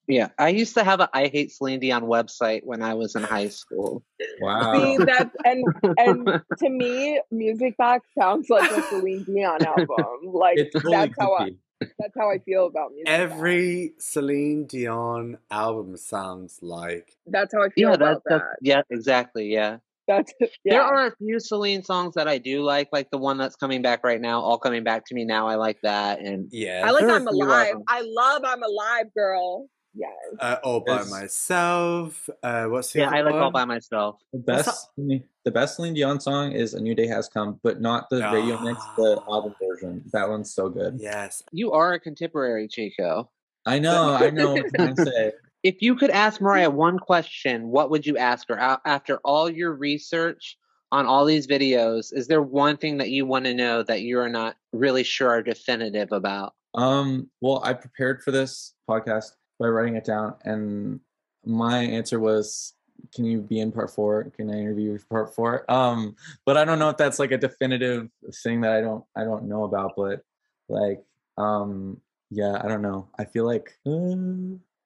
[0.07, 3.23] Yeah, I used to have a I hate Celine Dion website when I was in
[3.23, 4.03] high school.
[4.41, 4.73] wow.
[4.73, 5.67] See that, and
[5.99, 10.33] and to me, Music Box sounds like a Celine Dion album.
[10.33, 11.51] Like totally that's could how I,
[11.99, 13.21] that's how I feel about Music Box.
[13.21, 18.39] Every Celine Dion album sounds like That's how I feel Yeah, about that's, that.
[18.39, 19.53] that's yeah, exactly.
[19.53, 19.77] Yeah.
[20.09, 20.33] That's
[20.65, 23.83] There are a few Celine songs that I do like, like the one that's coming
[23.83, 25.47] back right now, all coming back to me now.
[25.47, 26.83] I like that, and yeah.
[26.85, 27.75] I like I'm a few of alive.
[27.87, 29.67] I love I'm alive, girl.
[29.95, 30.11] Yes.
[30.41, 31.11] uh, all by Yes.
[31.11, 32.29] myself.
[32.43, 34.17] Uh, what's the yeah, I like all by myself.
[34.33, 37.81] The best, Celine- the best Celine Dion song is "A New Day Has Come," but
[37.81, 39.35] not the radio mix, the Ah.
[39.35, 40.03] album version.
[40.13, 40.99] That one's so good.
[41.01, 41.43] Yes.
[41.53, 43.31] You are a contemporary, Chico.
[43.67, 44.53] I know, I know.
[44.53, 45.33] What I'm trying to say.
[45.63, 49.75] If you could ask Mariah one question, what would you ask her after all your
[49.75, 50.57] research
[50.93, 52.13] on all these videos?
[52.13, 55.31] Is there one thing that you want to know that you are not really sure
[55.31, 56.55] or definitive about?
[56.75, 61.01] Um, well, I prepared for this podcast by writing it down, and
[61.45, 62.75] my answer was,
[63.13, 64.31] "Can you be in part four?
[64.37, 65.71] Can I interview you for part four?
[65.71, 66.15] Um,
[66.45, 68.11] but I don't know if that's like a definitive
[68.45, 70.23] thing that I don't I don't know about, but
[70.69, 71.03] like,
[71.37, 73.09] um, yeah, I don't know.
[73.19, 74.15] I feel like uh,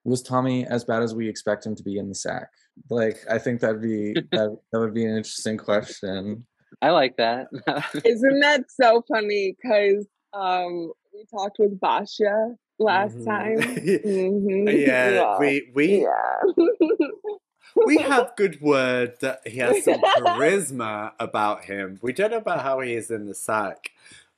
[0.05, 2.49] was Tommy as bad as we expect him to be in the sack?
[2.89, 6.45] Like, I think that'd be that that would be an interesting question.
[6.81, 7.47] I like that.
[8.05, 9.55] Isn't that so funny?
[9.61, 13.25] Because um, we talked with Basha last Mhm.
[13.25, 13.57] time.
[13.77, 14.87] Mhm.
[14.87, 16.41] yeah, we we yeah.
[17.85, 21.99] we have good word that he has some charisma about him.
[22.01, 23.91] We don't know about how he is in the sack,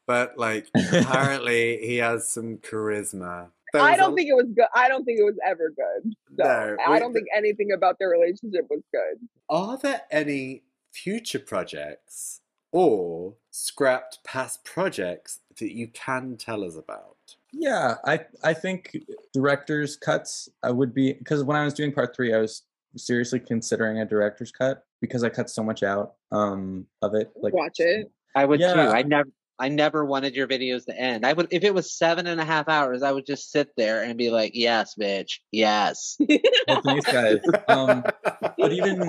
[0.05, 3.47] but like apparently he has some charisma.
[3.75, 4.65] There I don't a- think it was good.
[4.73, 6.13] I don't think it was ever good.
[6.37, 9.27] So, No, I don't think anything about their relationship was good.
[9.49, 12.41] Are there any future projects
[12.71, 17.17] or scrapped past projects that you can tell us about?
[17.51, 18.95] Yeah, I I think
[19.33, 22.63] director's cuts I would be because when I was doing part three, I was
[22.97, 27.31] seriously considering a director's cut because I cut so much out um of it.
[27.35, 28.11] Like Watch it.
[28.35, 28.73] I would Yeah.
[28.73, 28.79] too.
[28.81, 31.25] I never I never wanted your videos to end.
[31.25, 34.03] I would if it was seven and a half hours, I would just sit there
[34.03, 35.39] and be like, Yes, bitch.
[35.51, 36.17] Yes.
[36.67, 37.37] Well, thanks, guys.
[37.67, 38.03] Um,
[38.57, 39.07] but even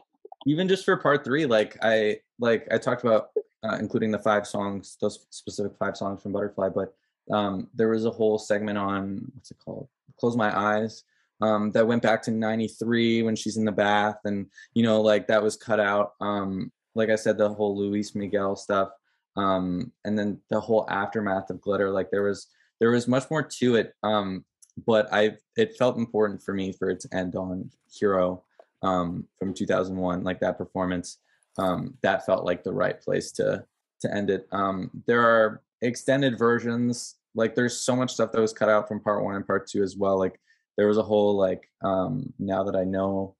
[0.46, 3.30] even just for part three, like I like I talked about
[3.64, 6.94] uh, including the five songs, those specific five songs from Butterfly, but
[7.30, 9.88] um, there was a whole segment on what's it called?
[10.20, 11.04] Close My Eyes.
[11.40, 15.28] Um, that went back to '93 when she's in the bath, and you know, like
[15.28, 16.14] that was cut out.
[16.20, 18.90] Um, like I said, the whole Luis Miguel stuff,
[19.38, 21.90] um, and then the whole aftermath of Glitter.
[21.90, 22.48] Like there was
[22.80, 23.94] there was much more to it.
[24.02, 24.44] Um,
[24.86, 28.44] but I it felt important for me for it to end on Hero
[28.82, 31.18] um, from 2001, like that performance.
[31.58, 33.64] Um, that felt like the right place to
[34.00, 34.46] to end it.
[34.52, 37.16] Um, there are extended versions.
[37.34, 39.82] Like there's so much stuff that was cut out from part one and part two
[39.82, 40.18] as well.
[40.18, 40.40] Like
[40.76, 43.36] there was a whole like um, now that I know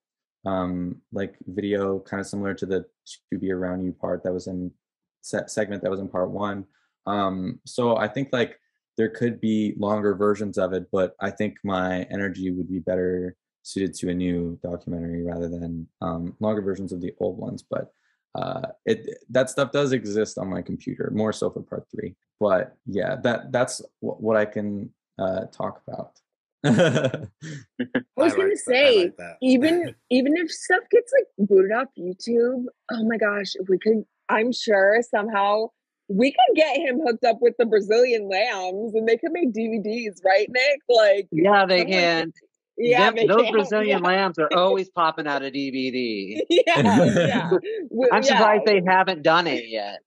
[1.13, 2.85] like video kind of similar to the
[3.31, 4.71] to be around you part that was in
[5.21, 6.65] segment that was in part one.
[7.07, 8.59] Um, so I think like
[8.97, 13.37] there could be longer versions of it, but I think my energy would be better
[13.63, 17.63] suited to a new documentary rather than um, longer versions of the old ones.
[17.69, 17.93] But
[18.35, 22.15] uh, it that stuff does exist on my computer, more so for part three.
[22.41, 26.13] But yeah, that that's what, what I can uh, talk about.
[26.65, 27.29] I
[28.17, 32.65] was I gonna like say, like even even if stuff gets like booted off YouTube,
[32.93, 35.69] oh my gosh, if we could, I'm sure somehow
[36.09, 40.25] we could get him hooked up with the Brazilian lambs and they could make DVDs,
[40.25, 40.81] right, Nick?
[40.89, 42.33] Like, Yeah, they someone- can.
[42.79, 44.09] yeah, Them- those can, Brazilian yeah.
[44.09, 46.41] lambs are always popping out of DVD.
[46.49, 47.51] yeah, yeah.
[47.91, 49.99] W- I'm yeah, surprised they haven't done it yet.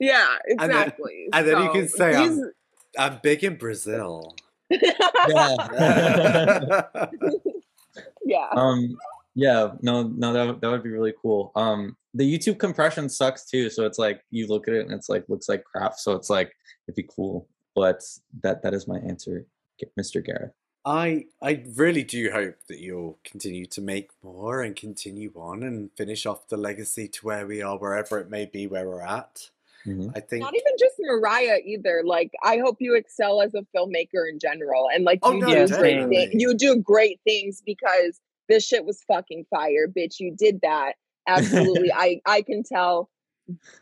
[0.00, 1.28] Yeah, exactly.
[1.32, 2.38] and then you can say, he's-
[2.98, 4.34] I'm big in Brazil.
[4.70, 4.86] yeah.
[8.24, 8.48] yeah.
[8.52, 8.96] um
[9.34, 13.44] yeah no no that, would- that would be really cool um the youtube compression sucks
[13.44, 16.12] too so it's like you look at it and it's like looks like crap so
[16.12, 16.52] it's like
[16.86, 18.00] it'd be cool but
[18.42, 19.44] that that is my answer
[19.98, 20.52] mr gareth
[20.86, 25.88] I I really do hope that you'll continue to make more and continue on and
[25.96, 29.48] finish off the legacy to where we are, wherever it may be where we're at.
[29.86, 30.12] Mhm.
[30.14, 30.42] I think.
[30.42, 32.02] Not even just Mariah either.
[32.04, 35.46] Like I hope you excel as a filmmaker in general, and like Oh, you no,
[35.46, 36.16] do great definitely.
[36.26, 36.42] things.
[36.42, 40.20] You do great things because this shit was fucking fire, bitch.
[40.20, 40.94] You did that
[41.26, 41.92] absolutely.
[41.96, 43.10] I I can tell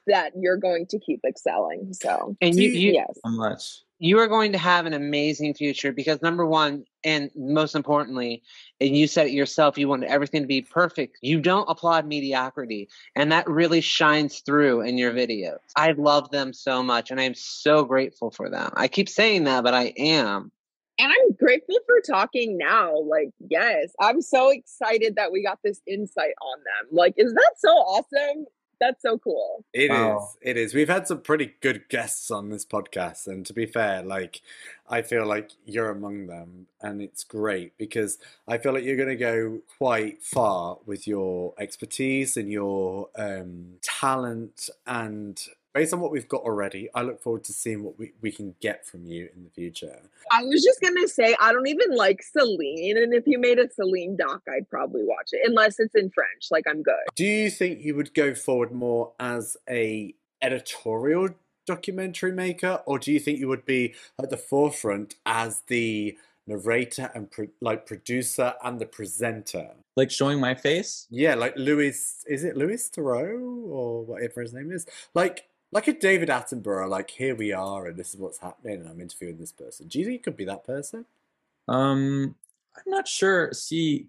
[0.06, 1.92] that you're going to keep excelling.
[1.92, 5.92] So And you, you, yes, how much you are going to have an amazing future
[5.92, 8.42] because number one and most importantly
[8.80, 12.88] and you said it yourself you want everything to be perfect you don't applaud mediocrity
[13.14, 17.22] and that really shines through in your videos i love them so much and i
[17.22, 20.50] am so grateful for them i keep saying that but i am
[20.98, 22.98] and I'm grateful for talking now.
[23.00, 26.96] Like yes, I'm so excited that we got this insight on them.
[26.96, 28.46] Like, is that so awesome?
[28.82, 29.64] That's so cool.
[29.72, 29.96] It is.
[29.96, 30.30] Wow.
[30.40, 30.74] It is.
[30.74, 34.42] We've had some pretty good guests on this podcast, and to be fair, like
[34.88, 39.08] I feel like you're among them, and it's great because I feel like you're going
[39.08, 45.40] to go quite far with your expertise and your um, talent and
[45.74, 48.54] based on what we've got already, I look forward to seeing what we, we can
[48.60, 50.00] get from you in the future.
[50.30, 53.70] I was just gonna say I don't even like Celine, and if you made a
[53.70, 56.48] Celine doc, I'd probably watch it unless it's in French.
[56.50, 56.94] Like I'm good.
[57.14, 61.30] Do you think you would go forward more as a editorial
[61.66, 66.16] documentary maker, or do you think you would be at the forefront as the
[66.46, 69.70] narrator and pro- like producer and the presenter?
[69.96, 71.06] Like showing my face?
[71.10, 72.24] Yeah, like Louis.
[72.26, 74.86] Is it Louis Theroux or whatever his name is?
[75.14, 78.88] Like like a David Attenborough, like here we are and this is what's happening and
[78.88, 79.88] I'm interviewing this person.
[79.88, 81.06] Do you think you could be that person?
[81.66, 82.34] Um,
[82.76, 83.52] I'm not sure.
[83.52, 84.06] See,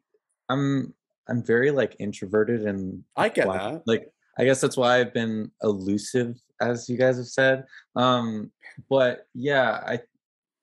[0.49, 0.93] I'm
[1.27, 3.87] I'm very like introverted and I get that.
[3.87, 7.65] Like I guess that's why I've been elusive, as you guys have said.
[7.95, 8.51] Um,
[8.89, 9.99] but yeah, I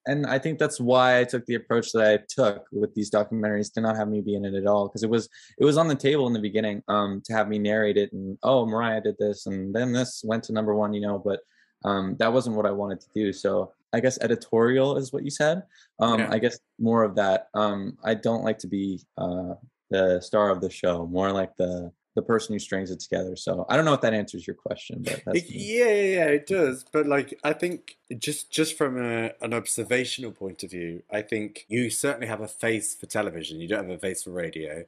[0.06, 3.72] and I think that's why I took the approach that I took with these documentaries
[3.74, 5.28] to not have me be in it at all because it was
[5.58, 8.38] it was on the table in the beginning um, to have me narrate it and
[8.42, 11.40] oh Mariah did this and then this went to number one you know but
[11.84, 15.30] um, that wasn't what I wanted to do so I guess editorial is what you
[15.30, 15.62] said
[15.98, 16.28] um, Yeah.
[16.30, 19.54] I guess more of that um, I don't like to be uh,
[19.90, 23.64] the star of the show more like the the person who strings it together so
[23.68, 26.46] I don't know if that answers your question but that's It- yeah, yeah, yeah, it
[26.46, 26.84] does.
[26.92, 31.66] But like, I think just just from a, an observational point of view, I think
[31.68, 33.60] you certainly have a face for television.
[33.60, 34.84] You don't have a face for radio,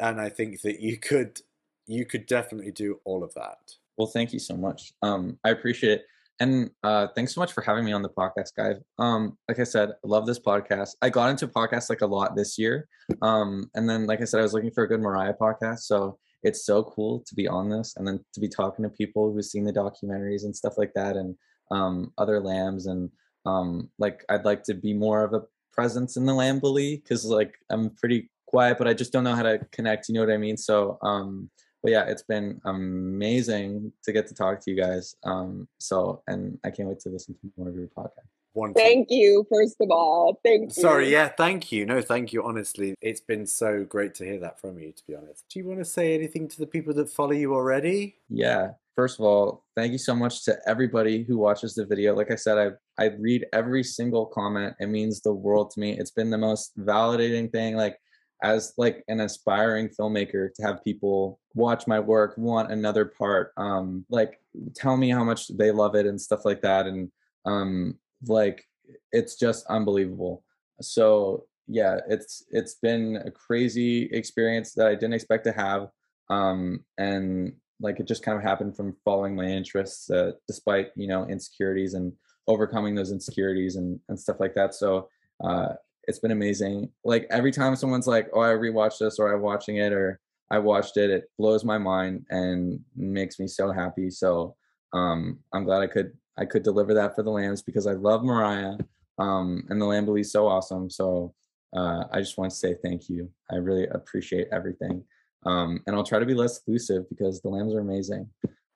[0.00, 1.42] and I think that you could
[1.86, 3.74] you could definitely do all of that.
[3.98, 4.94] Well, thank you so much.
[5.02, 6.06] Um, I appreciate it.
[6.40, 8.76] And uh, thanks so much for having me on the podcast, guys.
[8.98, 10.96] Um, like I said, I love this podcast.
[11.02, 12.88] I got into podcasts like a lot this year.
[13.20, 15.80] Um, and then, like I said, I was looking for a good Mariah podcast.
[15.80, 19.32] So it's so cool to be on this and then to be talking to people
[19.32, 21.36] who've seen the documentaries and stuff like that and
[21.70, 22.86] um, other lambs.
[22.86, 23.10] And
[23.46, 25.42] um, like, I'd like to be more of a
[25.72, 29.42] presence in the Lambily because like I'm pretty quiet, but I just don't know how
[29.42, 30.08] to connect.
[30.08, 30.56] You know what I mean?
[30.56, 31.50] So, um,
[31.82, 35.16] but yeah, it's been amazing to get to talk to you guys.
[35.24, 38.41] Um, so, and I can't wait to listen to more of your podcast.
[38.54, 38.82] Wonderful.
[38.82, 40.38] Thank you, first of all.
[40.44, 40.82] Thank you.
[40.82, 41.86] Sorry, yeah, thank you.
[41.86, 42.44] No, thank you.
[42.44, 44.92] Honestly, it's been so great to hear that from you.
[44.92, 47.54] To be honest, do you want to say anything to the people that follow you
[47.54, 48.16] already?
[48.28, 48.72] Yeah.
[48.94, 52.14] First of all, thank you so much to everybody who watches the video.
[52.14, 54.74] Like I said, I I read every single comment.
[54.80, 55.98] It means the world to me.
[55.98, 57.74] It's been the most validating thing.
[57.74, 57.96] Like
[58.42, 64.04] as like an aspiring filmmaker to have people watch my work, want another part, um,
[64.10, 64.40] like
[64.74, 66.86] tell me how much they love it and stuff like that.
[66.86, 67.10] And
[67.46, 68.64] um, like
[69.12, 70.44] it's just unbelievable.
[70.80, 75.88] So yeah, it's it's been a crazy experience that I didn't expect to have.
[76.30, 81.08] Um, and like it just kind of happened from following my interests uh, despite you
[81.08, 82.12] know insecurities and
[82.48, 85.08] overcoming those insecurities and, and stuff like that so
[85.44, 85.74] uh,
[86.04, 89.76] it's been amazing like every time someone's like oh i rewatched this or i'm watching
[89.76, 90.18] it or
[90.50, 94.56] i watched it it blows my mind and makes me so happy so
[94.92, 98.22] um, i'm glad i could i could deliver that for the lambs because i love
[98.24, 98.76] mariah
[99.18, 101.34] um, and the lamb is so awesome so
[101.76, 105.04] uh, i just want to say thank you i really appreciate everything
[105.44, 108.28] um, and I'll try to be less elusive because the lambs are amazing.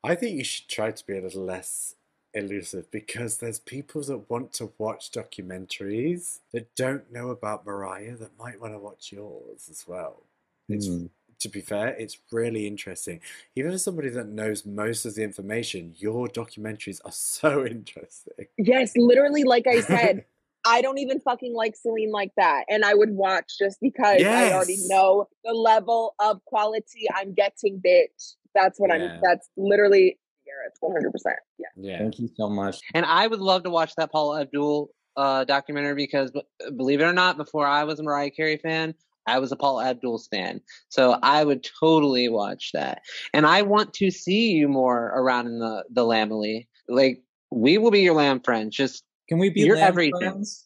[0.03, 1.95] I think you should try to be a little less
[2.35, 8.39] elusive because there's people that want to watch documentaries that don't know about Mariah that
[8.39, 10.23] might want to watch yours as well.
[10.69, 11.11] It's Mm.
[11.41, 13.21] To be fair, it's really interesting.
[13.55, 18.47] Even as somebody that knows most of the information, your documentaries are so interesting.
[18.59, 20.25] Yes, literally, like I said,
[20.67, 22.65] I don't even fucking like Celine like that.
[22.69, 27.81] And I would watch just because I already know the level of quality I'm getting,
[27.81, 28.35] bitch.
[28.55, 29.13] That's what Yeah.
[29.15, 31.33] I'm, that's literally Gareth, 100%.
[31.59, 31.67] Yeah.
[31.77, 31.99] Yeah.
[31.99, 32.81] Thank you so much.
[32.95, 36.43] And I would love to watch that Paula Abdul uh, documentary because, b-
[36.77, 38.95] believe it or not, before I was a Mariah Carey fan,
[39.27, 40.61] I was a Paula Abdul fan.
[40.89, 43.01] So I would totally watch that.
[43.35, 46.67] And I want to see you more around in the the Lambily.
[46.89, 48.77] Like we will be your lamb friends.
[48.77, 50.19] Just Can we be You're everything.
[50.21, 50.65] friends?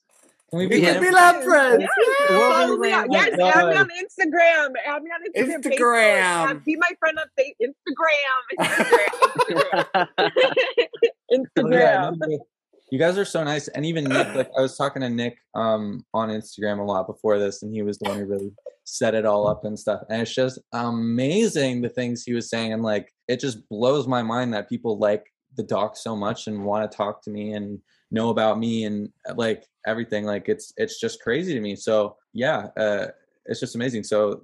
[0.51, 0.95] Can we We be Yeah.
[0.95, 1.81] can lamb be lab friends.
[1.83, 1.91] Yes,
[2.31, 3.57] We'll follow be me on, lamb yes, friends.
[3.57, 4.69] add me on Instagram.
[4.87, 5.63] Add me on Instagram.
[5.63, 6.21] Instagram.
[6.51, 8.43] add- Be my friend on fa- Instagram.
[9.89, 10.09] Instagram.
[11.33, 11.45] Instagram.
[11.59, 12.39] Oh, yeah, Instagram.
[12.91, 13.69] You guys are so nice.
[13.69, 17.39] And even Nick, like I was talking to Nick um on Instagram a lot before
[17.39, 18.53] this, and he was the one who really
[18.85, 20.03] set it all up and stuff.
[20.09, 22.73] And it's just amazing the things he was saying.
[22.73, 25.25] And like it just blows my mind that people like
[25.57, 27.79] the doc so much and want to talk to me and
[28.11, 30.25] know about me and like everything.
[30.25, 31.77] Like it's it's just crazy to me.
[31.77, 33.07] So yeah, uh
[33.47, 34.05] it's just amazing.
[34.05, 34.43] So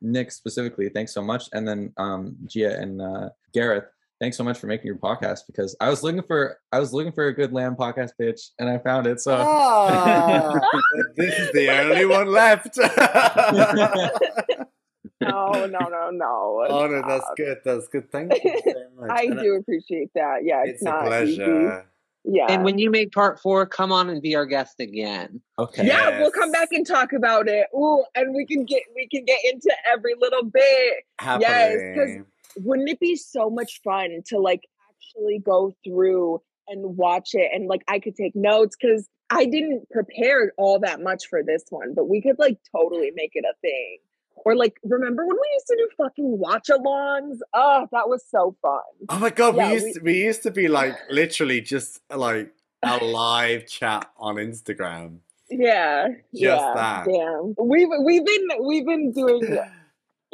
[0.00, 1.44] Nick specifically, thanks so much.
[1.52, 3.88] And then um Gia and uh Gareth,
[4.20, 7.12] thanks so much for making your podcast because I was looking for I was looking
[7.12, 9.20] for a good lamb podcast bitch and I found it.
[9.20, 10.54] So Ah,
[11.16, 12.76] this is the only one left.
[15.20, 16.66] no, no, no, no.
[16.68, 17.58] Oh no, that's good.
[17.64, 18.10] That's good.
[18.10, 19.10] Thank you so much.
[19.10, 20.44] I And do appreciate that.
[20.44, 21.36] Yeah, it's, It's a not easy.
[21.36, 21.86] pleasure.
[22.28, 22.46] Yeah.
[22.50, 25.40] And when you make part four, come on and be our guest again.
[25.60, 25.86] Okay.
[25.86, 27.68] yeah, we'll come back and talk about it.
[27.72, 31.04] Ooh, and we can get we can get into every little bit.
[31.20, 31.46] Happily.
[31.94, 32.26] 'cause-
[32.58, 37.68] Wouldn't it be so much fun to like actually go through and watch it and
[37.68, 41.94] like I could take notes because I didn't prepare all that much for this one,
[41.94, 43.98] but we could like totally make it a thing.
[44.44, 47.38] Or like remember when we used to do fucking watch alongs?
[47.52, 48.80] Oh, ah, that was so fun.
[49.08, 52.00] Oh my god, Yeah, we used we- to, we used to be like literally just
[52.14, 52.52] like
[52.82, 55.18] a live chat on Instagram.
[55.50, 56.08] Yeah.
[56.08, 56.72] Just yeah.
[56.74, 57.06] that.
[57.06, 57.54] Damn.
[57.60, 59.58] We've we've been we've been doing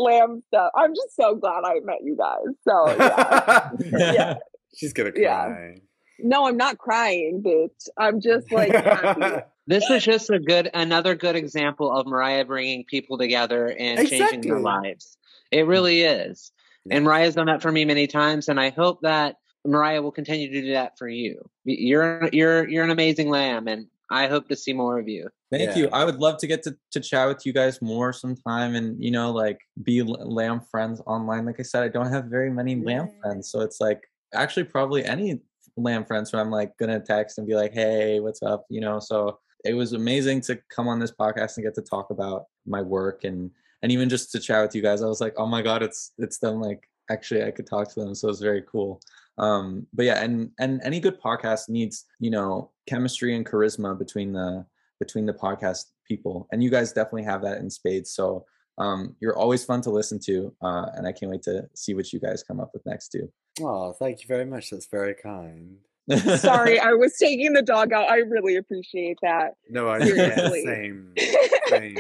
[0.03, 0.71] lamb stuff.
[0.77, 2.55] I'm just so glad I met you guys.
[2.67, 3.71] So yeah.
[4.13, 4.35] Yeah.
[4.77, 5.47] She's gonna Yeah.
[5.47, 5.75] cry.
[6.19, 7.89] No, I'm not crying, bitch.
[7.99, 9.43] I'm just like happy.
[9.69, 14.41] This is just a good, another good example of Mariah bringing people together and changing
[14.41, 15.17] their lives.
[15.53, 16.51] It really is.
[16.91, 20.51] And Mariah's done that for me many times, and I hope that Mariah will continue
[20.51, 21.49] to do that for you.
[21.65, 25.29] You're you're you're an amazing lamb, and I hope to see more of you.
[25.51, 25.77] Thank Yeah.
[25.77, 25.89] you.
[25.93, 29.11] I would love to get to, to chat with you guys more sometime and, you
[29.11, 31.45] know, like be lamb friends online.
[31.47, 33.51] Like I said, I don't have very many lamb friends.
[33.51, 34.03] So it's like
[34.35, 35.41] actually probably any
[35.77, 38.67] lamb friends who I'm like going to text and be like, hey, what's up?
[38.69, 42.11] You know, so it was amazing to come on this podcast and get to talk
[42.11, 43.51] about my work and,
[43.83, 45.03] and even just to chat with you guys.
[45.03, 46.61] I was like, oh my God, it's, it's them.
[46.61, 46.81] Like
[47.11, 48.15] actually I could talk to them.
[48.15, 49.01] So it's very cool
[49.39, 54.33] um but yeah and and any good podcast needs you know chemistry and charisma between
[54.33, 54.65] the
[55.01, 58.45] between the podcast people and you guys definitely have that in spades so
[58.79, 62.13] um you're always fun to listen to uh and i can't wait to see what
[62.13, 63.31] you guys come up with next too
[63.61, 64.71] Oh, thank you very much.
[64.71, 65.77] That's very kind.
[66.39, 68.09] Sorry, I was taking the dog out.
[68.09, 69.57] I really appreciate that.
[69.69, 70.65] No, I yeah, Seriously.
[70.65, 71.13] same.
[71.69, 71.97] Same.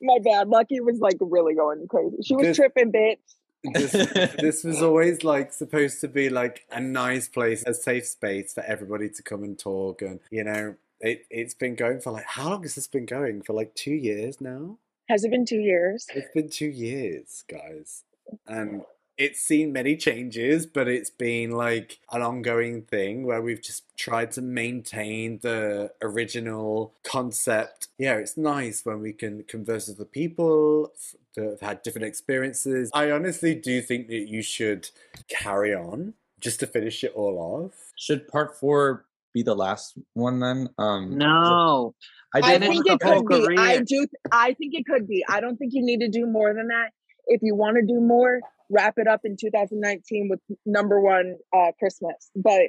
[0.00, 0.46] My bad.
[0.46, 2.18] Lucky was like really going crazy.
[2.24, 3.16] She was This- tripping, bitch.
[3.64, 3.92] This,
[4.40, 8.62] this was always like supposed to be like a nice place, a safe space for
[8.62, 10.02] everybody to come and talk.
[10.02, 13.42] And you know, it it's been going for like how long has this been going?
[13.42, 14.78] For like two years now.
[15.08, 16.06] Has it been two years?
[16.14, 18.04] It's been two years, guys.
[18.46, 18.82] And
[19.18, 24.30] it's seen many changes, but it's been like an ongoing thing where we've just tried
[24.32, 27.88] to maintain the original concept.
[27.98, 30.92] Yeah, it's nice when we can converse with the people
[31.34, 32.90] that have had different experiences.
[32.94, 34.88] I honestly do think that you should
[35.28, 37.92] carry on just to finish it all off.
[37.96, 39.04] should part four
[39.34, 41.94] be the last one then um No,
[42.34, 43.56] i I did Finish think it could be.
[43.58, 44.06] I do.
[44.30, 45.24] I think it could be.
[45.28, 46.90] I don't think you need to do more than that.
[47.26, 48.40] If you want to do more,
[48.70, 52.30] wrap it up in 2019 with number one uh, Christmas.
[52.36, 52.62] But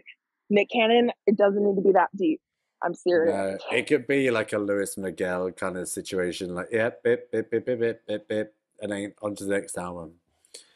[0.49, 2.41] Nick Cannon, it doesn't need to be that deep.
[2.83, 3.33] I'm serious.
[3.33, 7.51] No, it could be like a Luis Miguel kind of situation, like yep, bip, bip,
[7.51, 10.13] bip, bip, bip, bip, bip, and then on to the next album.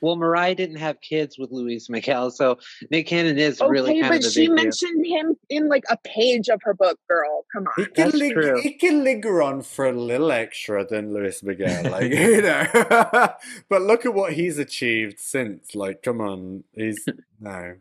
[0.04, 2.58] Well, Mariah didn't have kids with Luis Miguel, so
[2.92, 4.56] Nick Cannon is really Okay, kind but of the she big deal.
[4.66, 7.00] mentioned him in like a page of her book.
[7.10, 7.90] Girl, come He on.
[7.92, 8.62] can, That's ling- true.
[8.62, 12.66] he can linger on for a little extra than Luis Miguel, like you know.
[13.70, 15.74] but look at what he's achieved since.
[15.74, 17.06] Like, come on, he's
[17.40, 17.76] no.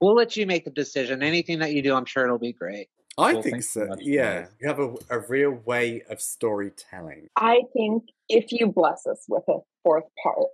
[0.00, 1.22] We'll let you make the decision.
[1.22, 2.88] Anything that you do, I'm sure it'll be great.
[3.16, 3.86] I Well, think so.
[3.86, 4.50] so yeah, guys.
[4.60, 7.28] you have a, a real way of storytelling.
[7.36, 10.46] I think if you bless us with a fourth part,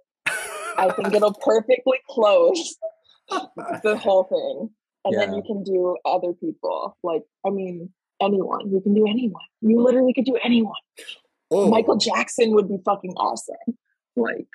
[0.77, 2.77] I think it'll perfectly close
[3.83, 4.71] the whole thing.
[5.07, 6.97] And then you can do other people.
[7.03, 7.91] Like, I mean,
[8.23, 8.73] anyone.
[8.73, 9.43] You can do anyone.
[9.61, 10.73] You literally could do anyone.
[11.51, 13.77] Oh, Michael Jackson would be fucking awesome.
[14.17, 14.47] Like,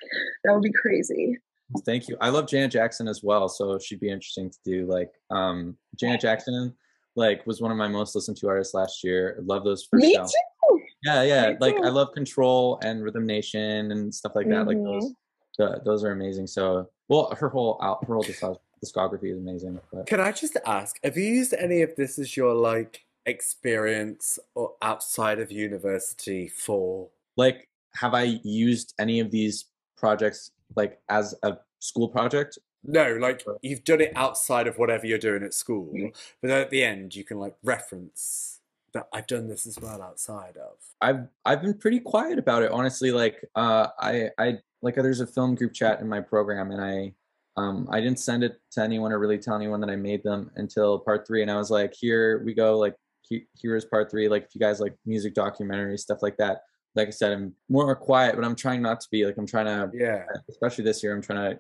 [0.44, 1.38] that would be crazy.
[1.86, 2.18] Thank you.
[2.20, 4.88] I love Janet Jackson as well, so she'd be interesting to do.
[4.88, 6.74] Like, um, Janet Jackson,
[7.16, 9.36] like, was one of my most listened to artists last year.
[9.38, 10.32] I love those first Me albums.
[10.32, 10.82] too.
[11.04, 11.50] Yeah, yeah.
[11.52, 14.66] Me Like, I love Control and Rhythm Nation and stuff like that.
[14.66, 15.14] Like those,
[15.58, 16.48] the, those are amazing.
[16.48, 19.80] So, well, her whole out, her whole discography is amazing.
[19.92, 24.40] But Can I just ask, have you used any of this as your like experience
[24.56, 29.66] or outside of university for like, have I used any of these
[29.98, 32.58] projects like as a school project?
[32.84, 36.08] No, like you've done it outside of whatever you're doing at school, Mm-hmm.
[36.42, 38.60] but then at the end you can like reference
[38.94, 40.78] that I've done this as well outside of.
[41.02, 43.12] I've I've been pretty quiet about it, honestly.
[43.12, 47.14] Like, uh, I I like there's a film group chat in my program, and I
[47.58, 50.52] um I didn't send it to anyone or really tell anyone that I made them
[50.56, 54.10] until part three, and I was like, here we go, like he, here is part
[54.10, 54.28] three.
[54.30, 56.62] Like, if you guys like music documentaries, stuff like that.
[56.96, 59.24] Like I said, I'm more quiet, but I'm trying not to be.
[59.26, 60.24] Like, I'm trying to Yeah.
[60.50, 61.60] especially this year i'm trying to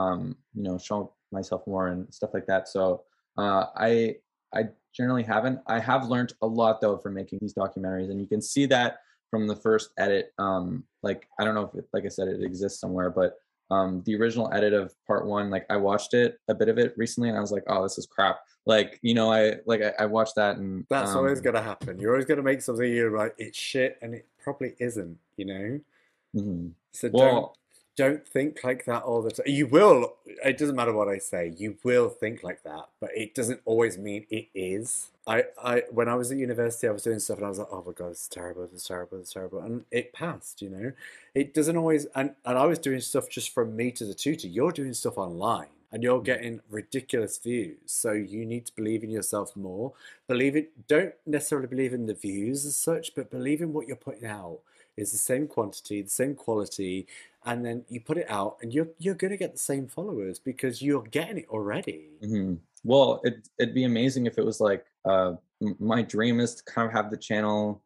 [0.00, 3.02] um you know show myself more and stuff like that so
[3.38, 4.14] uh i
[4.54, 4.64] i
[4.94, 8.40] generally haven't i have learned a lot though from making these documentaries and you can
[8.42, 8.98] see that
[9.30, 10.32] from the first edit.
[10.38, 13.36] Um, like I don't know if it, like I said it exists somewhere, but
[13.70, 16.94] um the original edit of part one like i watched it a bit of it
[16.96, 19.92] recently and i was like oh this is crap like you know i like i,
[19.98, 21.98] I watched that and That's um, always going to happen.
[21.98, 25.44] You're always going to make something you're like, it's shit, and it probably isn't, you
[25.46, 25.80] know?
[26.34, 26.72] mhm.
[26.92, 27.56] So don't, well
[27.96, 29.46] don't think like that all the time.
[29.48, 33.34] You will, it doesn't matter what I say, you will think like that, but it
[33.34, 35.08] doesn't always mean it is.
[35.26, 37.68] I, I when I was at university, I was doing stuff and I was like,
[37.72, 39.58] oh my god, it's terrible, it's terrible, it's terrible.
[39.60, 40.92] And it passed, you know?
[41.34, 44.46] It doesn't always, and, and I was doing stuff just from me to the tutor.
[44.46, 46.24] You're doing stuff online and you're mm-hmm.
[46.24, 47.78] getting ridiculous views.
[47.86, 49.94] So you need to believe in yourself more.
[50.28, 53.96] Believe it, don't necessarily believe in the views as such, but believe in what you're
[53.96, 54.60] putting out
[54.96, 57.06] is the same quantity, the same quality,
[57.46, 60.82] and then you put it out and you're you're gonna get the same followers because
[60.82, 62.10] you're getting it already.
[62.22, 62.58] mhm.
[62.84, 65.32] well it, it'd be amazing if it was like uh
[65.62, 67.82] m- my dream is to kind of have the channel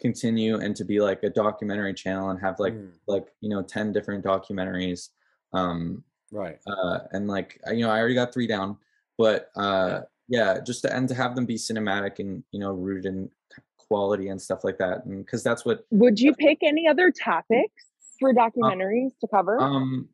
[0.00, 3.62] continue and to be like a documentary channel and have like Mm, like you know
[3.62, 5.10] 10 different documentaries
[5.52, 6.58] um right.
[6.66, 8.76] uh and like you know i already got three down
[9.16, 13.06] but uh yeah just to and to have them be cinematic and you know rooted
[13.06, 13.30] in
[13.78, 17.84] quality and stuff like that and because that's what Would you pick any other topics
[18.18, 19.60] for documentaries to cover?
[19.60, 20.08] um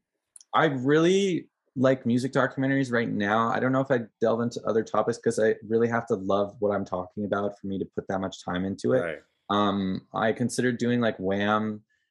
[0.55, 4.83] i really like music documentaries right now i don't know if i delve into other
[4.83, 8.07] topics because i really have to love what i'm talking about for me to put
[8.09, 9.19] that much time into it Right.
[9.51, 11.63] um i considered doing like wham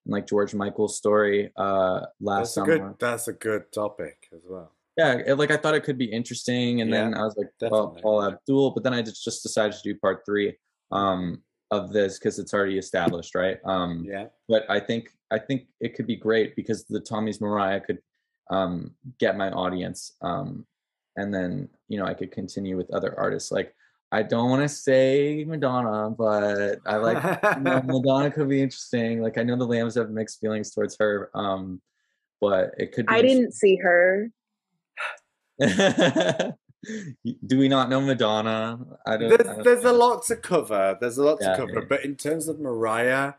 [0.05, 4.15] and like george michael's story uh last That's a summer good that's a good topic
[4.33, 4.71] as well.
[4.97, 7.97] yeah it, like i thought it could be interesting and then i was like well
[8.01, 10.55] paula abdul but then i just, just decided to do part three
[10.93, 11.41] um
[11.71, 14.27] of this because it's already established right um Yeah.
[14.47, 17.99] but i think i think it could be great because the tommy's mariah could
[18.51, 20.65] um get my audience um
[21.17, 23.73] and then you know i could continue with other artists like
[24.11, 27.21] i don't want to say madonna but i like
[27.57, 30.95] you know, madonna could be interesting like i know the lambs have mixed feelings towards
[30.99, 31.81] her um
[32.41, 34.31] but it could be I didn't see her.
[37.45, 38.79] Do we not know Madonna?
[39.05, 39.33] I don't.
[39.33, 40.97] I there's, don't there's a lot to cover.
[40.99, 41.79] There's a lot to cover.
[41.79, 41.85] yeah.
[41.87, 43.33] But in terms of Mariah,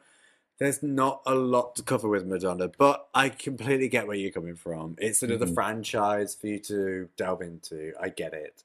[0.61, 2.69] there's not a lot to cover with Madonna.
[2.69, 4.95] But I completely get where you're coming from.
[4.99, 5.55] It's another Mhm.
[5.55, 7.95] franchise for you to delve into.
[7.99, 8.63] I get it.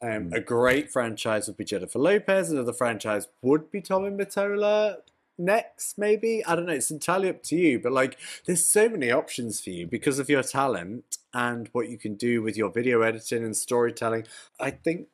[0.00, 0.34] Um, Mhm.
[0.36, 2.50] A great franchise would be Jennifer Lopez.
[2.50, 5.02] Another franchise would be Tommy Mottola
[5.36, 6.44] next, maybe.
[6.44, 6.72] I don't know.
[6.72, 7.80] It's entirely up to you.
[7.80, 11.98] But like, there's so many options for you because of your talent and what you
[11.98, 14.24] can do with your video editing and storytelling.
[14.60, 15.08] I think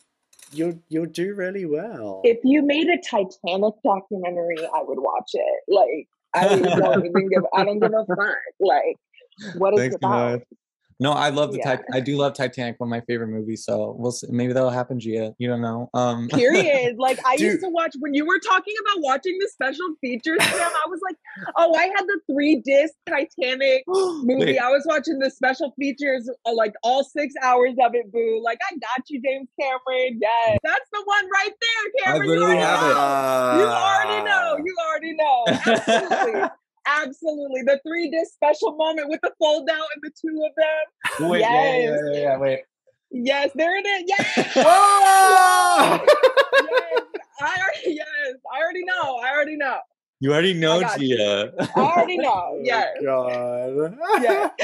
[0.52, 2.20] you'll you'll do really well.
[2.24, 5.62] If you made a Titanic documentary, I would watch it.
[5.68, 6.48] Like I
[6.78, 8.36] don't even give I don't give a fuck.
[8.60, 8.96] Like
[9.54, 10.30] what is Thanks, it about?
[10.30, 10.40] Noah.
[11.00, 11.76] No, I love the Yeah.
[11.76, 13.64] Tit- I do love Titanic, one of my favorite movies.
[13.64, 14.26] So we'll see.
[14.30, 15.34] maybe that'll happen, Gia.
[15.38, 15.88] You don't know.
[15.94, 16.96] Um, Period.
[16.98, 17.46] Like I Dude.
[17.52, 20.60] used to watch when you were talking about watching the special features, Sam.
[20.60, 21.16] I was like,
[21.56, 24.44] oh, I had the three disc Titanic movie.
[24.44, 24.58] Wait.
[24.58, 28.12] I was watching the special features, uh, like all six hours of it.
[28.12, 28.40] Boo!
[28.44, 30.20] Like I got you, James Cameron.
[30.20, 32.28] Yes, that's the one right there, Cameron.
[32.28, 32.94] you literally already have it.
[32.94, 33.56] know.
[33.56, 34.46] You already know.
[34.50, 34.56] Ah.
[34.64, 35.44] You already know.
[35.48, 36.48] Absolutely.
[36.98, 37.62] Absolutely.
[37.62, 41.30] The three disc special moment with the fold out and the two of them.
[41.30, 42.00] wait, yeah, yeah, Yes.
[42.04, 42.60] yeah, yeah, yeah, wait.
[43.12, 44.04] Yes, there it is.
[44.06, 44.56] Yes.
[44.66, 46.00] Ah!
[46.04, 47.02] yes.
[47.40, 48.34] I already yes.
[48.52, 49.16] I already know.
[49.16, 49.78] I already know.
[50.20, 51.16] You already know, got you.
[51.18, 52.28] I already know.
[52.52, 52.88] Oh, Yes.
[53.02, 53.96] God.
[54.22, 54.50] Yeah.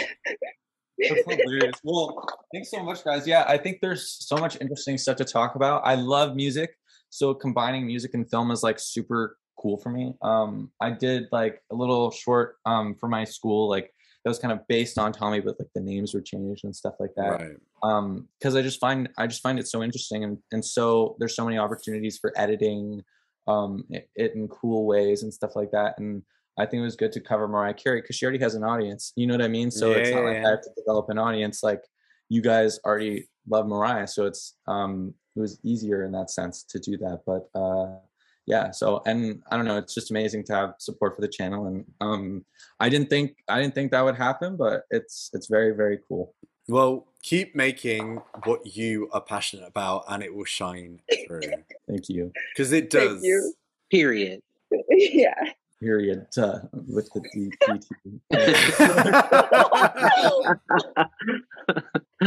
[0.98, 1.74] That's hilarious.
[1.84, 3.26] Well, thanks so much, guys.
[3.26, 5.82] Yeah, I think there's so much interesting stuff to talk about.
[5.84, 6.70] I love music,
[7.10, 10.14] so combining music and film is like super cool for me.
[10.22, 13.92] Um, I did like a little short um for my school, like
[14.24, 16.94] that was kind of based on Tommy, but like the names were changed and stuff
[16.98, 17.40] like that.
[17.40, 17.56] Right.
[17.82, 21.36] um because i just find i just find it so interesting and and so there's
[21.36, 23.02] so many opportunities for editing
[23.48, 26.22] um it, it in cool ways and stuff like that and
[26.58, 29.12] i think it was good to cover mariah carey because she already has an audience
[29.14, 31.18] you know what i mean so it's Yeah, not like i have to develop an
[31.18, 31.82] audience like
[32.30, 36.78] you guys already love mariah so it's um it was easier in that sense to
[36.78, 37.98] do that but uh
[38.46, 41.66] yeah so and i don't know it's just amazing to have support for the channel
[41.66, 42.44] and um
[42.80, 46.34] i didn't think i didn't think that would happen but it's it's very very cool
[46.68, 51.42] Well, keep making what you are passionate about, and it will shine through.
[51.88, 53.22] thank you Because it Thank does.
[53.22, 53.54] you.
[53.88, 54.40] Period.
[54.90, 55.40] yeah.
[55.78, 56.58] period uh,
[56.94, 57.86] with the D- DT.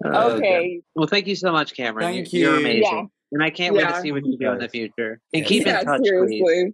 [0.06, 0.82] Okay.
[0.96, 2.06] Well, thank you so much, Cameron.
[2.06, 2.82] Thank You- You're amazing.
[2.84, 3.17] Yeah.
[3.32, 5.20] And I can't wait to see what you do in the future.
[5.34, 5.48] And Yeah.
[5.48, 6.42] keep yeah, in touch, seriously.
[6.42, 6.74] please.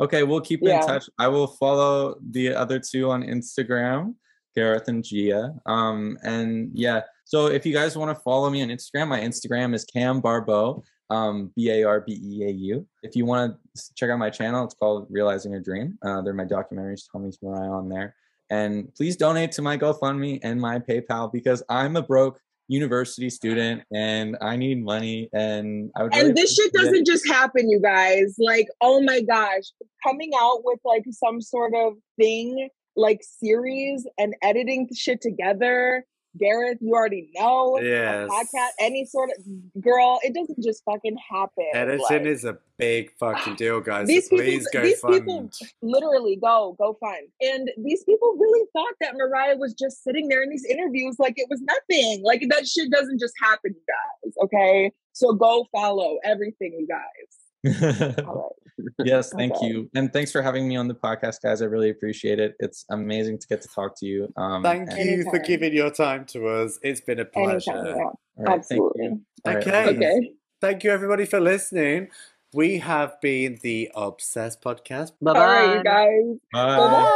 [0.00, 0.80] okay, we'll keep Yeah.
[0.80, 1.08] in touch.
[1.18, 4.14] I will follow the other two on Instagram,
[4.54, 5.54] Gareth and Gia.
[5.66, 9.74] Um, and yeah, so if you guys want to follow me on Instagram, my Instagram
[9.74, 10.82] is Cam Barbeau.
[11.10, 12.86] um, B A R B E A U.
[13.02, 15.98] If you want to check out my channel, it's called Realizing a Dream.
[16.02, 18.16] Uh, they're my documentaries, Tommy's Mariah on there.
[18.50, 23.82] And please donate to my GoFundMe and my PayPal because I'm a broke university student
[23.92, 27.80] and I need money and I would and really this shit doesn't just happen, you
[27.80, 28.34] guys.
[28.38, 29.64] Like, oh my gosh,
[30.06, 36.04] coming out with like some sort of thing, like series and editing the shit together.
[36.38, 37.78] Gareth, you already know.
[37.80, 38.28] Yes.
[38.30, 41.66] podcast, any sort of girl, it doesn't just fucking happen.
[41.74, 44.08] Editing Like, is a big fucking deal, guys.
[44.08, 45.14] These so people- please go these fund.
[45.14, 45.50] people-
[45.82, 50.42] literally go go fund and these people really thought that mariah was just sitting there
[50.42, 54.32] in these interviews like it was nothing like that shit doesn't just happen you guys
[54.42, 58.63] okay so go follow everything you guys all right
[58.98, 59.66] yes, thank okay.
[59.66, 59.90] you.
[59.94, 61.62] And thanks for having me on the podcast, guys.
[61.62, 62.54] I really appreciate it.
[62.58, 64.32] It's amazing to get to talk to you.
[64.36, 66.78] Um, thank and- you for giving your time to us.
[66.82, 67.70] It's been a pleasure.
[67.70, 68.10] Anytime, yeah.
[68.38, 69.20] right, Absolutely.
[69.44, 69.70] Thank okay.
[69.70, 69.96] Right.
[69.96, 70.32] okay.
[70.60, 72.08] Thank you, everybody, for listening.
[72.54, 75.12] We have been the Obsessed Podcast.
[75.20, 76.38] Bye bye, right, guys.
[76.52, 77.10] Bye bye.